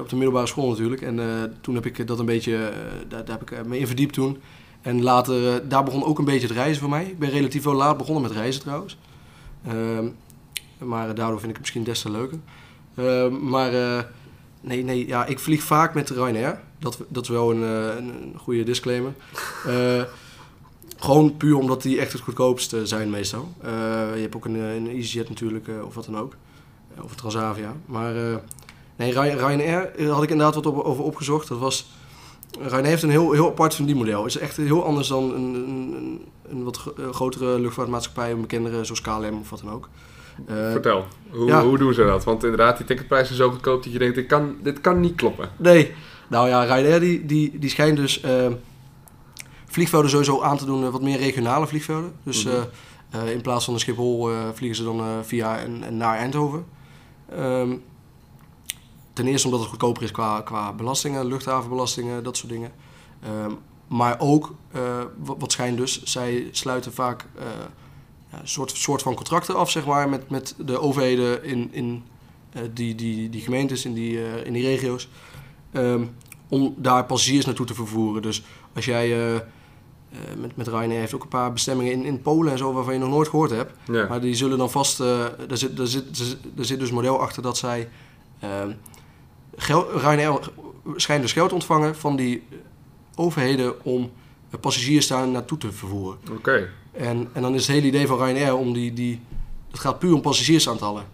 op 0.00 0.08
de 0.08 0.16
middelbare 0.16 0.46
school 0.46 0.68
natuurlijk. 0.68 1.02
En 1.02 1.18
toen 1.60 1.74
heb 1.74 1.86
ik 1.86 2.06
dat 2.06 2.18
een 2.18 2.26
beetje... 2.26 2.72
daar, 3.08 3.24
daar 3.24 3.38
heb 3.38 3.50
ik 3.50 3.66
me 3.66 3.78
in 3.78 3.86
verdiept 3.86 4.14
toen. 4.14 4.38
En 4.86 5.02
later, 5.02 5.68
daar 5.68 5.84
begon 5.84 6.04
ook 6.04 6.18
een 6.18 6.24
beetje 6.24 6.46
het 6.46 6.56
reizen 6.56 6.80
voor 6.80 6.90
mij. 6.90 7.04
Ik 7.04 7.18
ben 7.18 7.30
relatief 7.30 7.64
wel 7.64 7.74
laat 7.74 7.96
begonnen 7.96 8.22
met 8.22 8.32
reizen 8.32 8.60
trouwens. 8.60 8.98
Ehm, 9.66 10.06
maar 10.78 11.14
daardoor 11.14 11.38
vind 11.40 11.50
ik 11.50 11.56
het 11.56 11.58
misschien 11.58 11.84
des 11.84 12.00
te 12.00 12.10
leuker. 12.10 12.38
Ehm, 12.94 13.48
maar 13.48 13.72
nee, 14.60 14.84
nee, 14.84 15.06
ja, 15.06 15.24
ik 15.24 15.38
vlieg 15.38 15.62
vaak 15.62 15.94
met 15.94 16.10
Ryanair. 16.10 16.60
Dat, 16.78 16.98
dat 17.08 17.22
is 17.22 17.28
wel 17.28 17.50
een, 17.50 17.62
een 17.96 18.34
goede 18.36 18.62
disclaimer. 18.62 19.12
Gewoon 20.96 21.36
puur 21.36 21.56
omdat 21.56 21.82
die 21.82 22.00
echt 22.00 22.12
het 22.12 22.20
goedkoopste 22.20 22.86
zijn 22.86 23.10
meestal. 23.10 23.52
Uh, 23.64 23.70
je 24.14 24.20
hebt 24.20 24.36
ook 24.36 24.44
een, 24.44 24.56
eh, 24.56 24.74
een 24.74 24.88
EasyJet 24.88 25.28
natuurlijk, 25.28 25.66
uh, 25.66 25.84
of 25.84 25.94
wat 25.94 26.04
dan 26.04 26.18
ook. 26.18 26.36
of 27.02 27.14
Transavia. 27.14 27.74
Maar 27.86 28.14
nee, 28.96 29.12
Ryanair 29.12 30.08
had 30.08 30.22
ik 30.22 30.30
inderdaad 30.30 30.54
wat 30.54 30.66
op, 30.66 30.78
over 30.78 31.04
opgezocht. 31.04 31.48
Dat 31.48 31.58
was... 31.58 31.90
Ryanair 32.60 32.84
heeft 32.84 33.02
een 33.02 33.10
heel, 33.10 33.32
heel 33.32 33.48
apart 33.48 33.78
model. 33.78 34.24
Het 34.24 34.34
is 34.34 34.40
echt 34.40 34.56
heel 34.56 34.84
anders 34.84 35.08
dan 35.08 35.34
een, 35.34 35.54
een, 35.54 36.26
een 36.48 36.64
wat 36.64 36.92
grotere 37.10 37.60
luchtvaartmaatschappij, 37.60 38.30
een 38.30 38.40
bekendere 38.40 38.84
zoals 38.84 39.00
KLM 39.00 39.38
of 39.40 39.50
wat 39.50 39.60
dan 39.64 39.72
ook. 39.72 39.88
Vertel, 40.46 41.04
hoe, 41.30 41.52
hoe 41.52 41.78
doen 41.78 41.94
ze 41.94 42.04
dat? 42.04 42.24
Want 42.24 42.42
inderdaad, 42.42 42.76
die 42.76 42.86
ticketprijzen 42.86 43.34
zijn 43.34 43.48
zo 43.48 43.54
goedkoop 43.54 43.82
dat 43.82 43.92
je 43.92 43.98
denkt, 43.98 44.14
dit 44.14 44.26
kan, 44.26 44.56
dit 44.62 44.80
kan 44.80 45.00
niet 45.00 45.14
kloppen. 45.14 45.48
Nee, 45.56 45.92
nou 46.28 46.48
ja, 46.48 46.62
Ryanair 46.62 47.00
die, 47.00 47.26
die, 47.26 47.58
die 47.58 47.70
schijnt 47.70 47.96
dus 47.96 48.20
vliegvelden 49.76 50.10
sowieso 50.10 50.42
aan 50.42 50.56
te 50.56 50.64
doen, 50.64 50.84
eh, 50.84 50.90
wat 50.90 51.02
meer 51.02 51.18
regionale 51.18 51.66
vliegvelden. 51.66 52.12
Dus 52.22 52.44
mhm. 52.44 52.54
eh, 53.10 53.22
eh, 53.22 53.32
in 53.32 53.40
plaats 53.40 53.64
van 53.64 53.74
de 53.74 53.80
Schiphol 53.80 54.30
vliegen 54.52 54.76
ze 54.76 54.84
dan 54.84 55.24
via 55.24 55.58
en, 55.58 55.82
en, 55.82 55.96
naar 55.96 56.16
Eindhoven. 56.16 56.64
Um, 57.38 57.82
ten 59.16 59.26
eerste 59.26 59.46
omdat 59.46 59.60
het 59.60 59.70
goedkoper 59.70 60.02
is 60.02 60.10
qua, 60.10 60.40
qua 60.40 60.72
belastingen, 60.72 61.26
luchthavenbelastingen, 61.26 62.22
dat 62.24 62.36
soort 62.36 62.52
dingen. 62.52 62.72
Um, 63.44 63.58
maar 63.88 64.16
ook, 64.18 64.54
uh, 64.76 65.02
wat, 65.38 65.52
schijnt 65.52 65.76
dus, 65.76 66.02
zij 66.02 66.48
sluiten 66.50 66.92
vaak 66.92 67.26
uh, 67.38 67.44
ja, 68.32 68.40
een 68.40 68.48
soort, 68.48 68.70
soort 68.70 69.02
van 69.02 69.14
contracten 69.14 69.56
af, 69.56 69.70
zeg 69.70 69.86
maar, 69.86 70.08
met, 70.08 70.30
met 70.30 70.54
de 70.58 70.80
overheden 70.80 71.44
in, 71.44 71.68
in 71.72 72.04
uh, 72.56 72.62
die, 72.74 72.94
die, 72.94 73.30
die 73.30 73.40
gemeentes, 73.40 73.84
in 73.84 73.94
die, 73.94 74.44
in 74.44 74.52
die 74.52 74.62
regio's. 74.62 75.08
Um, 75.72 76.16
om 76.48 76.74
daar 76.76 77.04
passagiers 77.04 77.44
naartoe 77.44 77.66
te 77.66 77.74
vervoeren. 77.74 78.22
Dus 78.22 78.42
als 78.74 78.84
jij 78.84 79.08
met, 80.36 80.56
met 80.56 80.68
Ryanair 80.68 81.00
heeft 81.00 81.14
ook 81.14 81.22
een 81.22 81.28
paar 81.28 81.52
bestemmingen 81.52 81.92
in, 81.92 82.04
in 82.04 82.22
Polen 82.22 82.52
en 82.52 82.58
zo 82.58 82.72
waarvan 82.72 82.92
je 82.92 83.00
nog 83.00 83.08
nooit 83.08 83.28
gehoord 83.28 83.50
hebt. 83.50 83.72
Maar 84.08 84.20
die 84.20 84.34
zullen 84.34 84.58
dan 84.58 84.70
vast. 84.70 84.98
Er, 84.98 85.36
zit, 85.48 85.78
er, 85.78 85.86
zit, 85.86 86.36
er 86.56 86.64
zit 86.64 86.78
dus 86.78 86.90
model 86.90 87.20
achter 87.20 87.42
dat 87.42 87.56
zij. 87.56 87.88
Geld, 89.56 89.86
Ryanair 89.90 90.38
schijnt 90.96 91.22
dus 91.22 91.32
geld 91.32 91.52
ontvangen 91.52 91.96
van 91.96 92.16
die 92.16 92.42
overheden 93.14 93.84
om 93.84 94.10
passagiers 94.60 95.06
daar 95.06 95.28
naartoe 95.28 95.58
te 95.58 95.72
vervoeren. 95.72 96.18
Oké. 96.30 96.68
En, 96.92 97.28
en 97.32 97.42
dan 97.42 97.54
is 97.54 97.66
het 97.66 97.76
hele 97.76 97.86
idee 97.86 98.06
van 98.06 98.18
Ryanair 98.18 98.56
om 98.56 98.72
die. 98.72 98.92
die 98.92 99.20
het 99.70 99.84
gaat 99.84 99.98
puur 99.98 100.14
om 100.14 100.20
passagiersaantallen. 100.20 101.04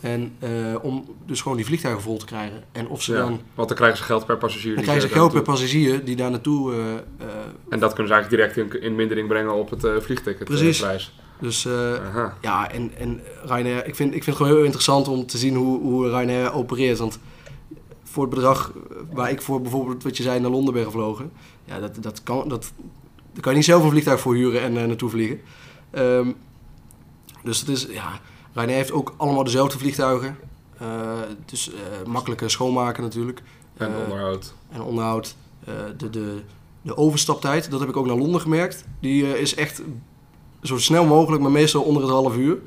En 0.00 0.36
uh, 0.44 0.84
om 0.84 1.04
dus 1.26 1.40
gewoon 1.40 1.56
die 1.56 1.66
vliegtuigen 1.66 2.02
vol 2.02 2.16
te 2.16 2.24
krijgen. 2.24 2.64
En 2.72 2.88
of 2.88 3.02
ze 3.02 3.12
ja, 3.12 3.18
dan... 3.18 3.40
Want 3.54 3.68
dan 3.68 3.76
krijgen 3.76 3.98
ze 3.98 4.04
geld 4.04 4.26
per 4.26 4.36
passagier. 4.38 4.74
Dan 4.74 4.82
krijgen 4.82 5.08
ze 5.08 5.14
geld 5.14 5.32
per 5.32 5.42
passagier 5.42 6.04
die 6.04 6.16
daar 6.16 6.30
naartoe... 6.30 6.72
Uh, 6.72 6.78
uh, 6.78 6.92
en 7.68 7.78
dat 7.78 7.92
kunnen 7.92 8.06
ze 8.06 8.14
eigenlijk 8.14 8.30
direct 8.30 8.74
in, 8.74 8.82
in 8.82 8.94
mindering 8.94 9.28
brengen 9.28 9.54
op 9.54 9.70
het 9.70 10.02
vliegticket 10.02 10.44
Precies. 10.44 11.12
Dus 11.40 11.62
ja, 12.40 12.70
en, 12.70 12.92
en 12.98 13.20
Ryanair... 13.44 13.86
Ik 13.86 13.94
vind, 13.94 14.14
ik 14.14 14.24
vind 14.24 14.26
het 14.26 14.36
gewoon 14.36 14.52
heel 14.52 14.64
interessant 14.64 15.08
om 15.08 15.26
te 15.26 15.38
zien 15.38 15.54
hoe, 15.54 15.80
hoe 15.80 16.08
Ryanair 16.08 16.52
opereert. 16.52 16.98
Want 16.98 17.18
voor 18.10 18.24
het 18.24 18.34
bedrag 18.34 18.72
waar 19.12 19.30
ik 19.30 19.42
voor 19.42 19.60
bijvoorbeeld, 19.60 20.02
wat 20.02 20.16
je 20.16 20.22
zei, 20.22 20.40
naar 20.40 20.50
Londen 20.50 20.74
ben 20.74 20.84
gevlogen... 20.84 21.32
Ja, 21.64 21.80
dat, 21.80 22.02
dat 22.02 22.22
kan... 22.22 22.48
Dat, 22.48 22.72
daar 23.32 23.42
kan 23.42 23.52
je 23.52 23.58
niet 23.58 23.66
zelf 23.66 23.82
een 23.82 23.90
vliegtuig 23.90 24.20
voor 24.20 24.34
huren 24.34 24.60
en 24.60 24.72
naartoe 24.72 25.10
vliegen. 25.10 25.40
Um, 25.92 26.34
dus 27.42 27.60
het 27.60 27.68
is... 27.68 27.86
Ja, 27.86 28.20
Ryanair 28.52 28.76
heeft 28.76 28.92
ook 28.92 29.14
allemaal 29.16 29.44
dezelfde 29.44 29.78
vliegtuigen. 29.78 30.36
Uh, 30.82 31.12
dus 31.44 31.70
uh, 31.70 31.74
makkelijker 32.06 32.50
schoonmaken 32.50 33.02
natuurlijk. 33.02 33.42
En 33.76 33.90
uh, 33.90 33.96
onderhoud. 34.02 34.54
En 34.70 34.82
onderhoud. 34.82 35.36
de, 35.96 36.10
de, 36.10 36.42
de 36.82 36.96
overstaptijd, 36.96 37.70
dat 37.70 37.80
heb 37.80 37.88
ik 37.88 37.96
ook 37.96 38.06
naar 38.06 38.16
Londen 38.16 38.40
gemerkt. 38.40 38.84
Die 39.00 39.38
is 39.38 39.54
echt 39.54 39.82
zo 40.62 40.78
snel 40.78 41.04
mogelijk, 41.04 41.42
maar 41.42 41.50
meestal 41.50 41.82
onder 41.82 42.02
het 42.02 42.12
half 42.12 42.36
uur. 42.36 42.58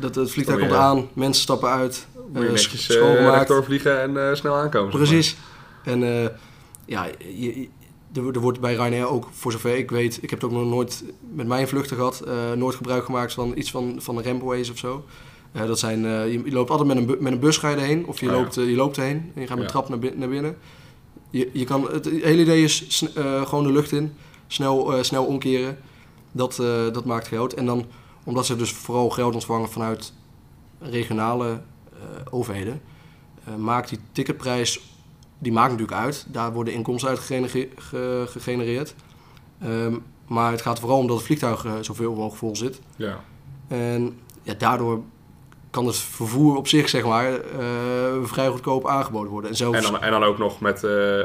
Dat 0.00 0.14
het 0.14 0.30
vliegtuig 0.30 0.58
oh, 0.58 0.64
ja. 0.64 0.70
komt 0.70 0.80
aan, 0.80 1.08
mensen 1.12 1.42
stappen 1.42 1.68
uit. 1.68 2.06
Moet 2.32 2.42
je 2.42 2.48
netjes 2.48 2.84
schoongemaakt. 2.84 3.48
doorvliegen 3.48 4.16
en 4.16 4.36
snel 4.36 4.54
aankomen. 4.54 4.90
Precies. 4.90 5.36
En 5.84 6.00
ja, 6.84 7.06
je, 7.18 7.68
er, 8.14 8.40
wordt 8.40 8.60
bij 8.60 8.74
Ryanair 8.74 9.08
ook, 9.08 9.28
voor 9.32 9.52
zover 9.52 9.76
ik 9.76 9.90
weet, 9.90 10.22
ik 10.22 10.30
heb 10.30 10.40
het 10.40 10.50
ook 10.50 10.56
nog 10.56 10.68
nooit 10.68 11.04
met 11.34 11.46
mijn 11.46 11.68
vluchten 11.68 11.96
gehad, 11.96 12.22
uh, 12.26 12.52
nooit 12.52 12.74
gebruik 12.74 13.04
gemaakt 13.04 13.32
van 13.32 13.52
iets 13.56 13.70
van, 13.70 13.96
van 13.98 14.16
de 14.16 14.22
rampways 14.22 14.70
of 14.70 14.78
zo. 14.78 15.04
Uh, 15.56 15.66
dat 15.66 15.78
zijn, 15.78 16.04
uh, 16.04 16.32
je, 16.32 16.52
loopt 16.52 16.70
altijd 16.70 16.88
met 16.88 16.96
een, 16.96 17.16
met 17.22 17.32
een 17.32 17.38
bus 17.38 17.56
ga 17.56 17.68
je 17.68 17.76
erheen, 17.76 18.06
of 18.06 18.20
je, 18.20 18.26
oh, 18.26 18.32
loopt, 18.32 18.54
je 18.54 18.76
loopt 18.76 18.96
erheen 18.96 19.30
en 19.34 19.40
je 19.40 19.46
gaat 19.46 19.56
met 19.58 19.66
ja. 19.66 19.72
trap 19.72 19.88
naar, 19.88 19.98
naar 20.16 20.28
binnen. 20.28 20.56
Je, 21.30 21.50
je 21.52 21.64
kan, 21.64 21.88
het, 21.92 22.04
hele 22.04 22.42
idee 22.42 22.62
is 22.62 23.04
gewoon 23.44 23.64
de 23.64 23.72
lucht 23.72 23.92
in, 23.92 24.12
snel, 24.46 25.04
snel 25.04 25.24
omkeren. 25.24 25.78
Dat, 26.32 26.56
dat 26.92 27.04
maakt 27.04 27.28
geld. 27.28 27.54
En 27.54 27.66
dan, 27.66 27.86
omdat 28.24 28.46
ze 28.46 28.56
dus 28.56 28.72
vooral 28.72 29.10
geld 29.10 29.34
ontvangen 29.34 29.68
vanuit 29.68 30.12
regionale 30.78 31.60
overheden, 32.30 32.80
maakt 33.58 33.88
die 33.88 33.98
ticketprijs 34.12 34.80
die 35.38 35.52
maakt 35.52 35.70
natuurlijk 35.70 35.98
uit. 35.98 36.26
Daar 36.28 36.52
worden 36.52 36.74
inkomsten 36.74 37.08
uit 37.08 37.18
gegenereerd. 38.26 38.94
Um, 39.64 40.02
maar 40.26 40.50
het 40.50 40.62
gaat 40.62 40.80
vooral 40.80 40.98
om 40.98 41.06
dat 41.06 41.16
het 41.16 41.26
vliegtuig 41.26 41.64
uh, 41.64 41.72
zoveel 41.80 42.10
mogelijk 42.10 42.36
vol 42.36 42.56
zit. 42.56 42.80
Ja. 42.96 43.20
En 43.68 44.18
ja, 44.42 44.54
daardoor 44.58 45.02
kan 45.70 45.86
het 45.86 45.96
vervoer 45.96 46.56
op 46.56 46.68
zich, 46.68 46.88
zeg 46.88 47.04
maar, 47.04 47.32
uh, 47.32 47.38
vrij 48.22 48.48
goedkoop 48.48 48.86
aangeboden 48.88 49.30
worden. 49.30 49.50
En, 49.50 49.56
zelfs... 49.56 49.76
en, 49.76 49.82
dan, 49.82 50.00
en 50.00 50.10
dan 50.10 50.22
ook 50.22 50.38
nog 50.38 50.60
met, 50.60 50.82
uh, 50.82 51.22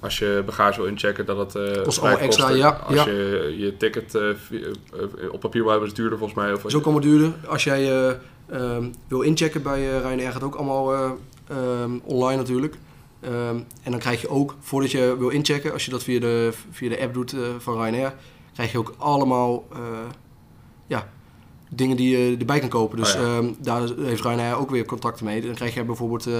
als 0.00 0.18
je 0.18 0.42
bagage 0.46 0.80
wil 0.80 0.88
inchecken, 0.88 1.26
dat 1.26 1.54
het 1.54 1.82
kost 1.82 2.00
al 2.00 2.08
extra, 2.08 2.48
ja. 2.50 2.68
Als 2.86 2.94
ja. 2.94 3.06
je 3.06 3.54
je 3.58 3.76
ticket 3.76 4.14
op 5.30 5.40
papier 5.40 5.62
wil 5.62 5.70
hebben, 5.70 5.88
is 5.88 5.92
het 5.92 5.96
duurder 5.96 6.18
volgens 6.18 6.38
mij. 6.38 6.52
Of 6.52 6.64
is 6.64 6.74
ook 6.74 6.84
allemaal 6.84 7.02
duurder. 7.02 7.32
Als 7.46 7.64
jij 7.64 8.16
ehm, 8.60 8.84
wil 9.08 9.20
inchecken 9.20 9.62
bij 9.62 9.98
Ryanair, 9.98 10.32
gaat 10.32 10.42
ook 10.42 10.54
allemaal 10.54 11.16
um, 11.50 12.00
online 12.04 12.36
natuurlijk. 12.36 12.76
Um, 13.24 13.64
en 13.82 13.90
dan 13.90 13.98
krijg 13.98 14.20
je 14.20 14.28
ook, 14.28 14.56
voordat 14.60 14.90
je 14.90 15.16
wil 15.18 15.28
inchecken, 15.28 15.72
als 15.72 15.84
je 15.84 15.90
dat 15.90 16.02
via 16.02 16.20
de, 16.20 16.52
via 16.70 16.88
de 16.88 17.00
app 17.00 17.14
doet 17.14 17.32
uh, 17.32 17.40
van 17.58 17.74
Ryanair, 17.74 18.14
krijg 18.52 18.72
je 18.72 18.78
ook 18.78 18.94
allemaal 18.98 19.64
uh, 19.72 19.78
ja, 20.86 21.08
dingen 21.68 21.96
die 21.96 22.18
je 22.18 22.36
erbij 22.36 22.58
kan 22.58 22.68
kopen. 22.68 22.96
Dus 22.96 23.14
oh 23.14 23.20
ja. 23.20 23.42
daar 23.58 23.88
heeft 23.98 24.22
Ryanair 24.22 24.56
ook 24.56 24.70
weer 24.70 24.84
contacten 24.84 25.24
mee. 25.24 25.40
Dan 25.40 25.54
krijg 25.54 25.74
je 25.74 25.84
bijvoorbeeld 25.84 26.26
uh, 26.26 26.34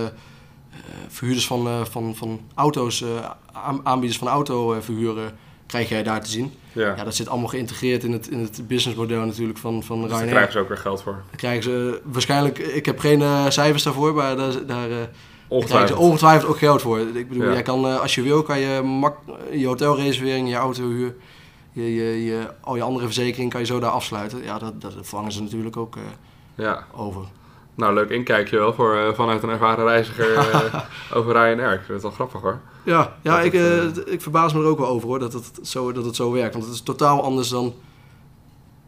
verhuurders 1.09 1.47
van, 1.47 1.87
van, 1.87 2.15
van 2.17 2.41
auto's, 2.55 3.05
aanbieders 3.83 4.19
van 4.19 4.29
auto 4.29 4.81
verhuren, 4.81 5.33
krijg 5.67 5.89
jij 5.89 6.03
daar 6.03 6.21
te 6.21 6.31
zien. 6.31 6.53
Ja. 6.73 6.95
ja, 6.97 7.05
dat 7.05 7.15
zit 7.15 7.29
allemaal 7.29 7.49
geïntegreerd 7.49 8.05
in 8.05 8.13
het, 8.13 8.29
in 8.29 8.39
het 8.39 8.69
businessmodel 8.69 9.25
natuurlijk 9.25 9.59
van, 9.59 9.83
van 9.83 10.01
dus 10.01 10.11
Ryanair. 10.11 10.27
daar 10.27 10.35
krijgen 10.35 10.53
ze 10.53 10.59
ook 10.59 10.69
weer 10.69 10.79
geld 10.79 11.03
voor. 11.03 11.13
Daar 11.13 11.37
krijgen 11.37 11.63
ze 11.63 12.01
waarschijnlijk, 12.05 12.59
ik 12.59 12.87
heb 12.87 12.99
geen 12.99 13.53
cijfers 13.53 13.83
daarvoor, 13.83 14.15
maar 14.15 14.37
daar, 14.37 14.67
daar 14.67 14.89
krijgen 15.49 15.89
ze 15.89 15.97
ongetwijfeld 15.97 16.51
ook 16.51 16.59
geld 16.59 16.83
voor. 16.83 16.99
Ik 16.99 17.29
bedoel, 17.29 17.53
jij 17.53 17.63
kan, 17.63 18.01
als 18.01 18.15
je 18.15 18.23
wil, 18.23 18.43
kan 18.43 18.59
je 18.59 18.83
mak 18.83 19.17
je 19.51 19.67
hotelreservering, 19.67 20.49
je 20.49 20.55
autohuur 20.55 21.15
je, 21.75 21.95
je, 21.95 22.25
je, 22.25 22.47
al 22.61 22.77
je 22.77 22.83
andere 22.83 23.05
verzekering 23.05 23.51
kan 23.51 23.61
je 23.61 23.67
zo 23.67 23.81
daar 23.81 23.91
afsluiten. 23.91 24.43
Ja, 24.43 24.59
dat, 24.59 24.81
dat 24.81 24.95
vangen 25.01 25.33
ze 25.33 25.43
natuurlijk 25.43 25.77
ook 25.77 25.97
uh, 25.97 26.03
ja. 26.55 26.87
over. 26.93 27.25
Nou, 27.75 27.95
leuk 27.95 28.11
inkijkje 28.11 28.59
wel 28.59 28.75
voor, 28.75 28.97
uh, 28.97 29.13
vanuit 29.13 29.43
een 29.43 29.49
ervaren 29.49 29.85
reiziger 29.85 30.33
uh, 30.33 30.75
over 31.17 31.33
Ryanair. 31.33 31.73
Ik 31.73 31.81
vind 31.81 31.93
het 31.93 32.03
wel 32.03 32.11
grappig 32.11 32.41
hoor. 32.41 32.61
Ja, 32.85 33.17
ja 33.23 33.41
ik, 33.41 33.53
het, 33.53 34.11
ik 34.11 34.21
verbaas 34.21 34.53
me 34.53 34.61
er 34.61 34.67
ook 34.67 34.79
wel 34.79 34.89
over 34.89 35.09
hoor, 35.09 35.19
dat 35.19 35.33
het, 35.33 35.51
zo, 35.63 35.93
dat 35.93 36.05
het 36.05 36.17
zo 36.17 36.33
werkt. 36.33 36.53
Want 36.53 36.65
het 36.65 36.75
is 36.75 36.83
totaal 36.83 37.23
anders 37.23 37.49
dan 37.49 37.75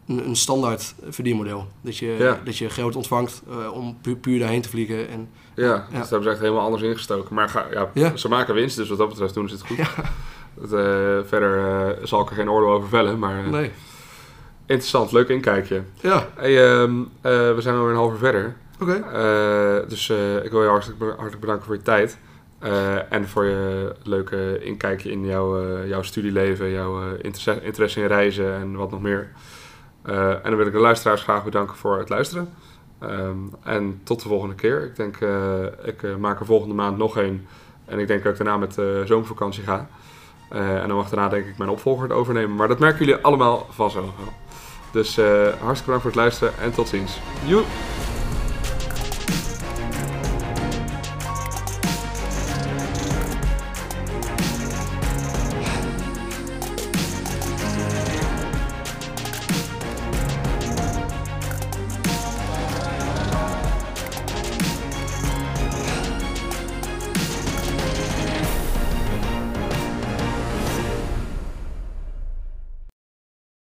een, 0.06 0.28
een 0.28 0.36
standaard 0.36 0.94
verdienmodel. 1.08 1.66
Dat 1.80 1.96
je, 1.96 2.16
ja. 2.18 2.40
dat 2.44 2.56
je 2.58 2.70
geld 2.70 2.96
ontvangt 2.96 3.42
om 3.72 3.98
pu 4.00 4.16
puur 4.16 4.38
daarheen 4.38 4.62
te 4.62 4.68
vliegen. 4.68 5.08
En, 5.08 5.28
ja, 5.54 5.64
ja. 5.64 5.76
Dus 5.76 5.98
dat 5.98 6.08
hebben 6.08 6.22
ze 6.22 6.30
echt 6.30 6.40
helemaal 6.40 6.64
anders 6.64 6.82
ingestoken. 6.82 7.34
Maar 7.34 7.48
ga, 7.48 7.66
ja, 7.94 8.16
ze 8.16 8.28
maken 8.28 8.54
winst, 8.54 8.76
dus 8.76 8.88
wat 8.88 8.98
dat 8.98 9.08
betreft 9.08 9.34
doen 9.34 9.48
ze 9.48 9.54
het 9.54 9.66
goed. 9.66 9.78
Uh, 9.78 10.68
verder 11.24 11.98
zal 12.02 12.20
ik 12.20 12.30
er 12.30 12.36
geen 12.36 12.50
oordeel 12.50 12.70
over 12.70 12.88
vellen, 12.88 13.18
maar 13.18 13.48
nee. 13.48 13.70
interessant, 14.66 15.12
leuk 15.12 15.28
inkijkje. 15.28 15.82
Ja. 16.00 16.28
Hey, 16.34 16.80
um, 16.80 17.10
we 17.20 17.56
zijn 17.58 17.74
alweer 17.74 17.90
een 17.90 17.96
half 17.96 18.12
uur 18.12 18.18
verder. 18.18 18.56
Oké. 18.80 19.02
Okay. 19.04 19.86
dus 19.88 20.10
ik 20.42 20.50
wil 20.50 20.62
je 20.62 20.68
hartelijk, 20.68 21.00
hartelijk 21.00 21.40
bedanken 21.40 21.64
voor 21.64 21.74
je 21.74 21.82
tijd. 21.82 22.18
En 23.08 23.28
voor 23.28 23.44
je 23.44 23.94
leuke 24.02 24.64
inkijkje 24.64 25.10
in 25.10 25.26
jouw, 25.26 25.84
jouw 25.86 26.02
studieleven, 26.02 26.70
jouw 26.70 27.14
interesse, 27.14 27.62
interesse, 27.62 28.00
in 28.00 28.06
reizen 28.06 28.54
en 28.54 28.76
wat 28.76 28.90
nog 28.90 29.00
meer. 29.00 29.28
en 30.02 30.40
dan 30.42 30.56
wil 30.56 30.66
ik 30.66 30.72
de 30.72 30.78
luisteraars 30.78 31.22
graag 31.22 31.44
bedanken 31.44 31.76
voor 31.76 31.98
het 31.98 32.08
luisteren. 32.08 32.54
Um, 33.02 33.50
en 33.62 34.00
tot 34.02 34.22
de 34.22 34.28
volgende 34.28 34.54
keer. 34.54 34.84
Ik 34.84 34.96
denk, 34.96 35.18
ik 35.84 36.18
maak 36.18 36.40
er 36.40 36.46
volgende 36.46 36.74
maand 36.74 36.98
nog 36.98 37.16
een. 37.16 37.46
En 37.84 37.98
ik 37.98 38.06
denk 38.06 38.22
dat 38.22 38.32
ik 38.32 38.38
daarna 38.38 38.56
met 38.56 38.74
zomervakantie 39.04 39.62
ga. 39.62 39.88
Uh, 40.52 40.82
en 40.82 40.88
dan 40.88 40.96
mag 40.96 41.08
daarna 41.08 41.28
denk 41.28 41.46
ik 41.46 41.58
mijn 41.58 41.70
opvolger 41.70 42.02
het 42.02 42.12
overnemen. 42.12 42.56
Maar 42.56 42.68
dat 42.68 42.78
merken 42.78 43.06
jullie 43.06 43.22
allemaal 43.22 43.66
vanzelf 43.70 44.04
wel. 44.16 44.32
Dus 44.90 45.18
uh, 45.18 45.26
hartstikke 45.26 45.84
bedankt 45.84 46.02
voor 46.02 46.10
het 46.10 46.14
luisteren 46.14 46.58
en 46.58 46.72
tot 46.72 46.88
ziens. 46.88 47.18
Joep! 47.46 47.95